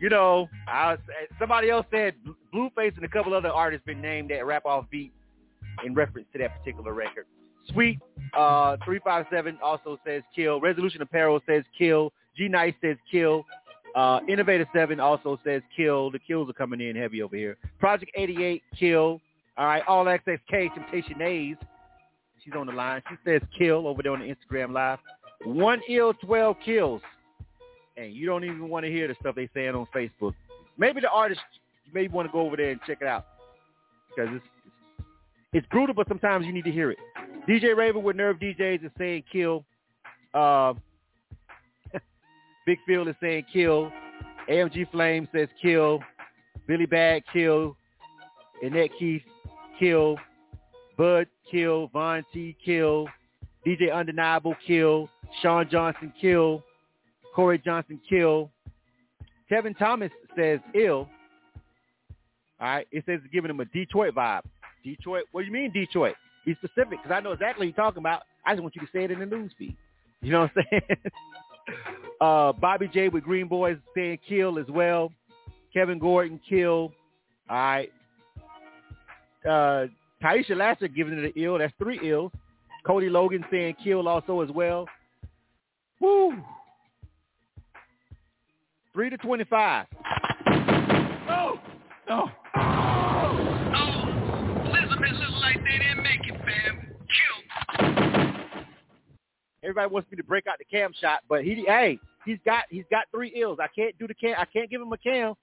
[0.00, 0.96] You know, I
[1.38, 2.14] somebody else said
[2.54, 5.12] Blueface and a couple other artists been named that rap off beat
[5.84, 7.26] in reference to that particular record.
[7.72, 7.98] Sweet
[8.36, 10.60] uh, 357 also says kill.
[10.60, 12.12] Resolution Apparel says kill.
[12.38, 13.44] G Nice says kill.
[13.94, 16.10] Uh, Innovator 7 also says kill.
[16.10, 17.56] The kills are coming in heavy over here.
[17.80, 19.20] Project 88, kill.
[19.56, 21.56] All right, All Access Temptation A's.
[22.44, 23.02] She's on the line.
[23.10, 25.00] She says kill over there on the Instagram Live.
[25.44, 27.02] One ill, 12 kills.
[27.96, 30.34] And you don't even want to hear the stuff they saying on Facebook.
[30.76, 31.40] Maybe the artist,
[31.84, 33.26] you maybe want to go over there and check it out.
[34.14, 34.44] Because it's,
[35.52, 36.98] it's brutal, but sometimes you need to hear it.
[37.48, 39.64] DJ Raven with Nerve DJs is saying kill.
[40.34, 40.74] Uh,
[42.68, 43.90] Big Phil is saying kill.
[44.46, 46.00] AMG Flame says kill.
[46.66, 47.74] Billy Bag kill.
[48.62, 49.22] Annette Keith
[49.78, 50.18] kill.
[50.98, 51.88] Bud kill.
[51.94, 53.08] Von T kill.
[53.66, 55.08] DJ Undeniable kill.
[55.40, 56.62] Sean Johnson kill.
[57.34, 58.50] Corey Johnson kill.
[59.48, 61.08] Kevin Thomas says ill.
[62.60, 62.86] All right.
[62.92, 64.42] It says it's giving him a Detroit vibe.
[64.84, 65.24] Detroit.
[65.32, 66.16] What do you mean Detroit?
[66.44, 68.24] Be specific because I know exactly what you're talking about.
[68.44, 69.74] I just want you to say it in the news feed.
[70.20, 71.12] You know what I'm saying?
[72.20, 75.12] uh, Bobby J with Green Boys saying kill as well.
[75.72, 76.92] Kevin Gordon kill.
[77.48, 77.92] All right.
[79.48, 79.86] Uh,
[80.22, 81.58] Taisha Lasser giving it an ill.
[81.58, 82.32] That's three ills.
[82.86, 84.86] Cody Logan saying kill also as well.
[86.00, 86.32] Woo.
[88.92, 89.86] Three to twenty-five.
[91.30, 91.58] Oh,
[92.08, 92.30] no.
[99.68, 102.86] Everybody wants me to break out the cam shot, but he, hey, he's got he's
[102.90, 103.58] got three ills.
[103.60, 104.34] I can't do the cam.
[104.38, 105.34] I can't give him a cam.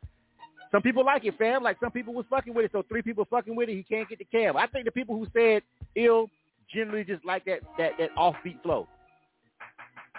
[0.72, 1.62] Some people like it, fam.
[1.62, 3.76] Like some people was fucking with it, so three people fucking with it.
[3.76, 4.58] He can't get the cam.
[4.58, 5.62] I think the people who said
[5.96, 6.28] ill
[6.74, 8.88] generally just like that that that offbeat flow.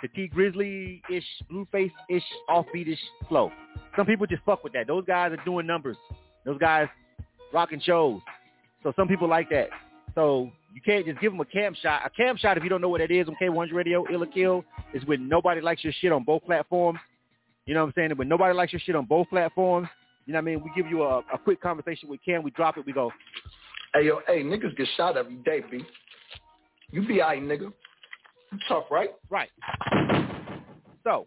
[0.02, 3.50] The Tee Grizzley ish, Blueface ish, offbeat ish flow.
[3.96, 4.86] Some people just fuck with that.
[4.86, 5.96] Those guys are doing numbers.
[6.44, 6.86] Those guys
[7.52, 8.20] rocking shows.
[8.82, 9.70] So some people like that.
[10.14, 12.02] So you can't just give them a cam shot.
[12.04, 14.26] A cam shot, if you don't know what that is on K100 Radio, Ill or
[14.26, 16.98] Kill, is when nobody likes your shit on both platforms.
[17.64, 18.10] You know what I'm saying?
[18.18, 19.88] When nobody likes your shit on both platforms,
[20.26, 20.62] you know what I mean?
[20.62, 22.42] We give you a, a quick conversation with Cam.
[22.42, 22.84] We drop it.
[22.84, 23.10] We go,
[23.94, 25.82] Hey, yo, hey, niggas get shot every day, B.
[26.90, 27.72] You be alright, nigga.
[28.52, 29.14] You tough, right?
[29.30, 29.48] Right.
[31.04, 31.26] So,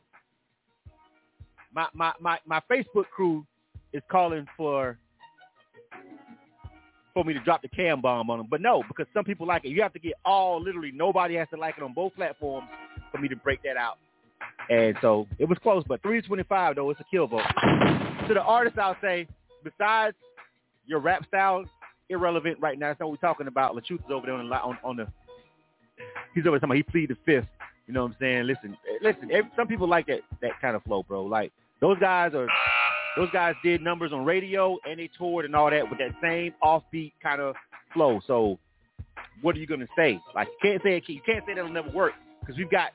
[1.73, 3.47] my, my, my, my Facebook crew
[3.93, 4.99] is calling for
[7.13, 8.47] for me to drop the cam bomb on them.
[8.49, 9.69] But no, because some people like it.
[9.69, 12.67] You have to get all, literally nobody has to like it on both platforms
[13.11, 13.97] for me to break that out.
[14.69, 17.41] And so it was close, but 325 though, it's a kill vote.
[18.27, 19.27] To the artists, I'll say,
[19.63, 20.15] besides
[20.85, 21.65] your rap style,
[22.09, 22.87] irrelevant right now.
[22.87, 23.75] That's not what we're talking about.
[23.75, 25.07] LaTruth is over there on the, on, on the
[26.33, 27.47] he's over about he pleaded the fifth.
[27.87, 28.43] You know what I'm saying?
[28.45, 29.31] Listen, eh, listen.
[29.31, 31.23] Every, some people like that that kind of flow, bro.
[31.23, 32.47] Like those guys are
[33.19, 36.53] Those guys did numbers on radio and they toured and all that with that same
[36.63, 37.53] offbeat kind of
[37.93, 38.21] flow.
[38.25, 38.57] So
[39.41, 40.21] what are you gonna say?
[40.33, 42.91] Like you can't say it, you can't say that'll never work because we've got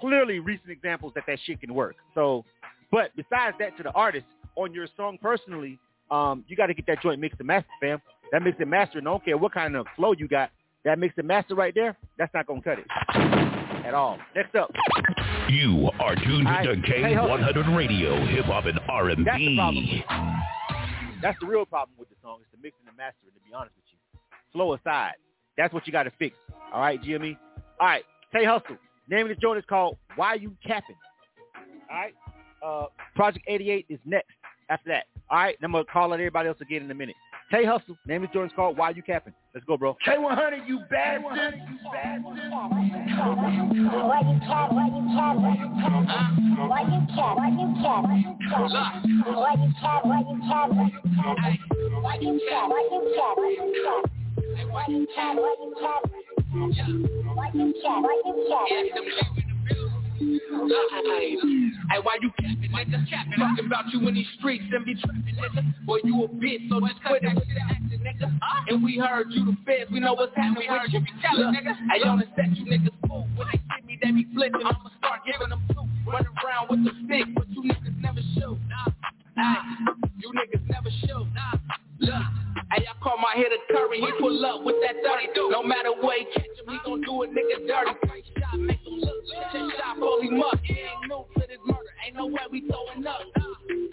[0.00, 1.96] clearly recent examples that that shit can work.
[2.14, 2.44] So,
[2.92, 5.76] but besides that, to the artist on your song personally,
[6.12, 8.00] um, you got to get that joint mixed and mastered, fam.
[8.30, 10.52] That mixed and mastered, don't care what kind of flow you got.
[10.84, 12.86] That mixed and master right there, that's not gonna cut it
[13.84, 14.18] at all.
[14.36, 14.70] Next up.
[15.48, 16.84] You are tuned to right.
[16.84, 17.40] Hey, on.
[17.40, 18.78] K100 Radio, hip hop and
[19.24, 20.04] That's the R&B.
[20.06, 20.42] problem.
[21.22, 22.38] That's the real problem with the song.
[22.42, 23.32] It's the mixing and mastering.
[23.34, 23.98] To be honest with you,
[24.52, 25.14] flow aside.
[25.56, 26.36] That's what you got to fix.
[26.72, 27.38] All right, Jimmy?
[27.80, 28.04] All right,
[28.34, 28.76] Tay Hustle.
[29.08, 30.96] Name of the joint is called "Why You Capping."
[31.90, 32.14] All right.
[32.64, 34.30] Uh, Project 88 is next.
[34.68, 35.04] After that.
[35.30, 35.56] All right.
[35.60, 37.16] Then I'm gonna call out everybody else again in a minute.
[37.52, 37.98] Tay Hustle.
[38.06, 39.94] Name of the joint is called "Why You Capping." Let's go, bro.
[40.06, 41.60] K100, you bastard.
[41.68, 42.24] You bastard.
[42.24, 44.72] Why you cap?
[44.72, 45.36] Why you cap?
[45.36, 46.06] Why you cap?
[46.72, 47.36] Why you cap?
[47.36, 48.32] Why you cap?
[49.36, 50.00] Why you cap?
[50.02, 50.70] Why you cap?
[52.00, 52.70] Why you cap?
[52.70, 53.36] Why you cap?
[54.72, 55.36] Why you cap?
[55.36, 56.02] Why you cap?
[57.36, 58.02] Why you cap?
[58.02, 59.51] Why you cap?
[60.22, 61.02] Why you cap?
[61.04, 61.42] Why you?
[61.42, 61.82] Why you cap?
[61.90, 63.10] Hey, why you capping, nigga?
[63.10, 63.38] Capping.
[63.38, 65.86] Talking about you in these streets and be trapping, nigga.
[65.86, 68.38] Boy, you a bitch, so just quit that shit acting, nigga.
[68.68, 71.00] And we heard you the feds, we know what's happening We heard you.
[71.00, 73.26] Look, Hey, on the set, you niggas fool.
[73.36, 74.60] When they see me, they be flipping.
[74.64, 75.82] I'ma start giving them two.
[76.10, 78.58] Run around with the stick, but you niggas never shoot.
[79.36, 79.56] Hey,
[80.18, 81.26] you niggas never shoot.
[81.26, 85.50] Look, hey, I call my hitter Curry, he pull up with that 32.
[85.50, 87.92] No matter what he catch him, he gon' do a nigga dirty.
[88.04, 89.22] Straight shot, make him look.
[89.52, 90.58] Shit shot, him up.
[90.64, 93.20] He ain't new to this murder, ain't no way we throwing up.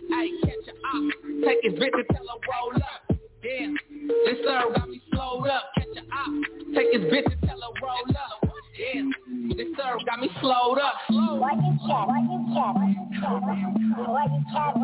[0.10, 1.14] Hey, catch a op,
[1.46, 3.20] take his bitch and tell her roll up.
[3.44, 3.78] Damn,
[4.26, 5.72] this sir got me slowed up.
[5.78, 6.34] Catch a op,
[6.76, 8.49] take his bitch and tell her roll up.
[8.80, 9.12] Damn,
[9.58, 10.94] this sir got me slowed up.
[11.10, 11.76] Why you?
[11.84, 12.40] Why you?
[12.48, 12.80] Why you?
[12.80, 14.40] Why you?
[14.40, 14.80] Why you?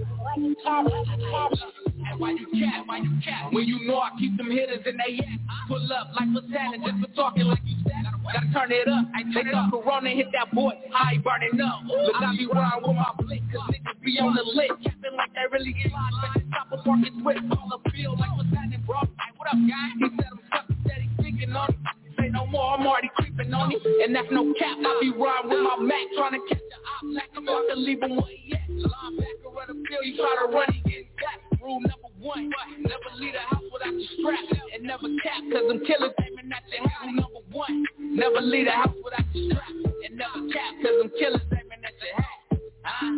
[0.00, 0.54] Why you?
[0.64, 1.89] Why you?
[2.20, 2.84] Why you cap?
[2.84, 3.00] Why you cap?
[3.00, 3.00] Why you cap?
[3.00, 3.00] Hey, why you cap?
[3.00, 3.52] Why you cap?
[3.52, 5.40] When you know I keep them hitters in they yak.
[5.68, 8.04] Pull up like happening just for talking like you said.
[8.04, 9.08] Gotta turn it up.
[9.16, 10.76] I take up Corona, hit that boy.
[10.92, 11.80] High burning up.
[11.88, 13.40] Look, I be riding with my blick.
[13.48, 14.70] Cause niggas be on the lit.
[14.84, 15.72] Capping like they really.
[15.88, 17.40] But they stop a parking twist.
[17.56, 19.00] All the field like what's happening, bro.
[19.00, 19.88] Hey, what up, guy?
[19.96, 21.78] He said I'm fucking steady thinking on it.
[22.20, 23.80] Say no more, I'm already creeping on it.
[24.04, 24.76] And that's no cap.
[24.76, 27.16] I be riding with my Mac trying to catch a op.
[27.16, 28.68] Like I'm about to leave him where he at.
[28.68, 30.04] Linebacker run the field.
[30.04, 31.39] You try to run, he get back.
[31.62, 35.80] Rule number one, never leave the house without your strap And never cap, cause I'm
[35.84, 39.68] killers aiming at your head Rule number one, never leave the house without strap
[40.04, 43.14] And never cap, cause I'm killers aiming at your head Ah,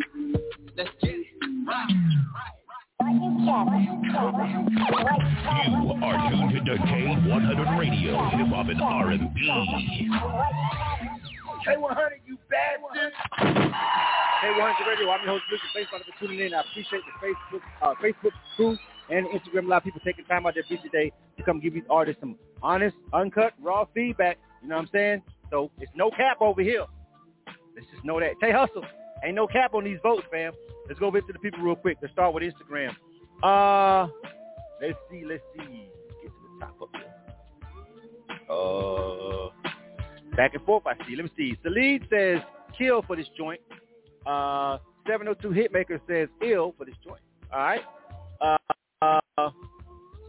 [0.75, 1.27] let's get it,
[1.67, 3.67] right, cap?
[5.69, 10.09] You are tuned to K100 Radio, hip hop and R&B.
[11.65, 13.13] K100, you bastard.
[13.39, 15.09] K100 Radio.
[15.09, 15.69] I'm your host, Richard.
[15.73, 16.53] Thanks a lot for tuning in.
[16.53, 18.77] I appreciate the Facebook, uh, Facebook crew
[19.09, 22.19] and Instagram live people taking time out their busy day to come give these artists
[22.19, 24.37] some honest, uncut, raw feedback.
[24.61, 25.21] You know what I'm saying?
[25.51, 26.85] So it's no cap over here.
[27.75, 28.33] Let's just know that.
[28.41, 28.85] Tay Hustle,
[29.23, 30.53] ain't no cap on these votes, fam.
[30.87, 31.97] Let's go over to the people real quick.
[32.01, 32.91] Let's start with Instagram.
[33.41, 34.07] Uh,
[34.81, 35.89] let's see, let's see.
[36.21, 37.03] Get to the top up here.
[38.49, 39.42] Uh,
[40.35, 41.15] back and forth I see.
[41.15, 41.57] Let me see.
[41.65, 42.41] Salid says
[42.77, 43.61] kill for this joint.
[44.25, 44.77] Uh,
[45.07, 47.21] 702 Hitmaker says ill for this joint.
[47.51, 47.81] All right.
[48.41, 48.57] Uh,
[49.01, 49.49] uh,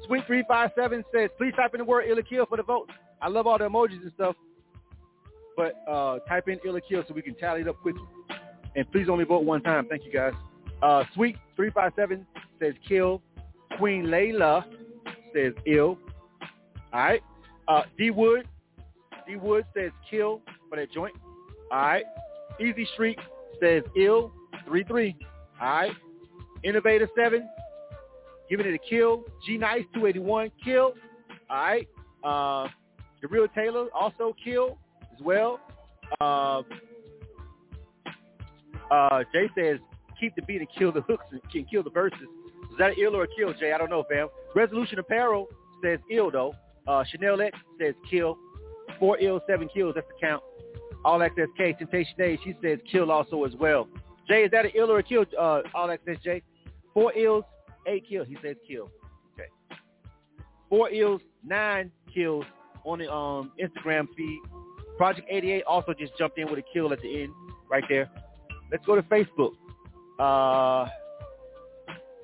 [0.07, 2.91] Sweet 357 says please type in the word ill or kill for the vote.
[3.23, 4.37] I love all the emojis and stuff,
[5.57, 8.03] but uh, type in ill or kill so we can tally it up quickly.
[8.77, 9.87] And please only vote one time.
[9.89, 10.33] Thank you guys.
[10.83, 12.27] Uh, Sweet 357
[12.61, 13.23] says kill.
[13.79, 14.65] Queen Layla
[15.35, 15.99] says ill.
[16.93, 17.23] All right.
[17.67, 18.47] Uh, D Wood.
[19.37, 21.15] Wood says kill for that joint.
[21.71, 22.05] All right.
[22.61, 23.19] Easy Street
[23.61, 24.33] says ill.
[24.69, 25.15] 3-3.
[25.61, 25.93] All right.
[26.63, 27.49] Innovator 7.
[28.49, 29.25] Giving it a kill.
[29.47, 30.95] G Nice 281 kill.
[31.51, 31.89] All right.
[32.23, 32.69] Uh,
[33.23, 34.79] the real Taylor also kill
[35.15, 35.61] as well.
[36.21, 36.63] Uh,
[38.91, 39.79] uh, Jay says
[40.21, 42.19] keep the beat and kill the hooks and can kill the verses.
[42.71, 43.73] Is that an ill or a kill, Jay?
[43.73, 44.29] I don't know, fam.
[44.55, 45.47] Resolution Apparel
[45.83, 46.55] says ill though.
[46.87, 48.37] Uh, Chanel X says kill.
[48.99, 49.95] Four ill, seven kills.
[49.95, 50.43] That's the count.
[51.05, 53.89] All Access K, Temptation Day, she says kill also as well.
[54.27, 55.25] Jay, is that an ill or a kill?
[55.39, 56.43] Uh, All Access J.
[56.95, 57.45] Four ills,
[57.87, 58.27] eight kills.
[58.29, 58.91] He says kill.
[59.35, 59.49] Okay.
[60.71, 62.45] Four ills, nine kills
[62.85, 64.41] on the um, Instagram feed.
[64.97, 67.33] Project 88 also just jumped in with a kill at the end,
[67.69, 68.09] right there.
[68.71, 69.53] Let's go to Facebook.
[70.19, 70.89] Uh,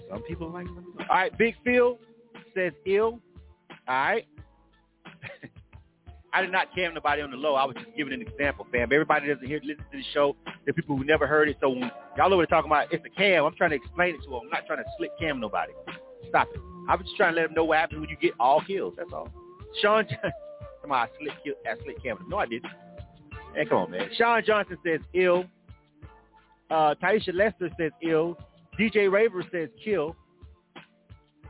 [0.08, 0.66] Some people like.
[0.68, 1.98] All right, Big Phil
[2.54, 3.20] says ill.
[3.88, 4.26] All right.
[6.32, 7.54] I did not cam nobody on the low.
[7.54, 8.84] I was just giving an example, fam.
[8.92, 10.36] Everybody doesn't hear listen to the show.
[10.64, 11.56] There are people who never heard it.
[11.60, 14.30] So when y'all over talking about it's a cam, I'm trying to explain it to
[14.30, 14.40] them.
[14.44, 15.72] I'm not trying to slick cam nobody.
[16.28, 16.60] Stop it.
[16.88, 18.94] I was just trying to let them know what happens when you get all kills.
[18.96, 19.28] That's all.
[19.80, 20.06] Sean,
[20.82, 22.18] come on, I slick kill, I slick cam.
[22.28, 22.70] No, I didn't.
[23.54, 24.08] Hey, come on, man.
[24.16, 25.44] Sean Johnson says ill.
[26.70, 28.38] Uh, Taisha Lester says ill.
[28.78, 30.14] DJ Raver says kill.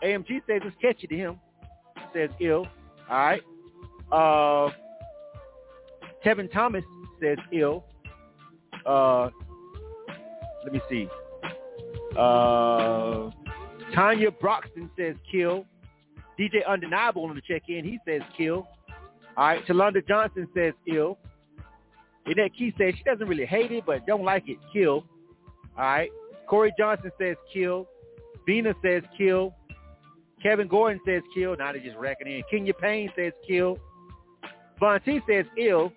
[0.02, 1.40] AMG says it's catchy to him.
[2.14, 2.66] Says ill.
[3.10, 3.42] All right.
[4.12, 4.70] Uh,
[6.22, 6.84] Kevin Thomas
[7.20, 7.84] says ill.
[8.86, 9.30] Uh,
[10.64, 11.08] let me see.
[12.16, 13.30] Uh,
[13.94, 15.64] Tanya Broxton says kill.
[16.38, 17.84] DJ Undeniable on the check-in.
[17.84, 18.66] He says kill.
[19.36, 19.66] All right.
[19.66, 21.18] Shalonda Johnson says ill.
[22.26, 24.58] Annette Keith says she doesn't really hate it, but don't like it.
[24.72, 25.04] Kill.
[25.76, 26.10] All right.
[26.48, 27.86] Corey Johnson says kill.
[28.46, 29.54] Vina says kill.
[30.42, 31.56] Kevin Gordon says kill.
[31.56, 32.42] Now they're just racking in.
[32.50, 33.78] Kenya Payne says kill.
[34.80, 35.92] Von T says ill.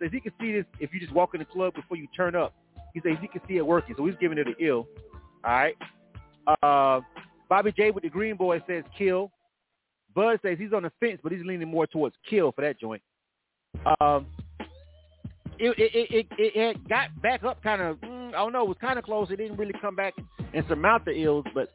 [0.00, 2.34] Says he can see this if you just walk in the club before you turn
[2.34, 2.54] up.
[2.94, 4.86] He says he can see it working, so he's giving it an ill.
[5.44, 5.74] All right.
[6.62, 7.00] Uh,
[7.48, 9.30] Bobby J with the Green Boy says kill.
[10.14, 13.02] Bud says he's on the fence, but he's leaning more towards kill for that joint.
[14.00, 14.26] Um,
[15.58, 17.96] it it it, it, it got back up kind of.
[17.98, 18.62] Mm, I don't know.
[18.62, 19.30] It was kind of close.
[19.30, 20.14] It didn't really come back
[20.54, 21.68] and surmount the ills, but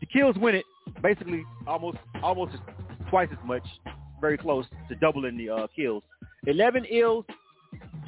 [0.00, 0.64] the kills win it.
[1.02, 2.52] Basically, almost almost
[3.10, 3.64] twice as much.
[4.22, 6.04] Very close to doubling the uh, kills.
[6.46, 7.24] Eleven ills,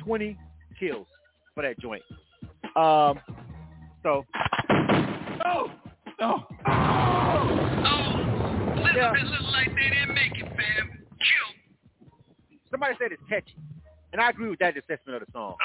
[0.03, 0.39] twenty
[0.78, 1.09] kills
[1.55, 2.03] for that joint.
[2.77, 3.19] Um,
[4.03, 4.24] so.
[5.45, 5.70] Oh,
[6.20, 8.15] oh, oh, oh.
[8.97, 9.12] Yeah.
[9.51, 11.05] like they didn't make it, fam.
[11.19, 12.09] Kill.
[12.70, 13.57] Somebody said it's catchy,
[14.12, 15.57] and I agree with that assessment of the song.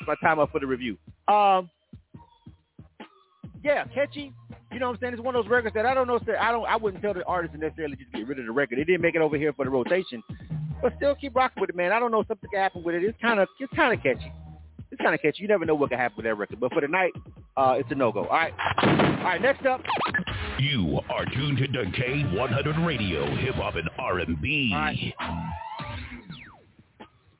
[0.00, 0.96] It's my time up for the review.
[1.28, 1.68] Um,
[3.62, 4.32] yeah, catchy.
[4.72, 5.14] You know what I'm saying?
[5.14, 6.18] It's one of those records that I don't know.
[6.40, 6.66] I don't.
[6.66, 8.78] I wouldn't tell the artist to necessarily just get rid of the record.
[8.78, 10.22] It didn't make it over here for the rotation,
[10.82, 11.92] but still keep rocking with it, man.
[11.92, 13.04] I don't know if something can happen with it.
[13.04, 14.32] It's kind of it's kind of catchy.
[14.90, 15.42] It's kind of catchy.
[15.42, 16.58] You never know what can happen with that record.
[16.60, 17.12] But for tonight,
[17.56, 18.24] uh, it's a no go.
[18.24, 18.52] All right.
[18.82, 19.40] All right.
[19.40, 19.82] Next up.
[20.58, 25.12] You are tuned to K100 Radio, Hip Hop and R&B.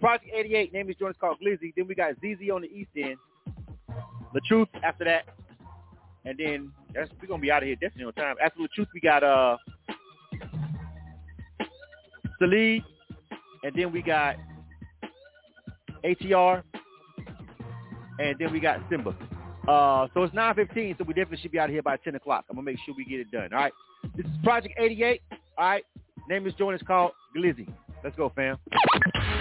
[0.00, 1.72] Project 88, name is joint called Glizzy.
[1.74, 3.16] Then we got ZZ on the East End.
[4.34, 5.24] The Truth after that.
[6.26, 8.36] And then that's, we're to be out of here definitely on time.
[8.40, 9.56] The Truth, we got uh,
[12.40, 12.82] Salid.
[13.62, 14.36] And then we got
[16.04, 16.62] ATR.
[18.18, 19.14] And then we got Simba.
[19.68, 22.44] Uh, so it's 9.15, so we definitely should be out of here by 10 o'clock.
[22.48, 23.52] I'm going to make sure we get it done.
[23.52, 23.72] All right.
[24.16, 25.22] This is Project 88.
[25.58, 25.84] All right.
[26.28, 27.68] Name is joint is called Glizzy.
[28.04, 28.56] Let's go, fam.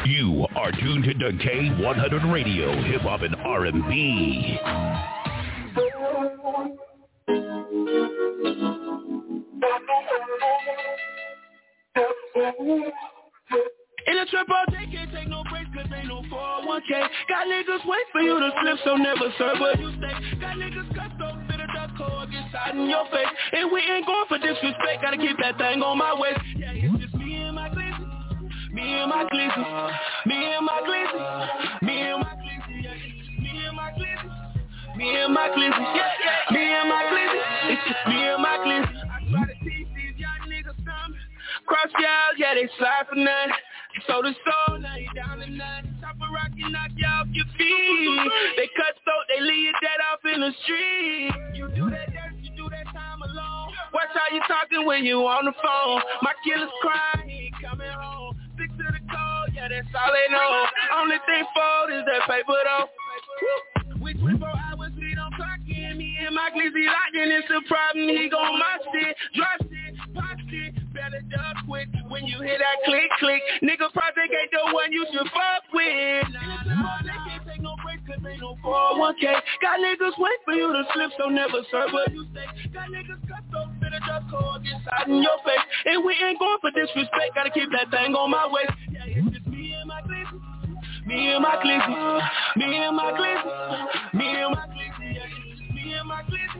[0.05, 4.59] You are tuned to K100 Radio, Hip Hop and R&B.
[18.85, 22.45] So never serve where you stay Got niggas cut so fit a duck cold, get
[22.53, 25.97] shot in your face And we ain't going for disrespect, gotta keep that thing on
[25.97, 26.39] my waist.
[26.55, 28.05] Yeah, it's just me and my glizzy
[28.71, 29.65] Me and my glizzy
[30.25, 31.17] Me and my glizzy
[31.81, 32.77] Me and my glizzy,
[33.41, 34.29] me and my glizzy
[34.95, 36.53] Me and my glizzy, yeah, yeah.
[36.53, 37.41] Me and my glizzy,
[37.73, 41.19] it's just me and my glizzy I try to teach these young niggas something.
[41.65, 43.49] Cross y'all, yeah, they slide for none.
[44.07, 45.84] So the soul, now you down to none.
[46.71, 48.31] Knock you off your feet.
[48.57, 51.31] They cut throat, they leave dead off in the street.
[51.53, 53.73] You do that dirt, you do that time alone.
[53.93, 56.01] Watch how you talking when you on the phone.
[56.21, 58.35] My killer's crying, he coming home.
[58.55, 60.65] Stick to the code, yeah, that's all they know.
[61.01, 62.87] Only thing fold is that paper though.
[64.01, 65.97] We 24 hours, we don't clock in.
[65.97, 68.07] Me and my glizzy locked in, it's a problem.
[68.09, 69.84] He gon' my shit, drop pop
[71.15, 73.41] Better duck quick when you hear that click, click.
[73.63, 76.27] Nigga project ain't the one you should fuck with.
[77.61, 79.23] No breaks cause ain't no 401k.
[79.61, 82.69] Got niggas wait for you to slip, so never serve where you stay.
[82.73, 85.63] Got niggas cut a duck cold, get shot in your face.
[85.85, 88.73] And we ain't going for disrespect, gotta keep that thing on my waist.
[88.91, 90.41] Yeah, it's just me and my glizzy.
[91.05, 91.95] Me and my glizzy.
[92.57, 94.13] Me and my glizzy.
[94.13, 95.15] Me and my glizzy.
[95.15, 96.54] It's just me and my glizzy.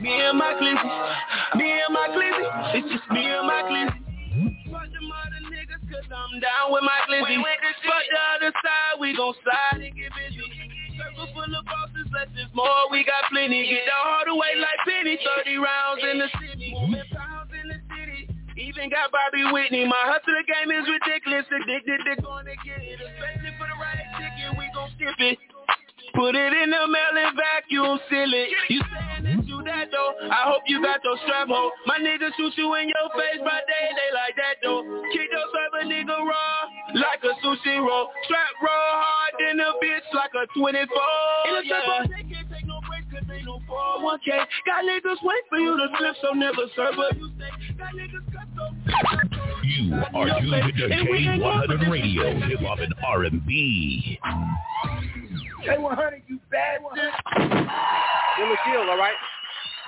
[0.00, 2.46] Me and my glizzy, me and my glizzy,
[2.78, 3.98] it's just me and my glizzy.
[4.70, 7.34] Fuck them other niggas cause I'm down with my glizzy.
[7.34, 10.46] Fuck the other side, we gon' slide and get busy.
[10.94, 13.66] Circle full of bosses, less is more, we got plenty.
[13.66, 16.70] Get the hard away like penny, 30 rounds in the city.
[16.78, 18.30] Moving pounds in the city.
[18.54, 19.82] Even got Bobby Whitney.
[19.82, 21.46] My hustle game is ridiculous.
[21.50, 22.98] Addicted to going to get it.
[23.02, 25.38] Especially for the right ticket, we gon' skip it.
[26.14, 28.50] Put it in the mail and vacuum seal it.
[28.68, 30.12] You saying you that though.
[30.32, 31.72] I hope you got your strap hold.
[31.86, 34.82] My niggas shoot you in your face by day, they like that though.
[35.12, 36.58] Keep your serve nigga raw,
[36.96, 38.08] like a sushi roll.
[38.24, 40.88] Strap roll hard in a bitch like a 24.
[41.64, 42.08] Yeah.
[42.08, 44.28] They can't no breaks cause they no 401k.
[44.66, 47.50] Got niggas wait for you to slip, so never serve what you say.
[47.78, 48.64] Got niggas cut so
[49.64, 54.18] You are tuned to K100 Radio, Hip Hop and R&B.
[55.66, 56.98] K100, you bad one.
[56.98, 59.14] Ill or Kill, all right.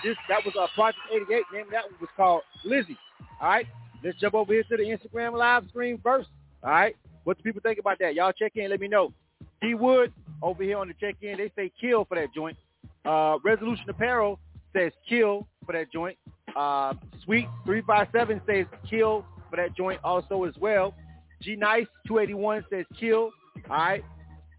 [0.05, 1.43] This that was uh, Project 88.
[1.53, 2.97] Name that one was called Glizzy.
[3.41, 3.67] All right.
[4.03, 6.29] Let's jump over here to the Instagram live stream first.
[6.63, 6.97] All right.
[7.25, 8.15] What do people think about that?
[8.15, 8.71] Y'all check in.
[8.71, 9.13] Let me know.
[9.61, 10.13] D Wood
[10.43, 11.37] over here on the check in.
[11.37, 12.57] They say kill for that joint.
[13.05, 14.39] Uh, Resolution Apparel
[14.73, 16.17] says kill for that joint.
[16.57, 16.95] Uh,
[17.25, 20.95] Sweet 357 says kill for that joint also as well.
[21.43, 23.31] G Nice 281 says kill.
[23.69, 24.05] All right.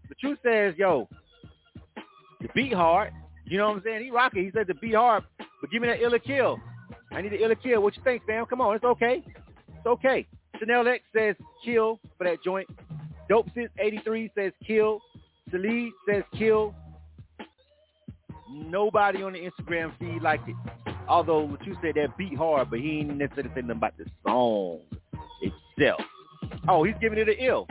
[0.08, 1.08] The truth says, yo,
[2.40, 3.12] the beat hard.
[3.44, 4.04] You know what I'm saying?
[4.04, 4.44] He rocking.
[4.44, 5.24] He said the beat hard,
[5.60, 6.58] but give me that ill or kill.
[7.10, 7.82] I need the ill or kill.
[7.82, 8.46] What you think, fam?
[8.46, 9.22] Come on, it's okay.
[9.26, 10.26] It's okay.
[10.58, 12.68] Chanel X says kill for that joint.
[13.28, 15.00] Dope Sis 83 says kill.
[15.52, 16.74] Salid says kill.
[18.50, 20.56] Nobody on the Instagram feed liked it.
[21.08, 24.04] Although what you said that beat hard, but he ain't necessarily saying nothing about the
[24.26, 24.80] song
[25.40, 26.00] itself.
[26.68, 27.66] Oh, he's giving it an ill.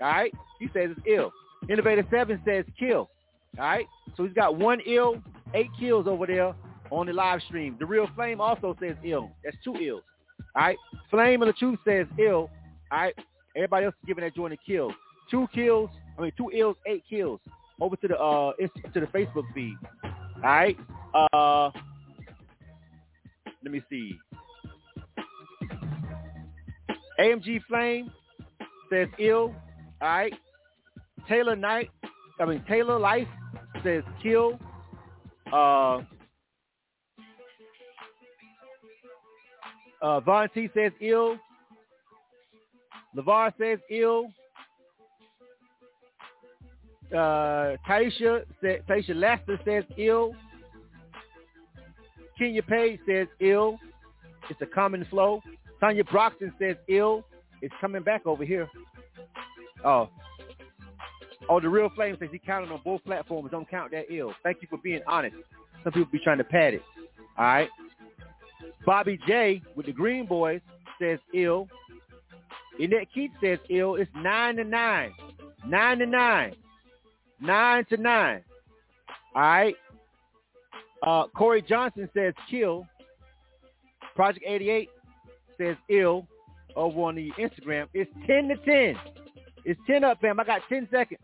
[0.00, 0.32] All right?
[0.58, 1.30] He says it's ill.
[1.68, 3.10] Innovator 7 says kill.
[3.58, 3.86] All right?
[4.16, 5.22] So he's got one ill,
[5.54, 6.54] eight kills over there
[6.90, 7.76] on the live stream.
[7.78, 9.30] The Real Flame also says ill.
[9.44, 10.02] That's two ills.
[10.56, 10.76] All right?
[11.10, 12.50] Flame of the Truth says ill.
[12.90, 13.14] All right?
[13.56, 14.92] Everybody else is giving that joint a kill.
[15.30, 17.40] Two kills, I mean two ills, eight kills.
[17.80, 18.52] Over to the uh
[18.92, 19.76] to the Facebook feed.
[20.04, 20.76] All right?
[21.14, 21.70] Uh
[23.62, 24.18] let me see.
[27.20, 28.10] AMG Flame
[28.90, 29.54] says ill.
[30.00, 30.34] All right.
[31.28, 31.90] Taylor Knight,
[32.40, 33.28] I mean Taylor Life
[33.82, 34.58] says kill.
[35.52, 36.00] Uh,
[40.02, 41.36] uh, Von T says ill.
[43.16, 44.32] LeVar says ill.
[47.12, 50.32] Uh, Taisha, Taisha Lester says ill.
[52.38, 53.78] Kenya Page says ill.
[54.48, 55.42] It's a common flow.
[55.80, 57.24] Tanya Broxton says ill.
[57.62, 58.68] It's coming back over here.
[59.84, 60.08] Oh.
[61.52, 63.50] Oh, the real flame says he counted on both platforms.
[63.50, 64.32] Don't count that ill.
[64.44, 65.34] Thank you for being honest.
[65.82, 66.82] Some people be trying to pad it.
[67.36, 67.68] All right.
[68.86, 70.60] Bobby J with the Green Boys
[71.00, 71.66] says ill.
[72.78, 73.96] Annette Keith says ill.
[73.96, 75.12] It's nine to nine.
[75.66, 76.54] Nine to nine.
[77.40, 78.44] Nine to nine.
[79.34, 79.74] All right.
[81.04, 82.86] Uh, Corey Johnson says kill.
[84.14, 84.88] Project 88
[85.58, 86.28] says ill
[86.76, 87.88] over on the Instagram.
[87.92, 88.94] It's 10 to 10.
[89.64, 90.38] It's 10 up, fam.
[90.38, 91.18] I got 10 seconds.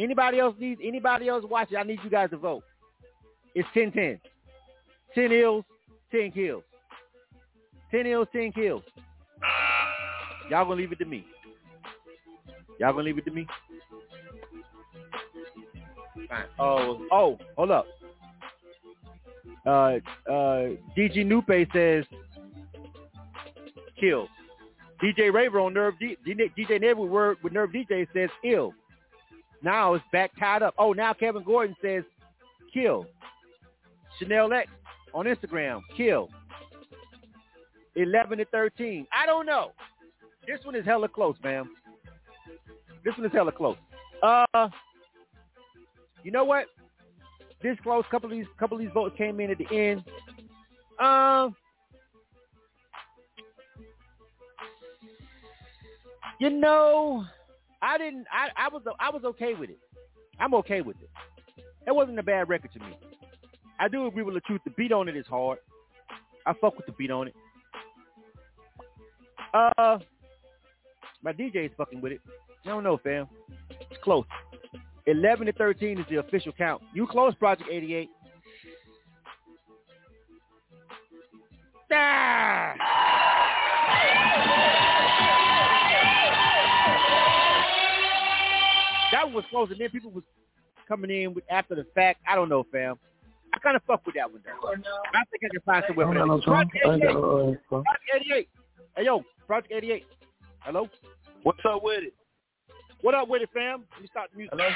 [0.00, 2.62] Anybody else needs, anybody else watching, I need you guys to vote.
[3.54, 4.18] It's 10-10.
[5.14, 5.64] 10 ills,
[6.10, 6.62] 10 kills.
[7.90, 8.82] 10 ills, 10 kills.
[10.48, 11.26] Y'all gonna leave it to me.
[12.78, 13.46] Y'all gonna leave it to me?
[16.28, 16.44] Fine.
[16.58, 17.86] Oh, oh, hold up.
[19.66, 19.98] Uh,
[20.28, 22.04] uh, DG Nupe says
[24.00, 24.28] kill.
[25.02, 28.72] DJ Raver on Nerve D, DJ Never with, with Nerve DJ says ill.
[29.62, 30.74] Now it's back tied up.
[30.78, 32.04] Oh, now Kevin Gordon says
[32.72, 33.06] kill.
[34.18, 34.70] Chanel X
[35.14, 36.28] on Instagram, kill.
[37.96, 39.06] 11 to 13.
[39.12, 39.72] I don't know.
[40.46, 41.68] This one is hella close, man.
[43.04, 43.76] This one is hella close.
[44.22, 44.68] Uh,
[46.22, 46.66] you know what?
[47.62, 48.04] This close.
[48.10, 50.02] Couple of these, couple of these votes came in at the end.
[50.98, 51.48] Um, uh,
[56.38, 57.24] you know,
[57.82, 58.26] I didn't.
[58.32, 58.82] I, I was.
[58.98, 59.78] I was okay with it.
[60.38, 61.10] I'm okay with it.
[61.86, 62.96] It wasn't a bad record to me.
[63.78, 64.60] I do agree with the truth.
[64.64, 65.58] The beat on it is hard.
[66.46, 67.34] I fuck with the beat on it.
[69.52, 69.98] Uh,
[71.22, 72.20] my DJ is fucking with it.
[72.64, 73.26] I don't know, fam.
[73.90, 74.24] It's close.
[75.06, 76.82] 11 to 13 is the official count.
[76.94, 78.08] You close Project 88.
[81.92, 82.74] Ah!
[89.12, 90.24] That was close, and then people was
[90.86, 92.20] coming in with, after the fact.
[92.28, 92.98] I don't know, fam.
[93.52, 94.68] I kind of fuck with that one, though.
[94.70, 96.14] I think I can find some weapon.
[96.14, 97.68] No Project 88.
[97.68, 98.48] Project 88.
[98.96, 100.04] Hey, yo, Project 88.
[100.60, 100.88] Hello?
[101.42, 102.14] What's up with it?
[103.00, 103.84] What up with it, fam?
[103.92, 104.52] Let me start the music.
[104.52, 104.68] Hello?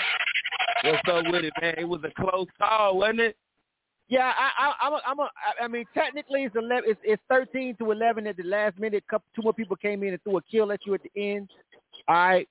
[0.85, 1.75] What's up with it, man?
[1.79, 3.37] It was a close call, wasn't it?
[4.09, 5.29] Yeah, I, I, I'm, a, I'm, a,
[5.63, 6.85] I mean, technically it's eleven.
[6.91, 9.03] It's, it's thirteen to eleven at the last minute.
[9.09, 11.49] Couple, two more people came in and threw a kill at you at the end.
[12.07, 12.49] All right,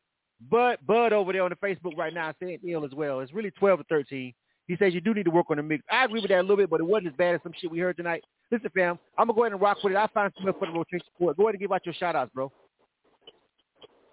[0.49, 3.20] but Bud over there on the Facebook right now saying ill as well.
[3.20, 4.34] It's really twelve or thirteen.
[4.68, 5.84] He says you do need to work on the mix.
[5.91, 7.70] I agree with that a little bit, but it wasn't as bad as some shit
[7.70, 8.24] we heard tonight.
[8.52, 9.98] Listen, fam, I'm gonna go ahead and rock with it.
[9.98, 11.38] I find some for the rotation support.
[11.38, 12.52] Go ahead and give out your shout outs, bro.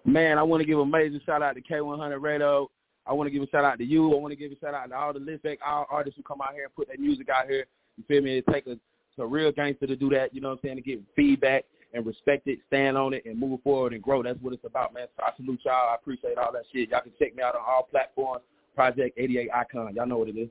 [0.03, 2.69] Man, I want to give a amazing shout out to K100 Radio.
[3.05, 4.13] I want to give a shout out to you.
[4.13, 6.53] I want to give a shout out to all the liftback, artists who come out
[6.53, 7.65] here and put their music out here.
[7.97, 8.37] You feel me?
[8.37, 8.77] It takes a,
[9.21, 10.33] a real gangster to do that.
[10.33, 10.75] You know what I'm saying?
[10.77, 14.23] To get feedback and respect it, stand on it, and move forward and grow.
[14.23, 15.07] That's what it's about, man.
[15.17, 15.89] So I salute y'all.
[15.91, 16.89] I appreciate all that shit.
[16.89, 18.43] Y'all can check me out on all platforms.
[18.75, 19.95] Project 88 Icon.
[19.95, 20.49] Y'all know what it is.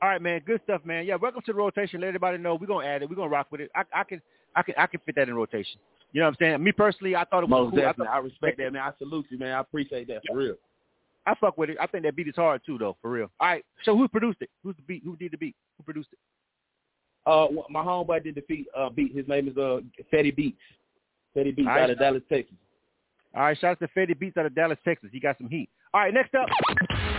[0.00, 0.40] All right, man.
[0.46, 1.04] Good stuff, man.
[1.04, 2.00] Yeah, welcome to the rotation.
[2.00, 3.10] Let everybody know we're gonna add it.
[3.10, 3.70] We're gonna rock with it.
[3.74, 4.22] I, I can,
[4.54, 5.80] I can, I can fit that in rotation.
[6.12, 6.64] You know what I'm saying?
[6.64, 7.86] Me personally, I thought it was Most cool.
[7.86, 8.82] I, thought, I, respect that, man.
[8.82, 9.52] I salute you, man.
[9.52, 10.54] I appreciate that for real.
[11.26, 11.76] I fuck with it.
[11.80, 13.30] I think that beat is hard too, though, for real.
[13.38, 13.64] All right.
[13.84, 14.48] So who produced it?
[14.62, 15.02] Who's the beat?
[15.04, 15.56] Who did the beat?
[15.76, 16.18] Who produced it?
[17.28, 18.66] Uh, my homeboy did the beat.
[18.76, 19.14] Uh, beat.
[19.14, 19.80] His name is uh
[20.12, 20.58] Fetty Beats.
[21.36, 21.90] Fetty Beats All out right.
[21.90, 22.54] of Dallas, Texas.
[23.34, 23.58] All right.
[23.58, 25.10] Shout out to Fetty Beats out of Dallas, Texas.
[25.12, 25.68] He got some heat.
[25.92, 26.14] All right.
[26.14, 26.48] Next up.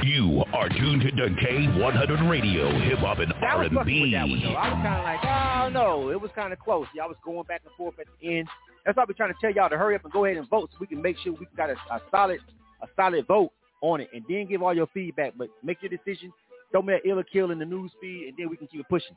[0.04, 4.42] You are tuned to K100 Radio, hip hop and I was fucking with R&B.
[4.44, 4.58] that.
[4.58, 6.88] I was kind of like, oh no, it was kind of close.
[6.96, 8.48] Y'all was going back and forth at the end.
[8.86, 10.70] That's why we're trying to tell y'all to hurry up and go ahead and vote
[10.72, 12.40] so we can make sure we got a, a solid,
[12.82, 15.34] a solid vote on it, and then give all your feedback.
[15.38, 16.32] But make your decision.
[16.72, 18.80] Throw me that ill or kill in the news feed, and then we can keep
[18.80, 19.16] it pushing.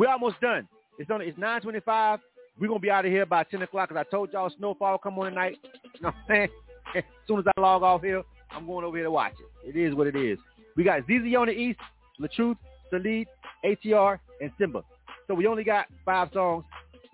[0.00, 0.66] We're almost done.
[0.98, 1.20] It's on.
[1.20, 2.20] It's nine twenty-five.
[2.58, 3.90] We're gonna be out of here by ten o'clock.
[3.90, 5.58] Cause I told y'all Snowfall come on tonight.
[5.94, 6.48] You know what I'm saying?
[6.96, 9.76] as soon as I log off here, I'm going over here to watch it.
[9.76, 10.38] It is what it is.
[10.74, 11.78] We got ZZ on the East,
[12.18, 12.56] LaTruth,
[12.90, 13.26] Salid,
[13.62, 14.82] ATR, and Simba.
[15.26, 16.64] So we only got five songs,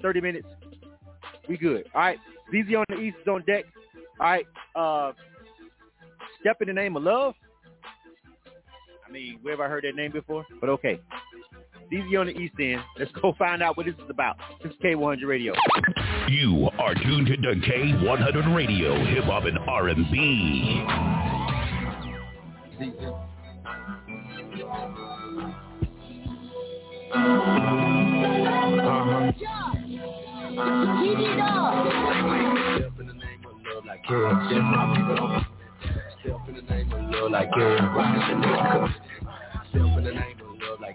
[0.00, 0.46] 30 minutes.
[1.48, 1.88] We good.
[1.92, 2.18] All right.
[2.52, 3.64] ZZ on the East is on deck.
[4.20, 4.46] All right.
[4.76, 5.12] Uh,
[6.40, 7.34] Step in the Name of Love.
[9.04, 10.46] I mean, where have I heard that name before?
[10.60, 11.00] But okay.
[11.88, 12.80] ZZ on the East End.
[12.98, 14.36] Let's go find out what this is about.
[14.62, 15.52] This is K100 Radio.
[16.28, 20.84] You are tuned to K100 Radio, hip hop and R&B.
[37.28, 37.50] like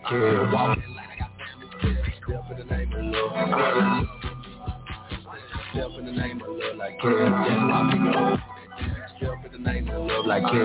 [0.03, 1.28] yeah, like like walking like I
[2.52, 3.32] in the name of love.
[5.73, 7.10] In the name of love like in
[9.52, 10.60] the name of love like the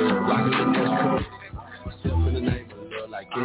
[2.04, 3.38] in the name of love like like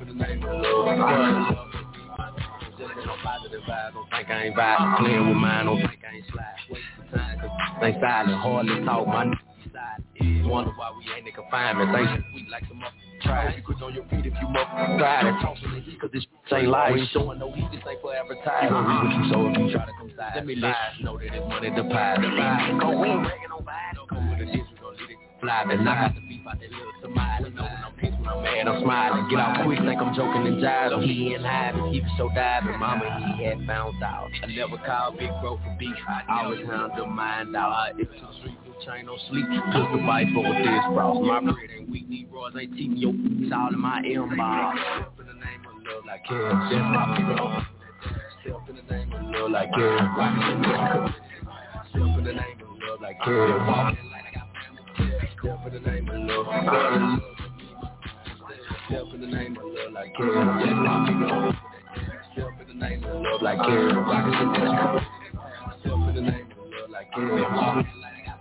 [0.00, 1.66] in the name of love.
[4.10, 4.98] Think I ain't vibe.
[4.98, 6.56] Playing with mine, don't think I ain't slide.
[6.70, 6.84] Waste
[7.14, 7.38] time,
[7.80, 9.24] they silent, hardly talk, my
[9.96, 10.46] side.
[10.46, 11.94] Wonder why we ain't in confinement.
[11.94, 12.92] Think we like some up.
[13.22, 14.68] Try you on your feet if you up.
[14.98, 16.94] Try to talk to the heat, cause this ain't live.
[16.94, 18.68] We ain't showing no heat, this ain't for advertising.
[18.68, 20.32] You gon' read what you sow if you try to come side.
[20.36, 22.16] Let me let you know that it's money to pie.
[22.80, 23.96] Go, we ain't bragging on bad.
[24.08, 24.79] Come with a
[25.40, 25.64] fly.
[25.68, 27.50] Then knock out the beef out that little somebody.
[27.50, 29.28] Know when I'm pissed, when I'm mad, I'm smiling.
[29.30, 31.04] Get out quick, think I'm joking and jiving.
[31.04, 32.78] He ain't hiding, he was so diving.
[32.78, 34.28] Mama, he had found out.
[34.42, 35.96] I never called Big Bro for beef.
[36.08, 37.92] I always hound the mind out.
[37.98, 39.46] It's too sweet, no chain, no sleep.
[39.72, 41.18] Took the bite for this cross.
[41.20, 42.96] My bread ain't weak, these Negroes ain't teeth.
[42.96, 44.76] Yo, it's all in my inbox.
[45.20, 47.62] In the name of love like yeah, just my people.
[48.42, 51.14] Step in the name of love like nigga.
[51.90, 53.92] Step in the name of love like yeah,
[55.42, 55.64] walking like I got family.
[55.64, 56.44] Step in the name of love.
[58.88, 60.60] Step in the name of love like yeah,
[61.18, 61.56] just.
[62.32, 65.04] Step in the name of love like yeah, rockin'
[65.80, 68.40] Step in the name of love like yeah, walking like I got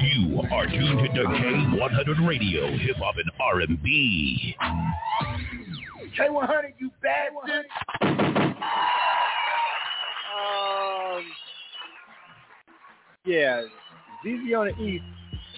[0.00, 4.56] You are tuned to K100 Radio, hip hop and R&B.
[6.18, 7.32] K100, you bad
[10.36, 11.24] Um,
[13.24, 13.62] yeah,
[14.22, 15.04] ZZ on the East.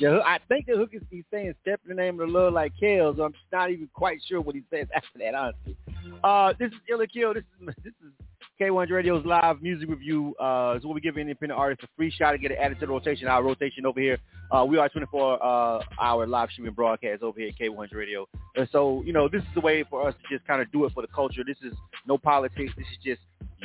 [0.07, 2.73] I think the hook is he's saying "Step in the name of the love like
[2.81, 5.35] hell." So I'm not even quite sure what he says after that.
[5.35, 5.77] Honestly,
[6.23, 7.35] uh, this is Ill or Kill.
[7.35, 8.13] This is this is
[8.61, 10.35] K1 Radio's live music review.
[10.41, 12.87] Uh, is where we give independent artists a free shot to get it added to
[12.87, 13.29] the rotation.
[13.29, 14.19] Our rotation over here.
[14.51, 18.27] Uh, we are 24 uh, hour live streaming broadcast over here at K1 Radio.
[18.57, 20.85] And so you know this is the way for us to just kind of do
[20.87, 21.45] it for the culture.
[21.47, 21.73] This is
[22.05, 22.73] no politics.
[22.77, 23.21] This is just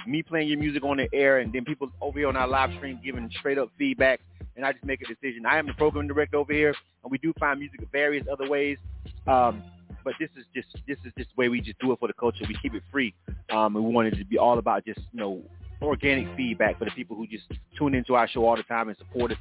[0.08, 2.70] me playing your music on the air, and then people over here on our live
[2.78, 4.20] stream giving straight up feedback,
[4.56, 5.44] and I just make a decision.
[5.48, 8.78] I am the program director over here, and we do find music various other ways.
[9.26, 9.64] Um,
[10.04, 12.14] but this is just this is just the way we just do it for the
[12.14, 12.46] culture.
[12.48, 13.14] We keep it free,
[13.52, 15.42] um, and we want it to be all about just you know
[15.82, 17.46] organic feedback for the people who just
[17.78, 19.38] tune into our show all the time and support us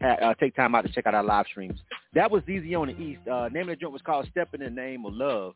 [0.00, 1.80] and uh, take time out to check out our live streams.
[2.14, 3.26] That was ZZ on the East.
[3.28, 5.54] Uh, name of the joint was called "Step in the Name of Love."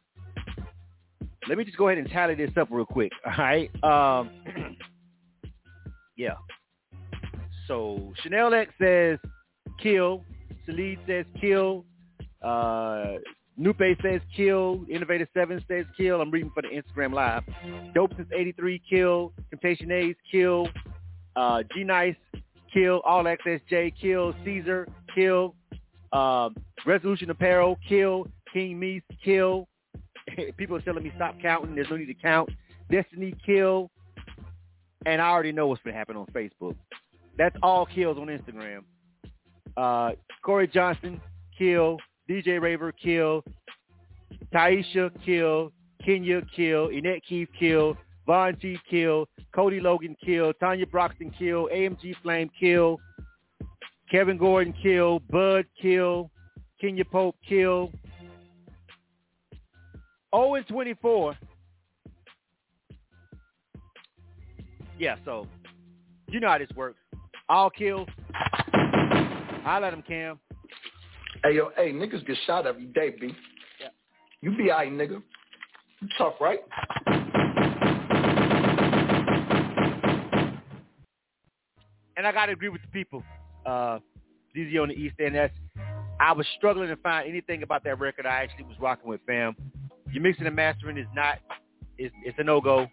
[1.48, 3.12] Let me just go ahead and tally this up real quick.
[3.26, 3.70] All right.
[3.84, 4.30] Um,
[6.16, 6.34] yeah.
[7.68, 9.18] So Chanel X says
[9.82, 10.24] kill.
[10.66, 11.84] Salid says kill.
[12.42, 13.14] Uh,
[13.59, 14.85] Nupe says kill.
[14.89, 16.20] Innovator 7 says kill.
[16.20, 17.43] I'm reading for the Instagram live.
[17.94, 19.32] Dope since 83, kill.
[19.51, 20.68] Temptation A's, kill.
[21.36, 22.16] Uh, G Nice,
[22.72, 23.01] kill.
[23.05, 24.35] All Access J, kill.
[24.44, 25.55] Caesar, kill.
[26.12, 26.51] Uh,
[26.85, 28.26] Resolution Apparel, kill.
[28.52, 29.68] King Meese, kill.
[30.56, 31.74] People are telling me stop counting.
[31.74, 32.51] There's no need to count.
[32.90, 33.90] Destiny, kill.
[35.06, 36.76] And I already know what's to happen on Facebook.
[37.36, 38.85] That's all kills on Instagram.
[39.76, 40.12] Uh,
[40.43, 41.20] Corey Johnson,
[41.59, 41.98] kill.
[42.28, 43.44] DJ Raver, kill.
[44.52, 45.72] Taisha, kill.
[46.05, 46.88] Kenya, kill.
[46.88, 47.96] Annette Keith, kill.
[48.26, 49.28] Von G, kill.
[49.55, 50.52] Cody Logan, kill.
[50.55, 51.68] Tanya Broxton, kill.
[51.74, 52.98] AMG Flame, kill.
[54.10, 55.20] Kevin Gordon, kill.
[55.30, 56.30] Bud, kill.
[56.80, 57.90] Kenya Pope, kill.
[60.34, 61.36] 0 and 24.
[64.98, 65.46] Yeah, so
[66.28, 66.98] you know how this works.
[67.48, 68.09] All kills.
[69.66, 70.38] I let him Cam.
[71.44, 73.30] Hey yo, hey, niggas get shot every day, B.
[73.78, 73.88] Yeah.
[74.40, 75.22] You be alright, nigga.
[76.00, 76.60] You tough, right?
[82.16, 83.22] And I gotta agree with the people.
[83.66, 83.98] Uh
[84.56, 85.34] ZZ on the East End.
[85.34, 85.52] That's
[86.18, 89.54] I was struggling to find anything about that record I actually was rocking with, fam.
[90.12, 91.40] Your mixing and mastering is not
[91.98, 92.86] it's it's a no go.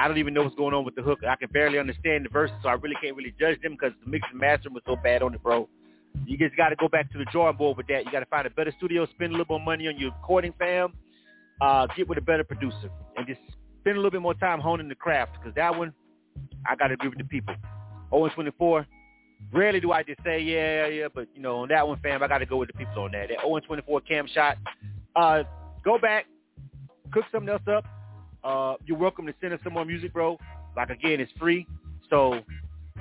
[0.00, 1.20] I don't even know what's going on with the hook.
[1.24, 4.10] I can barely understand the verses, so I really can't really judge them because the
[4.10, 5.68] mixing and mastering was so bad on it, bro.
[6.26, 8.04] You just got to go back to the drawing board with that.
[8.04, 10.52] You got to find a better studio, spend a little more money on your recording,
[10.58, 10.92] fam.
[11.60, 13.40] Uh, get with a better producer, and just
[13.80, 15.92] spend a little bit more time honing the craft because that one,
[16.66, 17.54] I got to agree with the people.
[18.10, 18.86] 0 24.
[19.52, 22.28] Rarely do I just say yeah, yeah, but you know on that one, fam, I
[22.28, 23.28] got to go with the people on that.
[23.28, 24.58] That 0 24 cam shot.
[25.16, 25.42] Uh,
[25.84, 26.26] go back,
[27.12, 27.84] cook something else up.
[28.44, 30.38] Uh, you're welcome to send us some more music, bro.
[30.76, 31.66] Like again, it's free,
[32.10, 32.40] so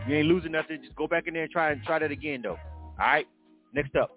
[0.08, 0.82] you ain't losing nothing.
[0.82, 2.58] Just go back in there and try and try that again, though.
[3.00, 3.28] All right.
[3.74, 4.12] Next up.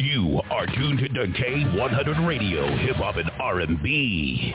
[0.00, 4.54] You are tuned to K100 Radio, Hip Hop and R&B.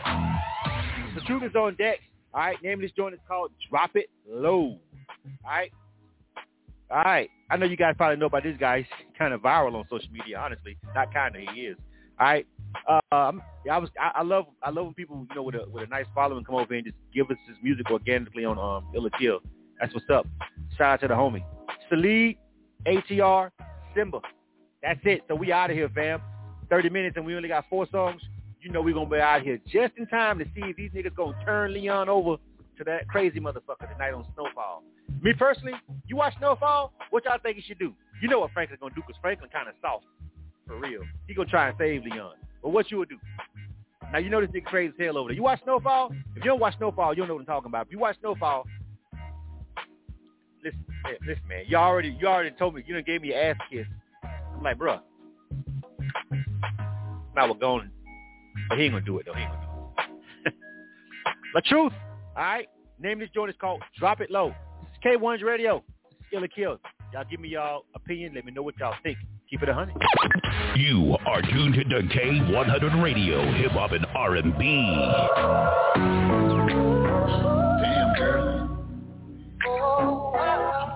[1.15, 1.99] The truth is on deck.
[2.33, 2.63] All right.
[2.63, 4.77] Name of this joint is called Drop It Low.
[4.77, 4.79] All
[5.45, 5.71] right.
[6.89, 7.29] All right.
[7.49, 8.77] I know you guys probably know about this guy.
[8.79, 8.87] He's
[9.17, 10.77] kind of viral on social media, honestly.
[10.95, 11.77] Not kind of, he is.
[12.19, 12.47] All right.
[13.11, 13.89] Um, yeah, I was.
[13.99, 14.45] I, I love.
[14.63, 16.83] I love when people, you know, with a with a nice following come over and
[16.83, 19.39] just give us his music organically on um Ill or Kill.
[19.79, 20.25] That's what's up.
[20.77, 21.43] Shout out to the homie.
[21.91, 22.37] Salid,
[22.85, 23.51] ATR,
[23.95, 24.19] Simba.
[24.81, 25.21] That's it.
[25.27, 26.21] So we out of here, fam.
[26.69, 28.21] 30 minutes and we only got four songs.
[28.61, 30.91] You know we're going to be out here just in time to see if these
[30.91, 32.37] niggas going to turn Leon over
[32.77, 34.83] to that crazy motherfucker tonight on Snowfall.
[35.21, 35.73] Me personally,
[36.07, 37.93] you watch Snowfall, what y'all think he should do?
[38.21, 40.05] You know what Franklin's going to do because Franklin kind of soft.
[40.65, 41.01] For real.
[41.27, 42.35] He going to try and save Leon.
[42.61, 43.17] But what you would do?
[44.11, 45.35] Now, you know this nigga crazy as hell over there.
[45.35, 46.11] You watch Snowfall?
[46.35, 47.87] If you don't watch Snowfall, you don't know what I'm talking about.
[47.87, 48.65] If you watch Snowfall,
[50.63, 50.85] listen,
[51.25, 51.63] listen, man.
[51.67, 52.83] You already, you already told me.
[52.85, 53.85] You done gave me ass kiss.
[54.23, 54.99] I'm like, bruh.
[57.35, 57.89] Now we're going.
[58.69, 59.33] But he ain't gonna do it though.
[59.33, 60.53] He ain't gonna do it.
[61.55, 61.93] the truth.
[62.35, 62.67] All right.
[62.99, 64.53] Name this joint is called Drop It Low.
[64.81, 65.83] This is K1's Radio.
[66.31, 66.79] Ill or Kill.
[67.11, 68.33] Y'all give me y'all opinion.
[68.33, 69.17] Let me know what y'all think.
[69.49, 69.95] Keep it a hundred.
[70.75, 76.22] You are tuned to K100 Radio, Hip Hop and R&B.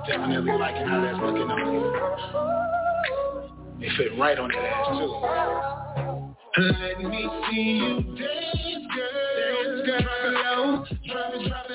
[0.08, 1.84] Definitely liking how that's looking on you.
[3.86, 5.12] It fit right on that ass, too.
[6.58, 9.14] Let me see you dance, girl.
[9.38, 10.02] Dance, girl.
[10.02, 10.86] Drop it low.
[11.06, 11.67] Drop it, drop it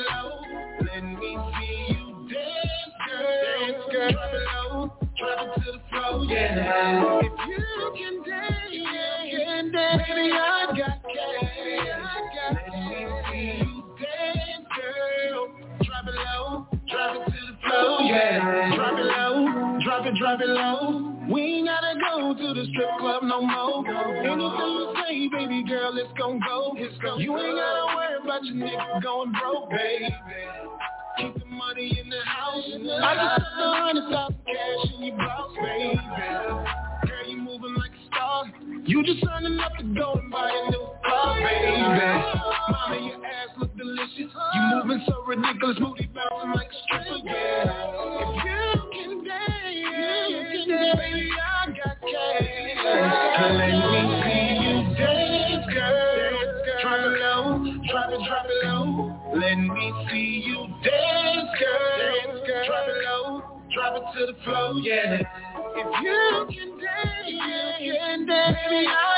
[20.40, 21.12] It, low.
[21.30, 23.86] We ain't gotta go to the strip club no more.
[23.86, 26.72] Anything you say, baby girl, it's gon' go.
[26.76, 30.09] It's gon' you ain't gotta worry about your nigga going broke, baby.
[31.18, 32.64] Keep the money in the house.
[32.64, 36.00] I just got the hundred thousand cash in your blouse, baby.
[37.06, 38.44] Girl, you moving like a star.
[38.86, 41.82] You just signing up to go and buy a new car, baby.
[41.82, 44.32] Mama, your ass look delicious.
[44.32, 47.51] You moving so ridiculous, booty bouncing like a stripper, yeah.
[50.97, 52.48] Baby, I got cash.
[53.59, 56.82] Let me see you dance, girl.
[56.82, 57.44] Drop it low,
[57.90, 58.86] drop it, drop it low.
[59.35, 62.43] Let me see you dance, girl.
[62.66, 63.27] Drop it low,
[63.74, 65.23] drop it to the floor, yeah.
[65.74, 67.28] If you can dance,
[67.81, 69.11] you can dance, baby, I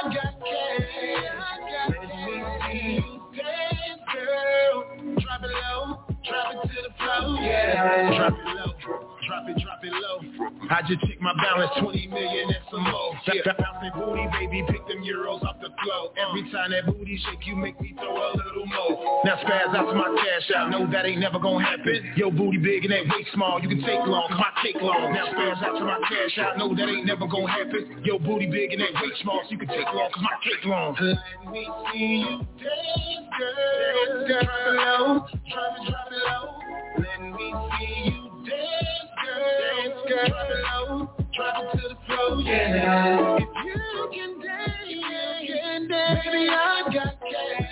[10.75, 13.15] I just check my balance, 20 million and some more.
[13.31, 16.11] Yeah, bouncing booty, baby, pick them euros off the floor.
[16.19, 19.23] Every time that booty shake, you make me throw a little more.
[19.23, 22.11] Now spaz out to my cash out, know that ain't never gonna happen.
[22.17, 25.15] Yo, booty big and that weight small, you can take long, cause my take long.
[25.15, 28.03] Now spaz out to my cash out, know that ain't never gonna happen.
[28.03, 30.65] Yo, booty big and that weight small, so you can take long, cause my cake
[30.67, 30.99] long.
[30.99, 34.27] Let me see you dance, girl.
[34.27, 36.59] Drop it low, drop it, drop it low.
[36.99, 39.49] Let me see you dance, girl.
[39.61, 41.16] Dance, girl.
[41.35, 43.37] Drop it to the floor, yeah.
[43.37, 45.01] If you can dance, you
[45.49, 46.21] can dance.
[46.25, 46.53] Baby, I
[46.93, 47.65] got cash.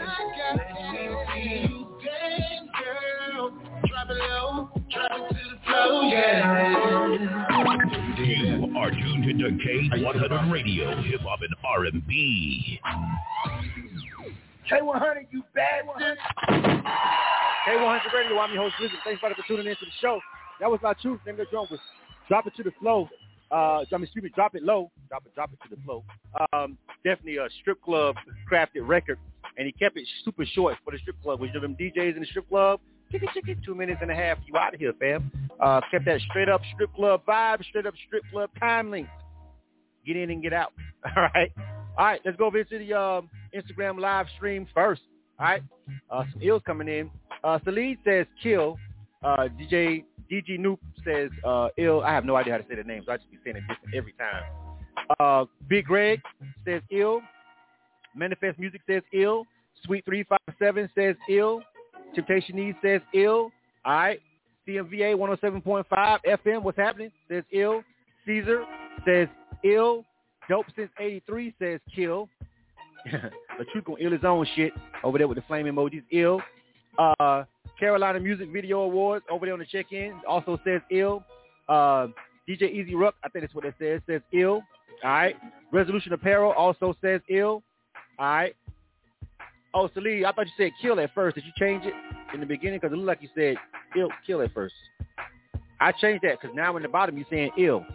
[0.00, 3.44] I got you dance, girl.
[3.86, 7.08] Drop it low, drop it to the floor, yeah.
[8.18, 12.80] You are tuned into K100 Radio, Hip Hop and R&B.
[14.70, 15.84] K100, you bad
[17.68, 18.98] K100 Radio, I'm your host, Blizzard.
[19.04, 20.18] Thanks for tuning in to the show.
[20.60, 21.20] That was my truth.
[21.26, 21.78] Name of the drum was
[22.26, 23.06] Drop It to the Flow.
[23.50, 24.90] Uh, I mean, excuse me, Drop It Low.
[25.10, 26.02] Drop It, Drop It to the Flow.
[26.54, 28.16] Um, definitely a strip club
[28.50, 29.18] crafted record.
[29.58, 31.40] And he kept it super short for the strip club.
[31.40, 32.80] Which of them DJs in the strip club,
[33.12, 35.30] two minutes and a half, you out of here, fam.
[35.60, 39.10] Uh, kept that straight up strip club vibe, straight up strip club time length.
[40.06, 40.72] Get in and get out.
[41.16, 41.52] All right.
[41.98, 45.02] All right, let's go to the um, Instagram live stream first.
[45.38, 45.62] All right.
[46.10, 47.10] Uh, some ills coming in.
[47.44, 48.78] Uh, Salid says kill.
[49.22, 52.02] Uh, DJ DG Noop says uh, ill.
[52.02, 53.06] I have no idea how to say the names.
[53.06, 54.42] So I just be saying it different every time.
[55.18, 56.20] Uh, Big Greg
[56.64, 57.20] says ill.
[58.14, 59.46] Manifest Music says ill.
[59.84, 61.62] Sweet 357 says ill.
[62.14, 63.50] Temptation Needs says ill.
[63.84, 64.20] All right.
[64.68, 67.10] CMVA 107.5 FM, what's happening?
[67.28, 67.82] Says ill.
[68.26, 68.64] Caesar
[69.06, 69.28] says
[69.64, 70.04] ill.
[70.48, 72.28] Dope since 83 says kill.
[73.72, 74.72] truth gonna ill his own shit
[75.02, 76.02] over there with the flame emojis.
[76.12, 76.40] Ill.
[76.98, 77.44] Uh,
[77.78, 81.24] Carolina Music Video Awards over there on the check-in also says ill.
[81.68, 82.08] Uh,
[82.48, 84.62] DJ Easy Ruck, I think that's what it says, says ill.
[85.02, 85.36] All right.
[85.72, 87.62] Resolution Apparel also says ill.
[88.18, 88.56] All right.
[89.72, 91.36] Oh, Salih, I thought you said kill at first.
[91.36, 91.94] Did you change it
[92.34, 92.80] in the beginning?
[92.80, 93.56] Because it looked like you said
[93.96, 94.74] ill, kill at first.
[95.80, 97.86] I changed that because now in the bottom you're saying ill.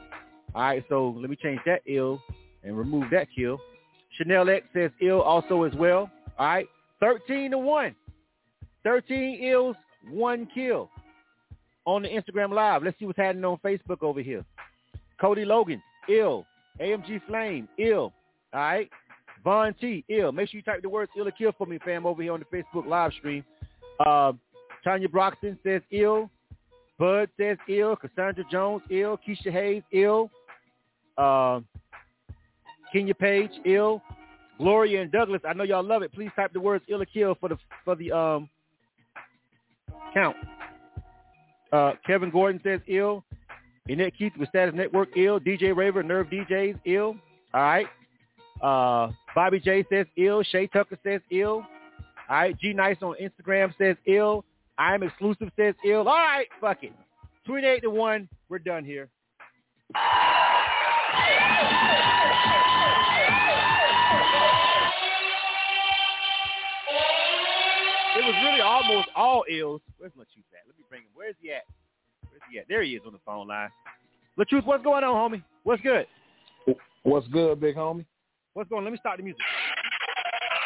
[0.56, 2.22] All right, so let me change that ill
[2.64, 3.60] and remove that kill.
[4.18, 6.10] Chanel X says ill also as well.
[6.40, 6.68] All right,
[7.02, 7.96] 13 to 1.
[8.86, 9.76] 13 ills,
[10.10, 10.90] 1 kill
[11.86, 12.84] on the Instagram Live.
[12.84, 14.46] Let's see what's happening on Facebook over here.
[15.20, 16.46] Cody Logan, ill.
[16.80, 18.14] AMG Flame, ill.
[18.54, 18.90] All right.
[19.44, 20.32] Von T, ill.
[20.32, 22.40] Make sure you type the words ill or kill for me, fam, over here on
[22.40, 23.44] the Facebook live stream.
[24.06, 24.34] Uh,
[24.84, 26.30] Tanya Broxton says ill.
[27.00, 27.96] Bud says ill.
[27.96, 29.20] Cassandra Jones, ill.
[29.28, 30.30] Keisha Hayes, ill.
[31.18, 31.62] Uh,
[32.92, 34.02] Kenya Page, ill.
[34.58, 36.14] Gloria and Douglas, I know y'all love it.
[36.14, 38.50] Please type the words ill or kill for the for the um
[40.16, 40.36] count.
[41.72, 43.24] Uh, Kevin Gordon says ill.
[43.88, 45.40] Annette Keith with Status Network, ill.
[45.40, 47.16] DJ Raver, Nerve DJs, ill.
[47.54, 47.88] All right.
[48.62, 50.42] Uh, Bobby J says ill.
[50.44, 51.64] Shay Tucker says ill.
[52.30, 52.58] All right.
[52.60, 54.44] G Nice on Instagram says ill.
[54.78, 56.08] I'm exclusive says ill.
[56.08, 56.48] All right.
[56.60, 56.94] Fuck it.
[57.46, 58.30] 28 to 1.
[58.50, 59.10] We're done here.
[68.26, 69.82] It was really almost all ills.
[70.00, 70.66] Where's LaTruth at?
[70.66, 71.10] Let me bring him.
[71.14, 71.62] Where's he at?
[72.32, 72.66] Where's he at?
[72.68, 73.70] There he is on the phone line.
[74.40, 75.44] LaTruth, what's going on, homie?
[75.64, 76.08] What's good?
[77.04, 78.04] What's good, big homie?
[78.56, 78.86] What's going on?
[78.86, 79.42] Let me start the music.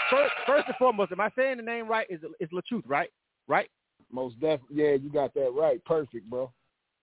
[0.10, 2.08] First, first and foremost, am I saying the name right?
[2.10, 3.10] Is it's LaTruth, right?
[3.50, 3.70] Right?
[4.10, 4.82] Most definitely.
[4.82, 5.84] Yeah, you got that right.
[5.84, 6.50] Perfect, bro.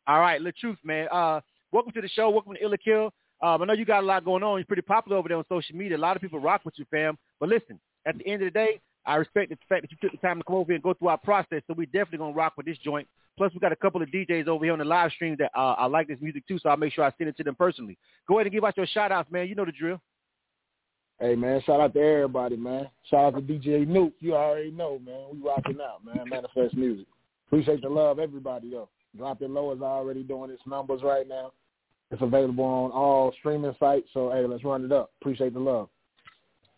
[0.07, 1.07] All right, LaTruth, man.
[1.13, 2.31] Uh, welcome to the show.
[2.31, 3.13] Welcome to Ill or Kill.
[3.43, 4.57] Um, I know you got a lot going on.
[4.57, 5.99] You're pretty popular over there on social media.
[5.99, 7.19] A lot of people rock with you, fam.
[7.41, 10.13] But listen, at the end of the day, I respect the fact that you took
[10.13, 11.63] the time to come over here and go through our process.
[11.67, 13.07] So we definitely gonna rock with this joint.
[13.37, 15.75] Plus, we got a couple of DJs over here on the live stream that uh,
[15.79, 17.99] I like this music too, so I'll make sure I send it to them personally.
[18.27, 19.47] Go ahead and give out your shout outs, man.
[19.47, 20.01] You know the drill.
[21.21, 22.89] Hey man, shout out to everybody, man.
[23.11, 24.13] Shout out to DJ Nuke.
[24.21, 25.29] You already know, man.
[25.33, 26.29] We rocking out, man.
[26.29, 27.07] Manifest Music.
[27.47, 28.89] Appreciate the love, everybody though.
[29.17, 31.53] Drop It Low is already doing its numbers right now.
[32.11, 34.09] It's available on all streaming sites.
[34.13, 35.11] So hey, let's run it up.
[35.21, 35.89] Appreciate the love.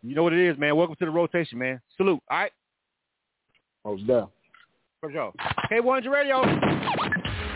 [0.03, 0.77] You know what it is, man.
[0.77, 1.81] Welcome to the rotation, man.
[1.97, 2.21] Salute.
[2.31, 2.53] All right.
[3.85, 4.33] Most definitely.
[5.01, 5.33] For sure.
[5.71, 6.43] K100 Radio.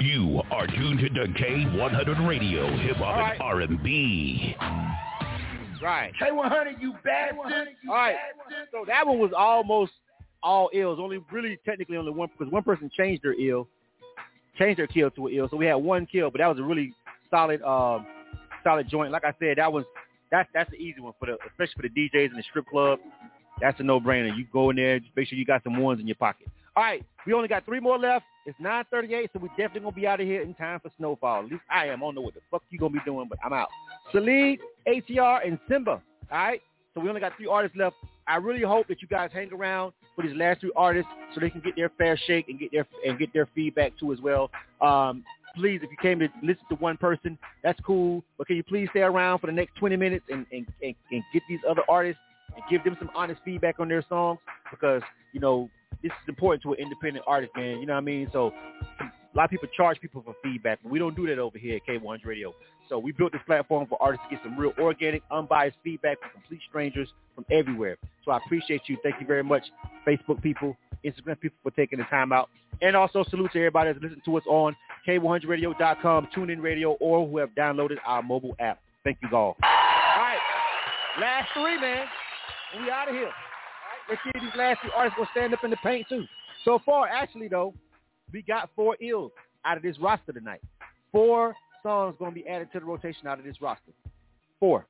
[0.01, 3.33] You are tuned to K100 Radio, Hip Hop All right.
[3.35, 4.57] and R&B.
[5.81, 6.13] Right.
[6.21, 8.17] K100, you bad All right.
[8.71, 9.93] So that one was almost
[10.43, 10.99] all ills.
[11.01, 13.69] Only really technically only one because one person changed their ill,
[14.59, 15.49] changed their kill to an ill.
[15.49, 16.93] So we had one kill, but that was a really
[17.31, 18.07] solid, um,
[18.65, 19.13] solid joint.
[19.13, 19.85] Like I said, that was
[20.33, 22.99] that's that's the easy one for the especially for the DJs in the strip club.
[23.61, 24.37] That's a no brainer.
[24.37, 26.49] You go in there, just make sure you got some ones in your pocket.
[26.75, 28.25] All right, we only got three more left.
[28.47, 31.45] It's 9:38, so we definitely gonna be out of here in time for snowfall.
[31.45, 32.03] At least I am.
[32.03, 33.69] I don't know what the fuck you gonna be doing, but I'm out.
[34.13, 36.03] Salid, ATR, and Simba.
[36.31, 36.63] All right.
[36.95, 37.97] So we only got three artists left.
[38.27, 41.51] I really hope that you guys hang around for these last three artists so they
[41.51, 44.51] can get their fair shake and get their and get their feedback too as well.
[44.81, 48.23] Um, please, if you came to listen to one person, that's cool.
[48.39, 51.23] But can you please stay around for the next 20 minutes and, and, and, and
[51.33, 52.21] get these other artists
[52.55, 54.39] and give them some honest feedback on their songs
[54.71, 55.03] because,
[55.33, 55.71] you know,
[56.03, 57.79] this is important to an independent artist, man.
[57.79, 58.29] You know what I mean?
[58.33, 58.53] So
[59.33, 61.77] a lot of people charge people for feedback, but we don't do that over here
[61.77, 62.55] at K100 Radio.
[62.89, 66.31] So we built this platform for artists to get some real organic, unbiased feedback from
[66.33, 67.97] complete strangers from everywhere.
[68.25, 68.99] So I appreciate you.
[69.03, 69.63] Thank you very much,
[70.07, 72.51] Facebook people, Instagram people, for taking the time out.
[72.83, 74.77] And also salute to everybody that's listening to us on
[75.07, 78.81] K100Radio.com, TuneIn Radio, or who have downloaded our mobile app.
[79.05, 79.57] Thank you all.
[79.63, 79.69] All
[80.17, 80.39] right.
[81.21, 82.07] Last three, man.
[82.79, 83.25] We out of here.
[83.25, 84.11] All right.
[84.11, 86.25] Let's see if these last three artists will stand up in the paint, too.
[86.65, 87.73] So far, actually, though,
[88.33, 89.33] we got four ills
[89.65, 90.61] out of this roster tonight.
[91.11, 93.93] Four songs going to be added to the rotation out of this roster.
[94.59, 94.87] Four.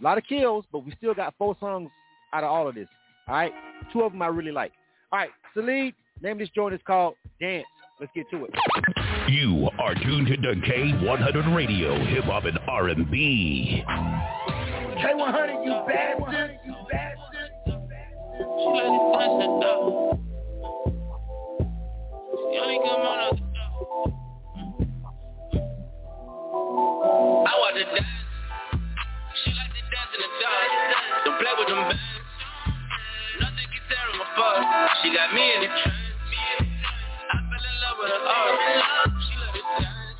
[0.00, 1.90] A lot of kills, but we still got four songs
[2.32, 2.88] out of all of this.
[3.28, 3.52] All right?
[3.92, 4.72] Two of them I really like.
[5.12, 7.64] All right, Salid, name of this joint is called Dance.
[8.00, 8.50] Let's get to it.
[9.28, 13.84] You are tuned to K100 Radio, Hip Hop and R&B.
[13.86, 17.24] K100, you bastard, you bastard.
[22.54, 22.62] I
[27.58, 28.06] watch her dance.
[29.42, 30.70] She like to dance in the dark.
[31.26, 31.98] Don't play with them bands.
[33.42, 34.62] Nothing can tear them apart.
[35.02, 35.98] She got me in the trance.
[37.26, 38.54] I fell in love with her art.
[39.18, 40.14] She let it dance.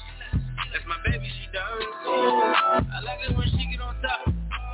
[0.74, 1.86] That's my baby, she dance.
[2.02, 4.26] I like it when she get on top.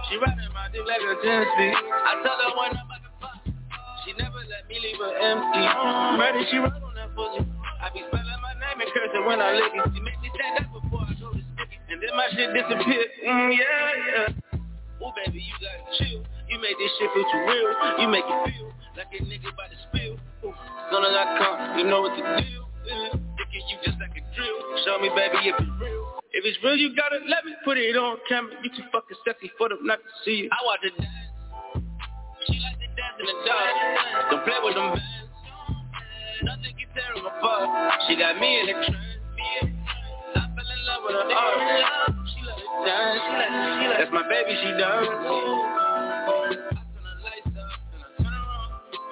[0.09, 1.77] She riding my dick like a 10 speed.
[1.77, 3.37] I tell her when I'm about to pop.
[4.09, 5.61] She never let me leave her empty.
[6.17, 6.73] Ready, she run
[9.29, 9.85] I lick it.
[9.95, 11.45] She make me stand up before I go to it.
[11.91, 13.05] And then my shit disappear.
[13.27, 15.05] Mm, yeah, yeah.
[15.05, 16.23] Ooh, baby, you gotta chill.
[16.49, 17.71] You make this shit feel too real.
[18.01, 20.15] You make it feel like a nigga about to spill.
[20.45, 20.55] Ooh,
[20.91, 22.61] soon as I you know what to do.
[22.87, 23.21] Yeah.
[23.51, 24.59] You just like a drill.
[24.85, 26.21] Show me, baby, if it's real.
[26.33, 28.55] If it's real, you gotta let me put it on camera.
[28.63, 30.49] You too fucking sexy for them not to see you.
[30.53, 31.85] I watch her dance.
[32.47, 34.31] She like to dance in the dark.
[34.31, 35.31] Don't play with them bands.
[36.43, 38.01] Nothing can tear them apart.
[38.09, 39.10] She got me in the trance.
[43.99, 45.07] That's my baby, she dance.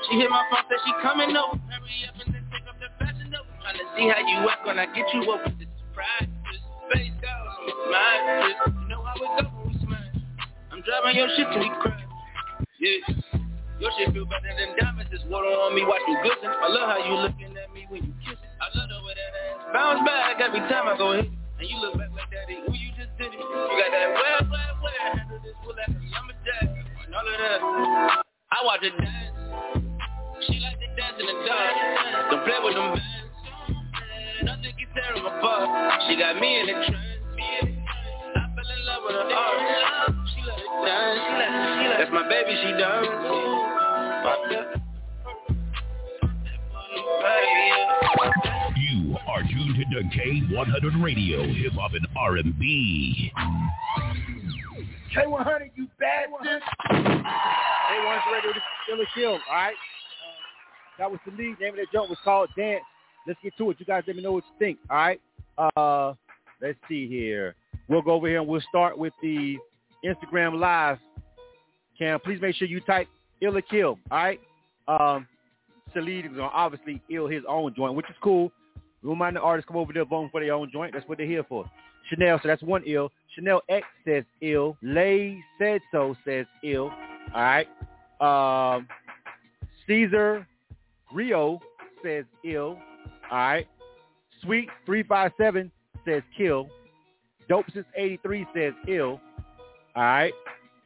[0.09, 1.60] She hit my phone, said she coming over.
[1.69, 3.52] Hurry up and then take up the fashion over.
[3.60, 6.28] Tryna see how you act when I get you with the surprise.
[6.48, 7.44] Just face down
[7.93, 8.56] my.
[8.66, 10.16] You know how it go when we smash.
[10.73, 12.01] I'm driving your shit till we crash.
[12.81, 13.05] Yeah.
[13.81, 15.12] Your shit feel better than diamonds.
[15.12, 16.48] It's water on me, watch me glisten.
[16.48, 18.48] I love how you looking at me when you kiss it.
[18.59, 21.31] I love the way that ass bounce back every time I go hit.
[21.31, 23.39] And you look back like daddy, ooh, you just did it.
[23.39, 25.15] You got that well, well, well.
[25.15, 26.67] Handle this fool like a lumberjack.
[27.07, 27.61] And all of that.
[28.51, 29.35] I watch her dance.
[30.47, 31.75] She like to dance in the dark.
[32.31, 33.35] Don't play with them bands.
[34.43, 35.67] Nothing can tear them apart.
[36.07, 37.23] She got me in the trance.
[38.35, 40.15] I fell in love with her art.
[40.35, 41.95] She let it dance.
[41.99, 43.07] That's my baby, she dance.
[48.77, 53.32] You are tuned to K100 Radio, Hip Hop and R&B.
[55.16, 56.62] K100, you bastard.
[56.90, 59.73] K100 Radio, this is Still a Kill, all right?
[59.74, 59.77] Uh,
[60.99, 61.59] that was the lead.
[61.61, 62.82] Name of that joint was called Dance.
[63.27, 63.81] Let's get to it.
[63.81, 65.20] You guys let me know what you think, all right?
[65.59, 66.15] Uh,
[66.62, 67.57] let's see here.
[67.89, 69.57] We'll go over here and we'll start with the
[70.05, 70.99] Instagram Live.
[71.99, 73.09] Cam, please make sure you type
[73.40, 74.40] Ill or Kill, all right?
[74.86, 75.27] Um,
[75.94, 78.52] Salid is to obviously ill his own joint, which is cool.
[79.02, 80.93] Remind the artists come over there voting for their own joint.
[80.93, 81.65] That's what they're here for.
[82.09, 83.10] Chanel, so that's one ill.
[83.35, 84.77] Chanel X says ill.
[84.82, 86.90] Lay said so says ill.
[87.35, 87.65] All
[88.20, 88.77] right.
[88.77, 88.89] Um,
[89.86, 90.47] Caesar
[91.12, 91.60] Rio
[92.02, 92.78] says ill.
[93.31, 93.69] All right.
[94.43, 95.70] Sweet 357
[96.05, 96.69] says kill.
[97.48, 99.20] Dope since 83 says ill.
[99.94, 100.32] All right.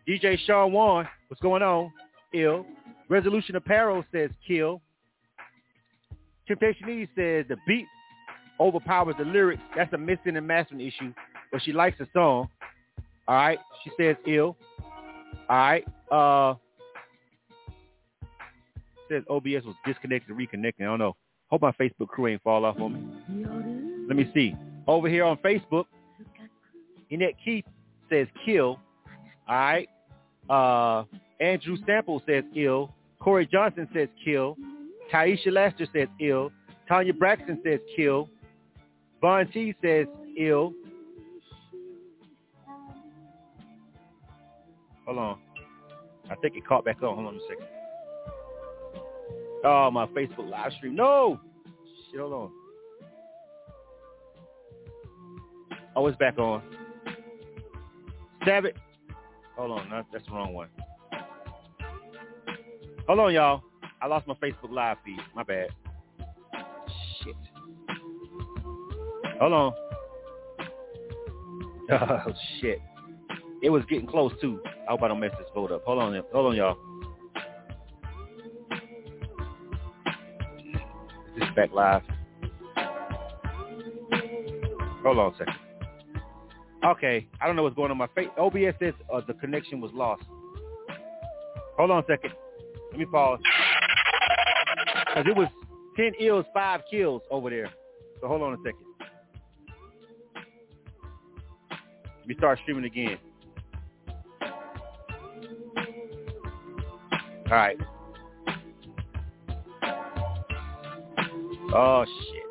[0.08, 1.92] DJ Sean what's going on?
[2.34, 2.66] Ill.
[3.08, 4.80] Resolution Apparel says kill.
[6.60, 7.86] Temptation says the beat
[8.60, 9.62] overpowers the lyrics.
[9.76, 11.12] That's a missing and mastering issue,
[11.50, 12.48] but she likes the song.
[13.28, 13.58] All right.
[13.84, 14.56] She says ill.
[15.48, 15.84] All right.
[16.10, 16.54] Uh,
[19.10, 20.82] says OBS was disconnected, reconnecting.
[20.82, 21.16] I don't know.
[21.48, 24.06] Hope my Facebook crew ain't fall off on me.
[24.08, 24.54] Let me see.
[24.86, 25.84] Over here on Facebook,
[27.10, 27.64] Annette Keith
[28.10, 28.78] says kill.
[29.48, 29.88] All right.
[30.48, 31.04] Uh,
[31.40, 32.94] Andrew Sample says ill.
[33.20, 34.56] Corey Johnson says kill.
[35.12, 36.51] Taisha Lester says ill.
[36.89, 38.28] Tanya Braxton says kill.
[39.20, 40.06] Von T says
[40.39, 40.72] ill.
[45.06, 45.39] Hold on.
[46.30, 47.14] I think it caught back on.
[47.14, 47.66] Hold on a second.
[49.64, 50.97] Oh, my Facebook live stream.
[50.97, 51.39] No!
[52.10, 52.51] Shit, hold on.
[55.94, 56.62] Oh, it's back on.
[58.43, 58.76] Stab it.
[59.56, 60.05] Hold on.
[60.12, 60.68] That's the wrong one.
[63.06, 63.62] Hold on, y'all.
[64.02, 65.20] I lost my Facebook live feed.
[65.32, 65.68] My bad.
[67.22, 67.36] Shit.
[69.40, 69.72] Hold on.
[71.90, 72.78] Oh, shit.
[73.62, 74.62] It was getting close, too.
[74.88, 75.84] I hope I don't mess this vote up.
[75.84, 76.22] Hold on.
[76.32, 76.78] Hold on, y'all.
[81.38, 82.00] This Is back live?
[85.02, 85.54] Hold on a second.
[86.84, 87.98] Okay, I don't know what's going on.
[87.98, 90.22] My face OBS says uh, the connection was lost.
[91.76, 92.32] Hold on a second.
[92.92, 93.40] Let me pause.
[95.14, 95.48] Cause it was
[95.97, 97.70] ten ills, five kills over there.
[98.20, 98.80] So hold on a second.
[102.20, 103.18] Let me start streaming again.
[107.51, 107.76] All right.
[111.74, 112.43] Oh shit.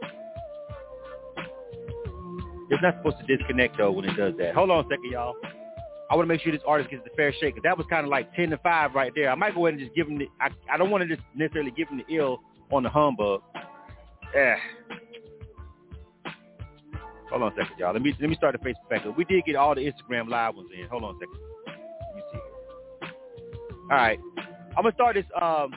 [2.70, 4.54] It's not supposed to disconnect though when it does that.
[4.54, 5.34] Hold on a second, y'all.
[6.12, 7.56] I want to make sure this artist gets the fair shake.
[7.56, 9.32] Cause that was kind of like ten to five right there.
[9.32, 10.28] I might go ahead and just give him the.
[10.40, 12.42] I, I don't want to just necessarily give him the ill
[12.72, 13.42] on the humbug.
[14.34, 14.56] Yeah.
[17.30, 17.94] Hold on a second, y'all.
[17.94, 19.18] Let me let me start the Facebook back up.
[19.18, 20.88] We did get all the Instagram live ones in.
[20.90, 21.40] Hold on a second.
[21.68, 23.08] Let me see.
[23.90, 24.20] All right.
[24.78, 25.26] I'm gonna start this.
[25.36, 25.74] Um,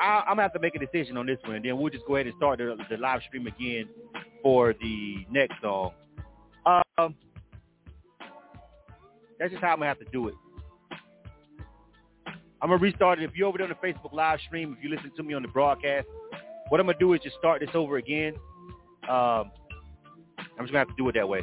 [0.00, 2.06] I, I'm gonna have to make a decision on this one, and then we'll just
[2.06, 3.88] go ahead and start the, the live stream again
[4.42, 5.92] for the next song.
[6.64, 7.14] Um,
[9.38, 10.34] that's just how I'm gonna have to do it.
[12.62, 13.24] I'm gonna restart it.
[13.24, 15.42] If you're over there on the Facebook live stream, if you listen to me on
[15.42, 16.06] the broadcast,
[16.68, 18.34] what I'm gonna do is just start this over again.
[19.08, 19.50] Um,
[20.38, 21.42] I'm just gonna have to do it that way.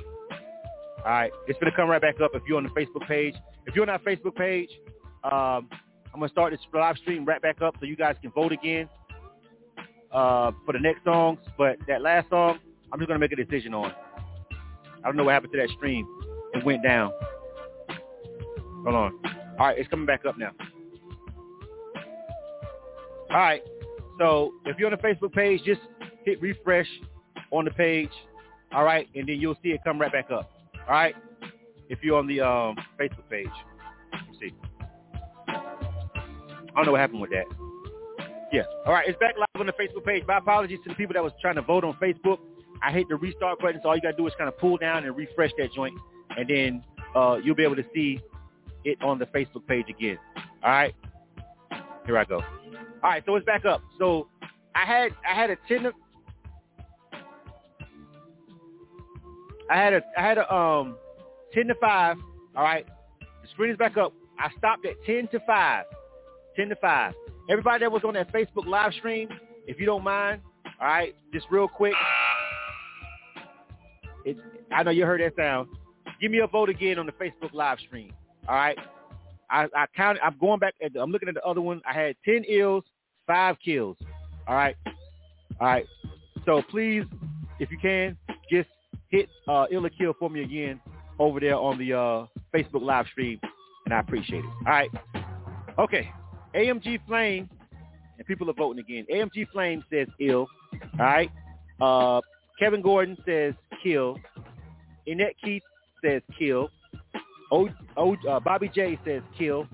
[1.00, 3.36] All right, it's gonna come right back up if you're on the Facebook page.
[3.68, 4.70] If you're on our Facebook page,
[5.26, 5.68] um,
[6.14, 8.88] I'm gonna start this live stream right back up so you guys can vote again
[10.14, 11.40] uh, for the next songs.
[11.58, 12.60] But that last song,
[12.94, 13.92] I'm just gonna make a decision on.
[15.04, 16.08] I don't know what happened to that stream.
[16.54, 17.12] It went down.
[18.84, 19.20] Hold on.
[19.60, 20.52] All right, it's coming back up now.
[23.32, 23.62] All right.
[24.20, 25.82] So if you're on the Facebook page, just
[26.26, 26.88] hit refresh
[27.52, 28.10] on the page.
[28.74, 30.52] All right, and then you'll see it come right back up.
[30.88, 31.16] All right.
[31.90, 33.48] If you're on the um, Facebook page,
[34.32, 34.56] you see.
[35.48, 37.46] I don't know what happened with that.
[38.52, 38.64] Yeah.
[38.86, 40.24] All right, it's back live on the Facebook page.
[40.28, 42.38] My apologies to the people that was trying to vote on Facebook.
[42.84, 45.04] I hit the restart button, so all you gotta do is kind of pull down
[45.06, 45.94] and refresh that joint,
[46.38, 46.84] and then
[47.16, 48.20] uh, you'll be able to see
[48.86, 50.18] it on the Facebook page again.
[50.64, 50.96] All right.
[52.06, 52.42] Here I go.
[53.04, 53.82] All right, so it's back up.
[53.98, 54.28] So
[54.76, 55.84] I had I had a ten.
[55.84, 55.92] To,
[59.70, 60.98] I had a I had a um
[61.54, 62.18] ten to five.
[62.56, 62.86] All right,
[63.20, 64.14] the screen is back up.
[64.38, 65.86] I stopped at ten to five.
[66.56, 67.14] Ten to five.
[67.50, 69.30] Everybody that was on that Facebook live stream,
[69.66, 70.42] if you don't mind,
[70.80, 71.94] all right, just real quick.
[74.72, 75.70] I know you heard that sound.
[76.22, 78.14] Give me a vote again on the Facebook live stream.
[78.48, 78.78] All right.
[79.50, 80.22] I, I counted.
[80.24, 80.76] I'm going back.
[80.80, 81.82] The, I'm looking at the other one.
[81.90, 82.84] I had ten ills,
[83.28, 83.98] five kills.
[84.48, 84.76] All right.
[85.60, 85.86] All right.
[86.46, 87.04] So please,
[87.60, 88.18] if you can,
[88.52, 88.70] just
[89.10, 90.80] hit uh, ill or kill for me again
[91.20, 93.40] over there on the uh, Facebook live stream,
[93.86, 94.52] and I appreciate it.
[94.66, 94.90] All right.
[95.78, 96.12] Okay.
[96.56, 97.50] AMG Flame,
[98.18, 99.06] and people are voting again.
[99.14, 100.48] AMG Flame says ill.
[101.00, 101.32] All right.
[101.80, 102.22] Uh,
[102.60, 103.54] Kevin Gordon says
[103.84, 104.18] kill.
[105.08, 105.64] Annette Keith
[106.04, 106.70] says kill.
[107.52, 109.68] O, o, uh, Bobby J says kill.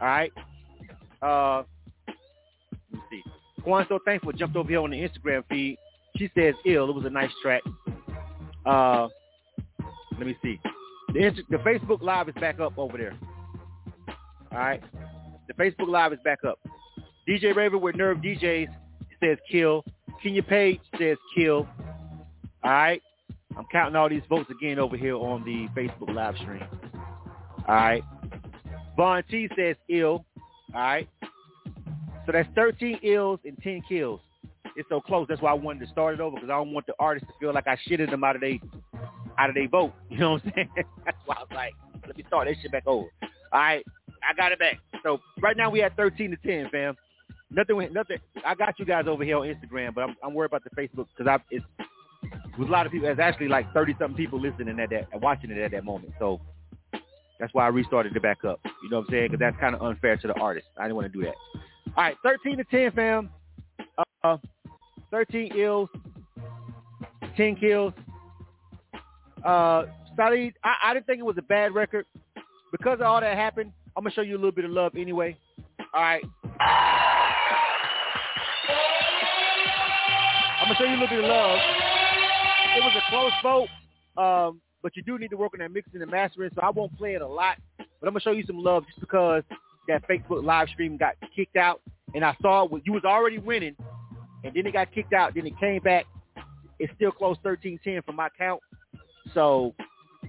[0.00, 0.32] All right.
[1.20, 1.62] Uh,
[2.92, 3.22] let me see.
[3.64, 5.78] Juan So Thankful jumped over here on the Instagram feed.
[6.16, 6.88] She says ill.
[6.88, 7.62] It was a nice track.
[8.64, 9.08] Uh,
[10.16, 10.58] let me see.
[11.12, 13.16] The, the Facebook Live is back up over there.
[14.52, 14.82] All right.
[15.48, 16.58] The Facebook Live is back up.
[17.28, 18.68] DJ Raven with Nerve DJs
[19.22, 19.84] says kill.
[20.22, 21.66] Kenya Page says kill.
[22.64, 23.02] All right.
[23.56, 26.62] I'm counting all these votes again over here on the Facebook live stream.
[27.68, 28.02] All right.
[28.96, 30.24] Von T says ill.
[30.74, 31.08] All right.
[32.26, 34.20] So that's 13 ills and 10 kills.
[34.76, 35.26] It's so close.
[35.28, 37.34] That's why I wanted to start it over because I don't want the artists to
[37.40, 38.60] feel like I shitted them out of they
[39.38, 39.92] out of their vote.
[40.10, 40.68] You know what I'm saying?
[41.04, 41.74] That's why I was like,
[42.06, 43.08] let me start that shit back over.
[43.52, 43.84] All right.
[44.28, 44.78] I got it back.
[45.02, 46.96] So right now we at 13 to 10, fam.
[47.50, 48.18] Nothing, nothing.
[48.44, 51.06] I got you guys over here on Instagram, but I'm, I'm worried about the Facebook
[51.16, 51.64] because I it's
[52.58, 53.06] with a lot of people.
[53.06, 56.12] There's actually like 30 something people listening at that watching it at that moment.
[56.18, 56.40] So
[57.38, 58.60] that's why I restarted it back up.
[58.82, 59.28] You know what I'm saying?
[59.30, 60.66] Because that's kind of unfair to the artist.
[60.76, 61.34] I didn't want to do that.
[61.96, 63.30] All right, 13 to 10, fam.
[64.24, 64.36] uh,
[65.10, 65.88] 13 ills,
[67.36, 67.92] 10 kills.
[69.44, 69.84] Uh,
[70.16, 72.04] Salid, I, I didn't think it was a bad record.
[72.72, 74.92] Because of all that happened, I'm going to show you a little bit of love
[74.96, 75.36] anyway.
[75.94, 76.22] All right.
[80.60, 81.58] I'm going to show you a little bit of love.
[82.76, 83.68] It was a close vote,
[84.22, 86.96] um, but you do need to work on that mixing and mastering, so I won't
[86.96, 87.58] play it a lot.
[87.78, 89.42] But I'm going to show you some love just because
[89.88, 91.80] that Facebook live stream got kicked out,
[92.14, 93.76] and I saw it, you was already winning,
[94.44, 96.06] and then it got kicked out, then it came back.
[96.78, 98.60] It's still close 13-10 from my count.
[99.34, 99.74] So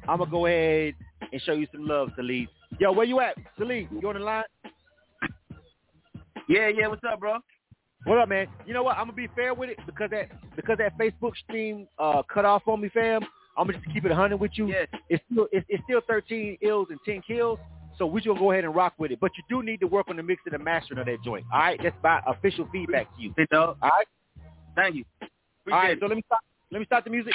[0.08, 0.96] I'm going to go ahead
[1.32, 2.48] and show you some love, Salid.
[2.80, 3.36] Yo, where you at?
[3.60, 4.44] Salid, you on the line?
[6.48, 6.88] Yeah, yeah.
[6.88, 7.38] What's up, bro?
[8.06, 8.48] What up, man?
[8.66, 8.98] You know what?
[8.98, 12.64] I'm gonna be fair with it because that because that Facebook stream uh, cut off
[12.66, 13.22] on me, fam.
[13.60, 14.68] I'm gonna just keep it 100 with you.
[14.68, 14.86] Yeah.
[15.10, 17.60] It's still it's, it's still 13 ills and 10 kills.
[17.98, 19.20] So we just gonna go ahead and rock with it.
[19.20, 21.46] But you do need to work on the mixing and the mastering of that joint.
[21.52, 23.34] All right, that's my official feedback to you.
[23.52, 24.08] All right.
[24.76, 25.04] Thank you.
[25.22, 25.28] All
[25.62, 25.92] Appreciate right.
[25.92, 26.00] it.
[26.00, 26.42] So let me start.
[26.72, 27.34] Let me start the music.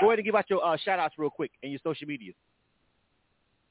[0.00, 2.32] Go ahead and give out your uh, shout outs real quick and your social media.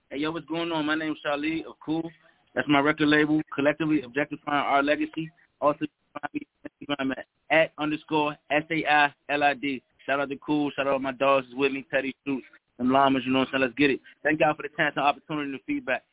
[0.09, 0.85] Hey, yo, what's going on?
[0.85, 2.09] My name's Charlie of Cool.
[2.55, 5.29] That's my record label, collectively objectifying our legacy.
[5.61, 9.83] Also, find me on Instagram at, at underscore S-A-I-L-I-D.
[10.05, 10.71] Shout out to Cool.
[10.75, 12.45] Shout out to my dogs is with me, Teddy Shoots,
[12.79, 13.61] and Llamas, you know what I'm saying?
[13.61, 13.99] Let's get it.
[14.23, 16.03] Thank y'all for the chance and opportunity and the feedback.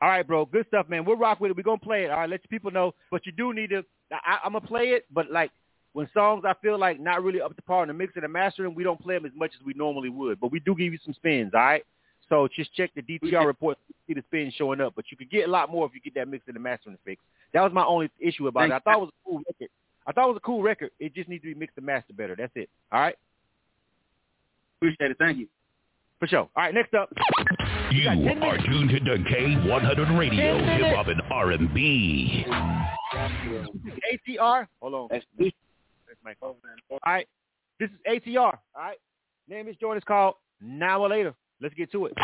[0.00, 0.44] All right, bro.
[0.46, 1.04] Good stuff, man.
[1.04, 1.56] We'll rock with it.
[1.56, 2.10] We're gonna play it.
[2.10, 2.92] All right, let people know.
[3.10, 3.84] But you do need to.
[4.10, 5.52] I, I'm gonna play it, but like
[5.92, 8.28] when songs I feel like not really up to par in the mix and the
[8.28, 10.40] mastering, we don't play them as much as we normally would.
[10.40, 11.52] But we do give you some spins.
[11.54, 11.84] All right.
[12.28, 14.94] So just check the DTR report, to see the spins showing up.
[14.96, 16.98] But you could get a lot more if you get that mix and the mastering
[17.04, 17.22] fix.
[17.52, 18.72] That was my only issue about it.
[18.72, 19.68] I thought it was a cool record.
[20.06, 20.90] I thought it was a cool record.
[20.98, 22.34] It just needs to be mixed and mastered better.
[22.36, 22.68] That's it.
[22.90, 23.16] All right.
[24.78, 25.16] Appreciate it.
[25.18, 25.46] Thank you.
[26.18, 26.40] For sure.
[26.40, 26.74] All right.
[26.74, 27.12] Next up.
[27.92, 32.46] You are tuned to K100 Radio, Hip Hop and R&B.
[34.12, 34.66] ATR.
[34.80, 35.08] Hold on.
[35.10, 36.54] That's, that's my phone.
[36.90, 37.28] All right.
[37.78, 38.38] This is ATR.
[38.38, 38.98] All right.
[39.48, 41.34] Name is joint is called Now or Later.
[41.60, 42.14] Let's get to it.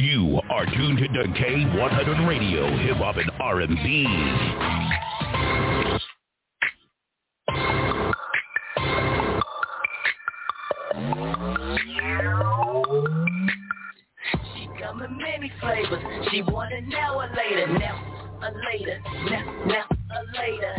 [0.00, 4.06] You are tuned to K100 Radio, Hip Hop and R&B.
[14.54, 16.02] She come in many flavors.
[16.30, 17.66] She want it now or later.
[17.66, 19.00] Now or later.
[19.28, 20.74] Now, now or later.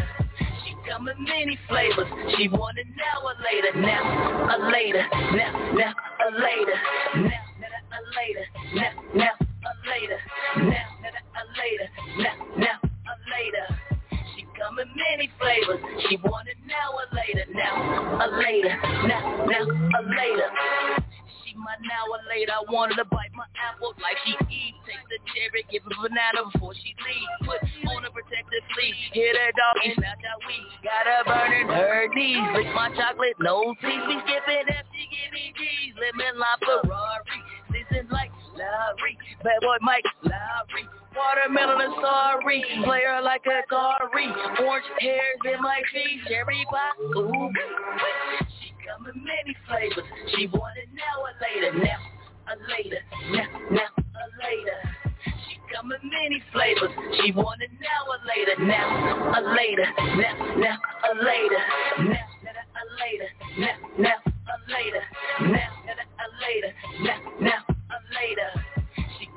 [0.64, 2.08] She come in many flavors.
[2.38, 3.74] She want it now or later.
[3.82, 5.06] Now or later.
[5.12, 6.78] Now, now or later.
[7.16, 8.46] Now, now or later.
[8.76, 9.34] Now, now
[9.66, 10.20] or later.
[10.56, 10.74] Now,
[11.04, 11.88] now or later.
[12.18, 13.91] Now, now or later.
[14.82, 15.78] In many flavors.
[16.10, 17.46] She want now or later.
[17.54, 18.74] Now or later.
[19.06, 20.50] Now, now or later.
[21.46, 22.50] She my now or later.
[22.50, 24.74] I wanted to bite my apple like she eat.
[24.90, 27.30] Take the cherry, give her banana before she leave.
[27.46, 27.62] Put
[27.94, 28.98] on a protective fleece.
[29.14, 30.66] Hit her doggy, snatch that weed.
[30.82, 32.42] Got her burning her knees.
[32.58, 34.02] Lick my chocolate, no teeth.
[34.10, 35.94] We skipping F, she give me G's.
[35.94, 37.38] Lemon lime Ferrari.
[37.70, 39.14] Seasons like Lowry.
[39.46, 40.90] Bad boy Mike Lowrey.
[41.16, 42.64] Watermelon and sorry.
[42.84, 44.28] Play her like a Kari.
[44.64, 46.22] Orange hairs in my feet.
[46.28, 47.18] Cherry pie.
[47.18, 47.52] Ooh.
[48.62, 50.08] She come in many flavors.
[50.36, 51.74] She want it now or later.
[51.78, 52.00] Now
[52.48, 53.02] or later.
[53.32, 54.78] Now, now or later.
[55.48, 56.92] She come in many flavors.
[57.20, 58.56] She want it now or later.
[58.64, 59.86] Now or later.
[60.16, 60.78] Now, now
[61.10, 61.62] or later.
[62.00, 62.32] Now,
[63.00, 63.30] later.
[63.60, 64.18] Now, now
[64.48, 65.04] or later.
[65.42, 66.74] Now, now or later.
[67.02, 68.71] Now, now or later.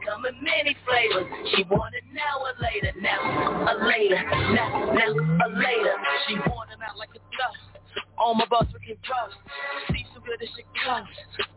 [0.04, 1.26] Come in many flavors.
[1.56, 2.92] She want it now or later.
[3.00, 4.20] Now or later.
[4.52, 5.96] Now, now or later.
[6.28, 7.74] She want it out like a dust.
[8.18, 9.34] All my boss freaking drugs.
[9.90, 11.08] See so good as she comes.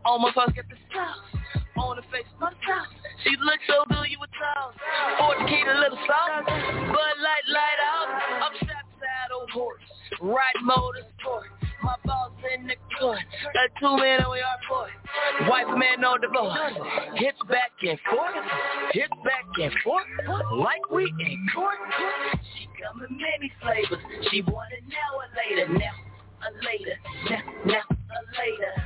[0.04, 1.42] All my boss get the sauce.
[1.76, 2.90] On her face, my sauce.
[3.22, 4.72] She looks so good, you would tell.
[5.18, 6.44] Ford key to little sauce.
[6.46, 8.08] Bud light, light out.
[8.42, 9.82] I'm strapped saddle horse.
[10.20, 11.44] Ride motorsport.
[11.82, 13.18] My boss in the court.
[13.54, 14.88] Got two men and we are boy.
[15.48, 16.58] Wife man no divorce.
[17.14, 18.34] Hips back and forth.
[18.92, 20.04] Hips back and forth.
[20.58, 21.76] Like we in court.
[22.58, 24.04] She come in many flavors.
[24.30, 25.72] She want it now or later.
[25.72, 25.94] Now
[26.42, 26.96] or later.
[27.30, 28.82] Now, now or later.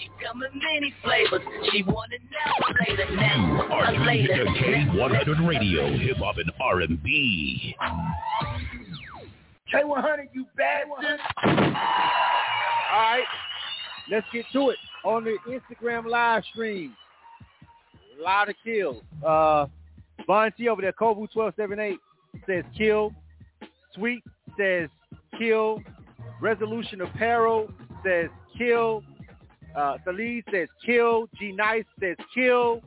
[0.00, 1.46] She come in many flavors.
[1.70, 3.14] She want it now or later.
[3.14, 4.44] Now Are or later.
[4.44, 7.76] to K100 Radio, Hip Hop and R&B.
[9.72, 11.20] K100, you bastard.
[11.44, 13.24] All right.
[14.10, 16.94] Let's get to it on the Instagram live stream.
[18.18, 19.02] A lot of kills.
[19.24, 19.66] Uh,
[20.26, 21.96] Von T over there, Kobu1278
[22.46, 23.12] says kill.
[23.94, 24.22] Sweet
[24.58, 24.88] says
[25.38, 25.80] kill.
[26.40, 27.70] Resolution Apparel
[28.04, 29.02] says kill.
[29.76, 29.96] Uh,
[30.52, 31.28] says kill.
[31.38, 32.82] G Nice says kill.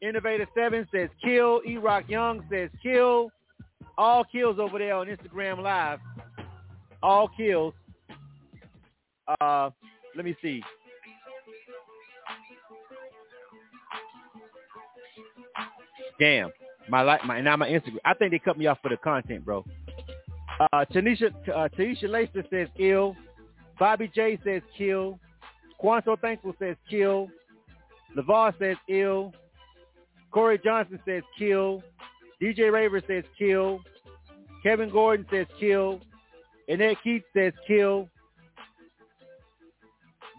[0.00, 1.60] Innovator 7 says kill.
[1.66, 3.30] E-Rock Young says kill.
[3.98, 5.98] All kills over there on Instagram Live.
[7.02, 7.74] All kills.
[9.40, 9.70] Uh,
[10.14, 10.62] let me see.
[16.18, 16.50] Damn,
[16.88, 17.98] my like my now my Instagram.
[18.04, 19.64] I think they cut me off for the content, bro.
[20.60, 23.14] Uh, Tanisha uh, Tanisha Lacer says ill.
[23.78, 25.18] Bobby J says kill.
[25.78, 27.28] Quanto Thankful says kill.
[28.16, 29.34] Lavar says ill.
[30.30, 31.82] Corey Johnson says kill.
[32.40, 33.80] DJ Raver says kill.
[34.62, 36.00] Kevin Gordon says kill.
[36.68, 38.08] Annette Keith says kill.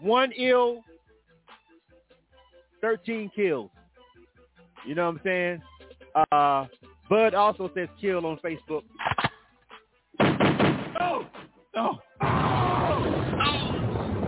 [0.00, 0.84] One ill,
[2.80, 3.70] 13 kills.
[4.86, 5.62] You know what I'm saying?
[6.32, 6.66] Uh,
[7.10, 8.82] Bud also says kill on Facebook.
[11.00, 11.26] Oh,
[11.76, 12.98] oh, oh,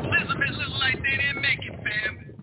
[0.05, 2.35] Elizabeth looks like they didn't make it, fam.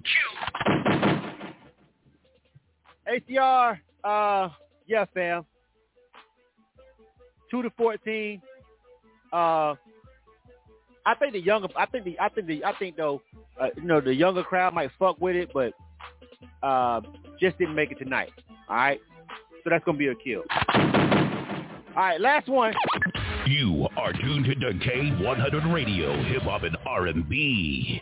[3.08, 3.38] Kill.
[3.38, 4.50] ATR, uh,
[4.88, 5.46] yeah, fam.
[7.52, 8.42] Two to fourteen.
[9.32, 9.76] Uh,
[11.06, 13.22] I think the younger, I think the, I think the, I think though,
[13.60, 15.74] uh, you know, the younger crowd might fuck with it, but
[16.62, 17.02] uh,
[17.40, 18.32] just didn't make it tonight.
[18.70, 19.00] All right,
[19.64, 20.44] so that's gonna be a kill.
[21.98, 22.74] All right, last one.
[23.48, 28.02] You are tuned to K100 Radio, Hip Hop and R&B.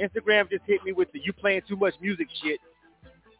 [0.00, 2.58] Instagram just hit me with the you playing too much music shit.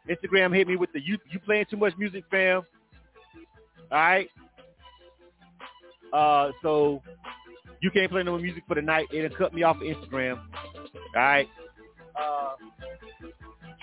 [0.09, 2.63] Instagram hit me with the you you playing too much music, fam.
[3.91, 4.29] All right.
[6.13, 7.01] Uh, so
[7.81, 9.07] you can't play no more music for the night.
[9.11, 10.39] Done cut me off of Instagram.
[11.15, 11.47] All right.
[12.19, 12.53] Uh,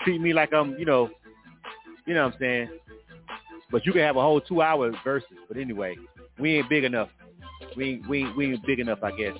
[0.03, 1.09] treat me like I'm, you know,
[2.05, 2.69] you know what I'm saying.
[3.71, 5.37] But you can have a whole two hour verses.
[5.47, 5.95] But anyway,
[6.39, 7.09] we ain't big enough.
[7.75, 9.37] We ain't, we ain't, we ain't big enough, I guess.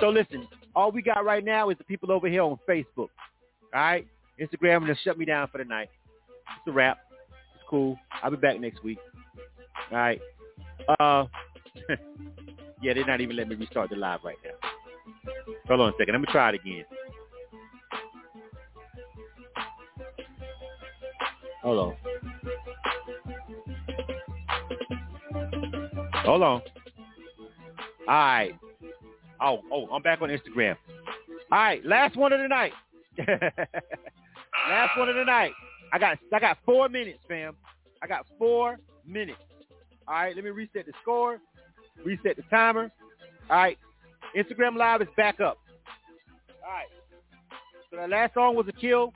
[0.00, 2.86] So listen, all we got right now is the people over here on Facebook.
[2.98, 3.08] All
[3.74, 4.06] right.
[4.40, 5.88] Instagram gonna shut me down for the night.
[6.66, 6.98] A wrap.
[7.54, 7.98] It's cool.
[8.22, 8.98] I'll be back next week.
[9.90, 10.20] All right.
[11.00, 11.26] Uh,
[12.82, 14.68] yeah, they're not even letting me restart the live right now.
[15.68, 16.12] Hold on a second.
[16.14, 16.84] Let me try it again.
[21.62, 21.96] Hold on.
[26.24, 26.62] Hold on.
[28.08, 28.52] All right.
[29.40, 30.76] Oh, oh, I'm back on Instagram.
[31.52, 32.72] All right, last one of the night.
[33.18, 35.52] last one of the night.
[35.96, 37.56] I got I got four minutes, fam.
[38.02, 39.38] I got four minutes.
[40.06, 41.38] All right, let me reset the score,
[42.04, 42.92] reset the timer.
[43.48, 43.78] All right,
[44.36, 45.56] Instagram Live is back up.
[46.62, 46.86] All right.
[47.90, 49.14] So the last song was a kill.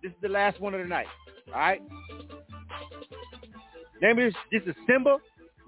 [0.00, 1.08] This is the last one of the night.
[1.48, 1.82] All right.
[4.00, 5.18] Name is this is Simba.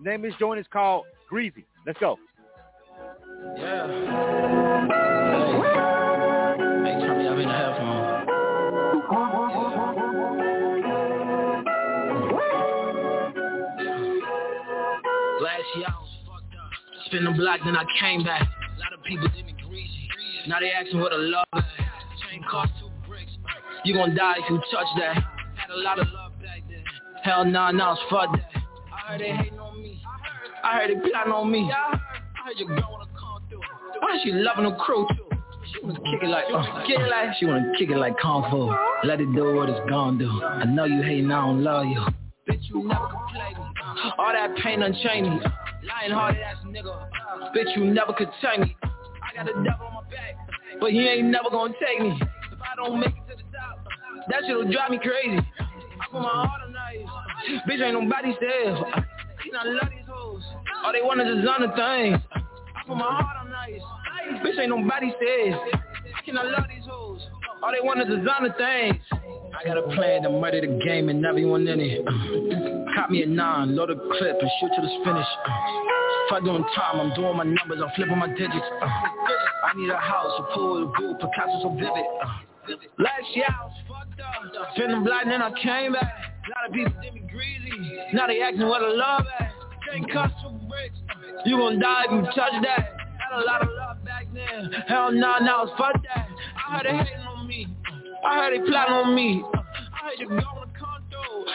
[0.01, 1.65] Name this joint is called Greasy.
[1.85, 2.17] Let's go.
[3.57, 5.14] Yeah.
[15.77, 15.93] Year I
[16.27, 16.71] fucked up.
[17.07, 18.43] Spin the block, then I came back.
[18.43, 20.09] A lot of people did me greasy.
[20.47, 21.65] Now they asking what a love at.
[22.31, 23.33] Chain cost two bricks.
[23.85, 25.15] You gon' die if you touch that.
[25.57, 26.85] Had a lot of love back then.
[27.23, 28.51] Hell nah, now it's fuck that.
[28.93, 30.01] I heard they hating on me.
[30.63, 31.71] I heard they plotting on me.
[31.73, 31.99] I
[32.45, 33.61] heard your girl wanna come through.
[34.03, 35.29] I heard she loving the crew too.
[35.73, 38.49] She wanna kick it like, uh, kick it like, she wanna kick it like kung
[38.51, 38.73] fu.
[39.07, 40.31] Let it do what it's gon' do.
[40.43, 42.07] I know you hating, I don't love you.
[42.49, 44.13] Bitch, you never me.
[44.19, 45.41] All that pain unchained me.
[46.05, 47.09] Lying hearted ass nigga.
[47.57, 48.77] Bitch, you never could take me.
[48.83, 50.37] I got a devil on my back,
[50.79, 52.11] but he ain't never gonna take me.
[52.53, 53.83] If I don't make it to the top,
[54.29, 55.39] that shit'll drive me crazy.
[55.39, 57.61] I put my heart on ice.
[57.67, 58.85] Bitch, ain't nobody safe.
[59.47, 60.43] And I love these hoes.
[60.85, 62.21] All they want is designer things.
[62.33, 63.81] I put my heart on ice.
[64.45, 65.55] Bitch, ain't nobody safe.
[66.27, 67.23] Can I love these hoes?
[67.63, 69.03] All they want is designer things.
[69.59, 72.74] I got a plan to murder the game and everyone in it.
[72.95, 75.27] Caught me a nine, load a clip and shoot to the finish.
[76.27, 78.67] If I doing time, I'm doing my numbers, I'm flipping my digits.
[78.81, 81.91] Uh, I need a house, a pool, a pool, Picasso so vivid.
[81.91, 86.15] Uh, last year I was fucked up, feeling blind and I came back.
[86.47, 87.73] A lot of people did me greasy,
[88.13, 89.53] now they asking what I love at.
[89.91, 90.97] Can't cost two bricks,
[91.45, 92.97] you gon' die if you touch that.
[93.19, 96.29] Had a lot of love back then, hell nah, now it's fuck that.
[96.57, 97.67] I heard they hating on me,
[98.25, 99.43] I heard they plotting on me.
[99.53, 100.64] I heard you going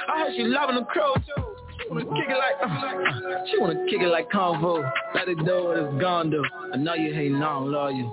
[0.07, 1.43] I heard she loving the crow too.
[1.81, 4.89] She wanna kick it like, uh, she wanna kick it like convo.
[5.15, 6.43] Let it what it's gonna do.
[6.73, 8.11] I know you I don't love you.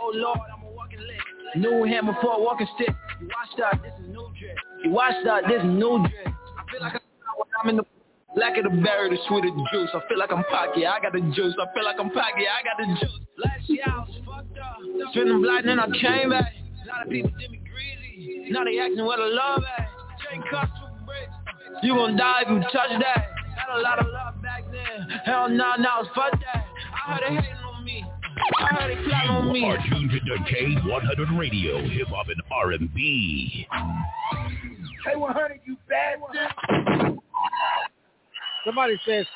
[0.00, 1.56] Oh Lord, I'm a walking lick.
[1.56, 2.94] New hammer for a walking stick.
[3.20, 4.56] You watched out, this is new drip.
[4.84, 6.28] You watched out, this is new drip.
[6.28, 7.02] I feel like
[7.62, 7.84] I'm in the
[8.36, 9.88] Black of the berry, the sweet of the juice.
[9.94, 11.56] I feel like I'm Pocky, I got the juice.
[11.56, 13.18] I feel like I'm Pocky, I got the juice.
[13.38, 14.76] Last year I was fucked up.
[15.12, 16.52] Spinning black, then I came back.
[16.84, 18.50] A lot of people did me greasy.
[18.50, 19.88] Now they asking what I love at.
[20.34, 20.85] Two bricks.
[21.82, 23.28] You gon' die if you touch that.
[23.56, 25.08] Got a a lot of love back then.
[25.24, 26.66] Hell no, nah, no, fuck that.
[26.92, 28.04] I heard they hating on me.
[28.58, 29.60] I heard they plotting on me.
[29.60, 30.18] You are tuned to
[30.54, 33.66] K100 Radio, Hip Hop and R&B.
[35.06, 36.18] K100, you bad
[38.64, 39.26] Somebody says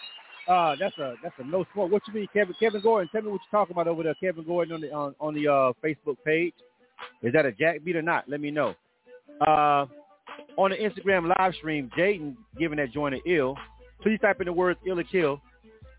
[0.48, 1.92] uh, that's a that's a no smoke.
[1.92, 2.54] What you mean, Kevin?
[2.58, 5.14] Kevin Gordon, tell me what you're talking about over there, Kevin Gordon on the on,
[5.20, 6.54] on the uh, Facebook page.
[7.22, 8.28] Is that a jack beat or not?
[8.28, 8.74] Let me know.
[9.40, 9.86] Uh,
[10.56, 13.56] on the Instagram live stream, Jaden giving that joint an ill.
[14.02, 15.40] Please type in the words ill or kill.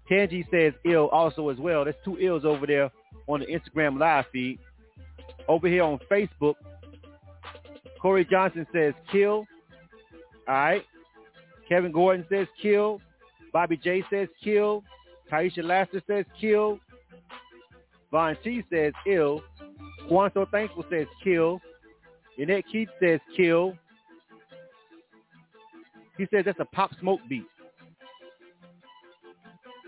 [0.10, 1.84] Tangi says ill also as well.
[1.84, 2.92] There's two ills over there
[3.28, 4.60] on the Instagram live feed.
[5.48, 6.56] Over here on Facebook,
[8.02, 9.46] Corey Johnson says kill.
[10.48, 10.84] All right.
[11.70, 13.00] Kevin Gordon says kill.
[13.54, 14.84] Bobby J says kill.
[15.32, 16.80] Taisha Laster says kill.
[18.12, 19.42] Von T says ill.
[20.10, 21.62] Juan So Thankful says kill.
[22.38, 23.78] Annette Keith says kill.
[26.22, 27.48] He says that's a pop smoke beat.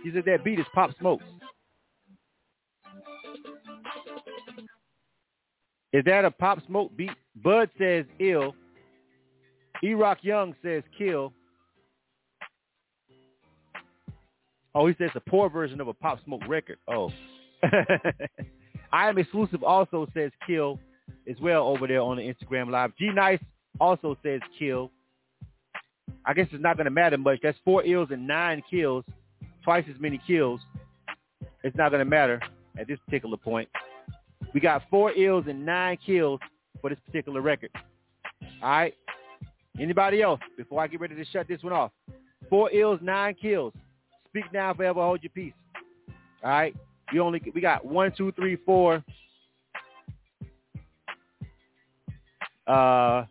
[0.03, 1.21] He said that beat is pop smoke.
[5.91, 7.11] Is that a pop smoke beat?
[7.35, 8.55] Bud says ill.
[9.83, 11.33] E-Rock Young says kill.
[14.73, 16.79] Oh, he says a poor version of a Pop Smoke record.
[16.87, 17.11] Oh.
[18.91, 20.79] I am exclusive also says kill
[21.29, 22.91] as well over there on the Instagram live.
[22.97, 23.39] G Nice
[23.79, 24.89] also says kill.
[26.25, 27.39] I guess it's not going to matter much.
[27.43, 29.03] That's four ills and nine kills,
[29.63, 30.61] twice as many kills.
[31.63, 32.41] It's not going to matter
[32.77, 33.69] at this particular point.
[34.53, 36.39] We got four ills and nine kills
[36.81, 37.71] for this particular record.
[38.61, 38.93] All right.
[39.79, 41.91] Anybody else before I get ready to shut this one off?
[42.49, 43.73] Four ills, nine kills.
[44.27, 45.53] Speak now, forever hold your peace.
[46.43, 46.75] All right.
[47.11, 49.03] We only we got one, two, three, four.
[52.67, 53.25] Uh,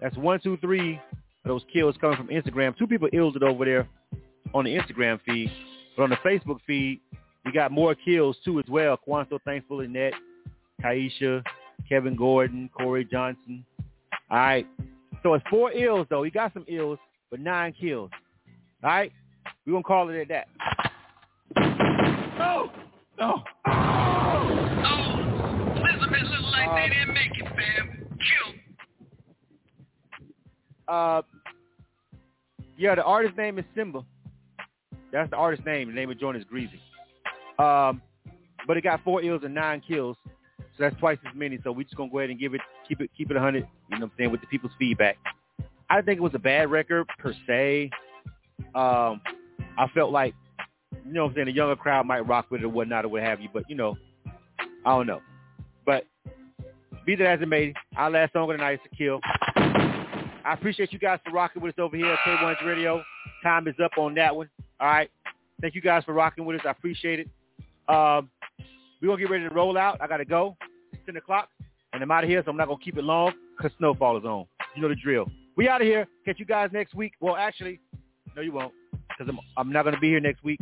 [0.00, 1.00] that's one, two, three.
[1.44, 2.76] Those kills coming from Instagram.
[2.76, 3.88] Two people illed it over there
[4.54, 5.50] on the Instagram feed,
[5.96, 7.00] but on the Facebook feed,
[7.44, 8.96] we got more kills too as well.
[8.96, 10.14] Quanto Thankful, Annette,
[10.82, 11.42] Kaisha,
[11.88, 13.64] Kevin Gordon, Corey Johnson.
[14.30, 14.66] All right.
[15.22, 16.22] So it's four ills though.
[16.22, 16.98] He got some ills,
[17.30, 18.10] but nine kills.
[18.82, 19.12] All right.
[19.66, 20.48] We're going to call it at that.
[22.38, 22.70] No.
[23.18, 23.42] No.
[23.66, 24.64] Oh.
[25.76, 28.08] Elizabeth looked like Uh, they didn't make it, fam.
[28.18, 28.54] Kill.
[30.88, 31.22] Uh,
[32.76, 34.04] yeah, the artist name is Simba.
[35.12, 35.88] That's the artist name.
[35.88, 36.80] The name of joint is Greasy.
[37.58, 38.02] Um,
[38.66, 41.58] but it got four ills and nine kills, so that's twice as many.
[41.62, 43.58] So we're just gonna go ahead and give it, keep it, keep it 100.
[43.58, 45.16] You know what I'm saying with the people's feedback.
[45.88, 47.90] I think it was a bad record per se.
[48.74, 49.20] Um,
[49.76, 50.34] I felt like,
[51.06, 53.08] you know what I'm saying, the younger crowd might rock with it or whatnot or
[53.08, 53.48] what have you.
[53.52, 53.96] But you know,
[54.84, 55.20] I don't know.
[55.86, 56.06] But
[57.04, 59.20] be that as it may, our last song of the night is to kill.
[60.44, 63.02] I appreciate you guys for rocking with us over here at K100 Radio.
[63.42, 64.48] Time is up on that one.
[64.80, 65.10] All right.
[65.60, 66.66] Thank you guys for rocking with us.
[66.66, 67.28] I appreciate it.
[67.88, 68.28] Um,
[69.00, 70.00] we're going to get ready to roll out.
[70.00, 70.56] I got to go.
[70.92, 71.48] It's 10 o'clock,
[71.92, 74.18] and I'm out of here, so I'm not going to keep it long because snowfall
[74.18, 74.46] is on.
[74.74, 75.30] You know the drill.
[75.56, 76.06] We out of here.
[76.24, 77.12] Catch you guys next week.
[77.20, 77.80] Well, actually,
[78.36, 78.72] no, you won't
[79.08, 80.60] because I'm, I'm not going to be here next week.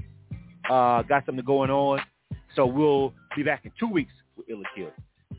[0.71, 2.01] Uh, got something going on.
[2.55, 4.91] So we'll be back in two weeks with Ill or Kill.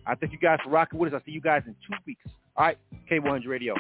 [0.05, 1.19] I thank you guys for rocking with us.
[1.19, 2.23] I'll see you guys in two weeks.
[2.55, 2.77] All right.
[3.09, 3.75] K100 Radio.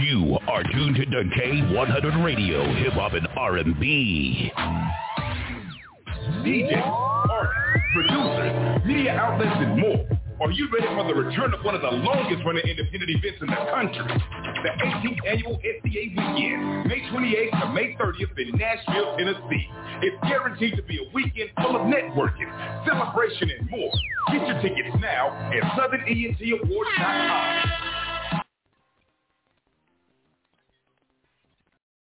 [0.00, 4.50] You are tuned to K100 Radio, Hip Hop and R&B.
[6.42, 7.54] DJ, artists,
[7.94, 10.04] producers, media outlets, and more.
[10.40, 13.46] Are you ready for the return of one of the longest running independent events in
[13.46, 14.02] the country?
[14.64, 19.68] The 18th annual SEA weekend, May 28th to May 30th in Nashville, Tennessee.
[20.02, 22.50] It's guaranteed to be a weekend full of networking,
[22.84, 23.92] celebration, and more.
[24.32, 27.83] Get your tickets now at SouthernENTAwards.com.